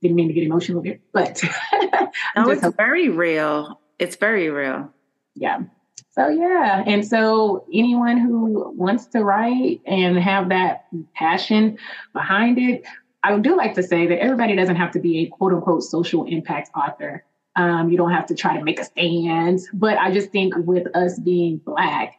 Didn't 0.00 0.16
mean 0.16 0.28
to 0.28 0.34
get 0.34 0.44
emotional 0.44 0.82
there, 0.82 0.98
but 1.12 1.42
no, 2.36 2.50
it's 2.50 2.66
very 2.76 3.10
real 3.10 3.78
it's 3.98 4.16
very 4.16 4.50
real. 4.50 4.90
Yeah. 5.34 5.60
So 6.10 6.28
yeah, 6.28 6.84
and 6.86 7.04
so 7.04 7.64
anyone 7.72 8.18
who 8.18 8.72
wants 8.76 9.06
to 9.06 9.24
write 9.24 9.80
and 9.84 10.16
have 10.16 10.48
that 10.50 10.86
passion 11.14 11.76
behind 12.12 12.56
it, 12.56 12.84
I 13.24 13.36
do 13.38 13.56
like 13.56 13.74
to 13.74 13.82
say 13.82 14.06
that 14.06 14.20
everybody 14.20 14.54
doesn't 14.54 14.76
have 14.76 14.92
to 14.92 15.00
be 15.00 15.20
a 15.20 15.26
quote 15.26 15.52
unquote 15.52 15.82
social 15.82 16.24
impact 16.24 16.70
author. 16.76 17.24
Um, 17.56 17.88
you 17.90 17.96
don't 17.96 18.12
have 18.12 18.26
to 18.26 18.34
try 18.34 18.56
to 18.56 18.62
make 18.62 18.78
a 18.78 18.84
stand, 18.84 19.60
but 19.72 19.98
I 19.98 20.12
just 20.12 20.30
think 20.30 20.54
with 20.56 20.86
us 20.94 21.18
being 21.18 21.58
black, 21.58 22.14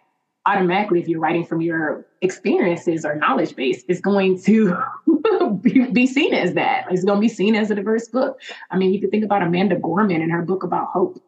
automatically, 0.45 0.99
if 0.99 1.07
you're 1.07 1.19
writing 1.19 1.45
from 1.45 1.61
your 1.61 2.05
experiences 2.21 3.05
or 3.05 3.15
knowledge 3.15 3.55
base, 3.55 3.83
it's 3.87 4.01
going 4.01 4.41
to 4.43 4.77
be, 5.61 5.85
be, 5.91 6.05
seen 6.07 6.33
as 6.33 6.53
that. 6.53 6.85
It's 6.91 7.03
going 7.03 7.17
to 7.17 7.21
be 7.21 7.29
seen 7.29 7.55
as 7.55 7.71
a 7.71 7.75
diverse 7.75 8.07
book. 8.07 8.39
I 8.71 8.77
mean, 8.77 8.93
you 8.93 9.01
could 9.01 9.11
think 9.11 9.23
about 9.23 9.41
Amanda 9.41 9.77
Gorman 9.77 10.21
and 10.21 10.31
her 10.31 10.41
book 10.41 10.63
about 10.63 10.87
hope 10.87 11.21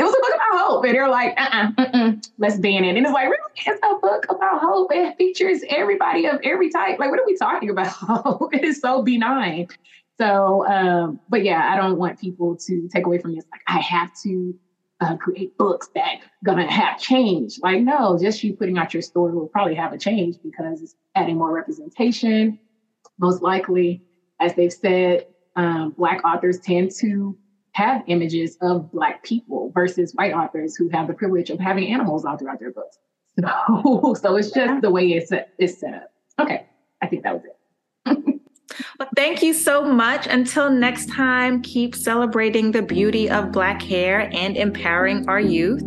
it 0.00 0.04
was 0.04 0.14
a 0.14 0.20
book 0.20 0.34
about 0.34 0.66
hope. 0.66 0.84
And 0.84 0.94
they're 0.94 1.08
like, 1.08 1.34
uh-uh, 1.36 2.12
let's 2.38 2.56
ban 2.58 2.84
it. 2.84 2.96
And 2.96 3.06
it's 3.06 3.12
like, 3.12 3.26
really? 3.26 3.36
It's 3.66 3.80
a 3.82 3.98
book 4.00 4.24
about 4.30 4.60
hope. 4.60 4.90
It 4.92 5.16
features 5.18 5.62
everybody 5.68 6.26
of 6.26 6.40
every 6.42 6.70
type. 6.70 6.98
Like, 6.98 7.10
what 7.10 7.20
are 7.20 7.26
we 7.26 7.36
talking 7.36 7.68
about? 7.68 7.94
it 8.52 8.64
is 8.64 8.80
so 8.80 9.02
benign. 9.02 9.68
So, 10.18 10.66
um, 10.66 11.20
but 11.28 11.44
yeah, 11.44 11.70
I 11.72 11.76
don't 11.76 11.98
want 11.98 12.18
people 12.18 12.56
to 12.66 12.88
take 12.88 13.04
away 13.04 13.18
from 13.18 13.34
this. 13.34 13.44
Like, 13.52 13.62
I 13.66 13.80
have 13.80 14.10
to 14.22 14.54
uh, 15.00 15.16
create 15.16 15.56
books 15.58 15.88
that 15.94 16.20
gonna 16.44 16.70
have 16.70 16.98
change. 16.98 17.58
Like, 17.62 17.82
no, 17.82 18.18
just 18.20 18.42
you 18.42 18.54
putting 18.54 18.78
out 18.78 18.92
your 18.92 19.02
story 19.02 19.34
will 19.34 19.48
probably 19.48 19.74
have 19.74 19.92
a 19.92 19.98
change 19.98 20.36
because 20.42 20.82
it's 20.82 20.94
adding 21.14 21.36
more 21.36 21.52
representation. 21.52 22.58
Most 23.18 23.42
likely, 23.42 24.02
as 24.40 24.54
they've 24.54 24.72
said, 24.72 25.26
um, 25.56 25.94
Black 25.96 26.24
authors 26.24 26.60
tend 26.60 26.90
to 27.00 27.36
have 27.72 28.02
images 28.06 28.56
of 28.60 28.90
Black 28.90 29.22
people 29.22 29.70
versus 29.74 30.12
white 30.14 30.32
authors 30.32 30.76
who 30.76 30.88
have 30.88 31.06
the 31.06 31.14
privilege 31.14 31.50
of 31.50 31.60
having 31.60 31.88
animals 31.92 32.24
all 32.24 32.36
throughout 32.36 32.60
their 32.60 32.72
books. 32.72 32.98
So, 33.42 34.14
so 34.20 34.36
it's 34.36 34.50
just 34.50 34.82
the 34.82 34.90
way 34.90 35.08
it's, 35.12 35.32
it's 35.58 35.78
set 35.78 35.94
up. 35.94 36.12
Okay, 36.40 36.66
I 37.00 37.06
think 37.06 37.22
that 37.22 37.34
was 37.34 37.44
it. 37.44 38.40
Well, 38.98 39.08
thank 39.16 39.42
you 39.42 39.52
so 39.52 39.84
much. 39.84 40.26
Until 40.26 40.70
next 40.70 41.10
time, 41.10 41.62
keep 41.62 41.94
celebrating 41.94 42.72
the 42.72 42.82
beauty 42.82 43.30
of 43.30 43.52
Black 43.52 43.82
hair 43.82 44.30
and 44.32 44.56
empowering 44.56 45.28
our 45.28 45.40
youth. 45.40 45.82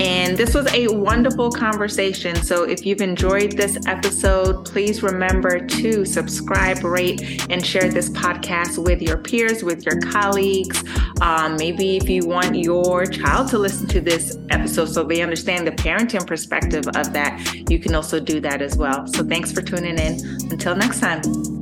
And 0.00 0.36
this 0.36 0.54
was 0.54 0.72
a 0.72 0.88
wonderful 0.88 1.50
conversation. 1.50 2.36
So 2.36 2.64
if 2.64 2.84
you've 2.86 3.00
enjoyed 3.00 3.52
this 3.52 3.78
episode, 3.86 4.64
please 4.64 5.02
remember 5.02 5.60
to 5.66 6.04
subscribe, 6.04 6.84
rate, 6.84 7.46
and 7.50 7.64
share 7.64 7.90
this 7.90 8.10
podcast 8.10 8.82
with 8.82 9.02
your 9.02 9.18
peers, 9.18 9.62
with 9.62 9.84
your 9.84 10.00
colleagues. 10.00 10.82
Um, 11.20 11.56
maybe 11.56 11.96
if 11.96 12.08
you 12.08 12.26
want 12.26 12.54
your 12.54 13.06
child 13.06 13.48
to 13.48 13.58
listen 13.58 13.86
to 13.88 14.00
this 14.00 14.38
episode 14.50 14.86
so 14.86 15.04
they 15.04 15.22
understand 15.22 15.66
the 15.66 15.72
parenting 15.72 16.26
perspective 16.26 16.86
of 16.88 17.12
that, 17.12 17.70
you 17.70 17.78
can 17.78 17.94
also 17.94 18.20
do 18.20 18.40
that 18.40 18.62
as 18.62 18.76
well. 18.76 19.06
So 19.06 19.24
thanks 19.24 19.52
for 19.52 19.62
tuning 19.62 19.98
in. 19.98 20.18
Until 20.50 20.76
next 20.76 21.00
time. 21.00 21.57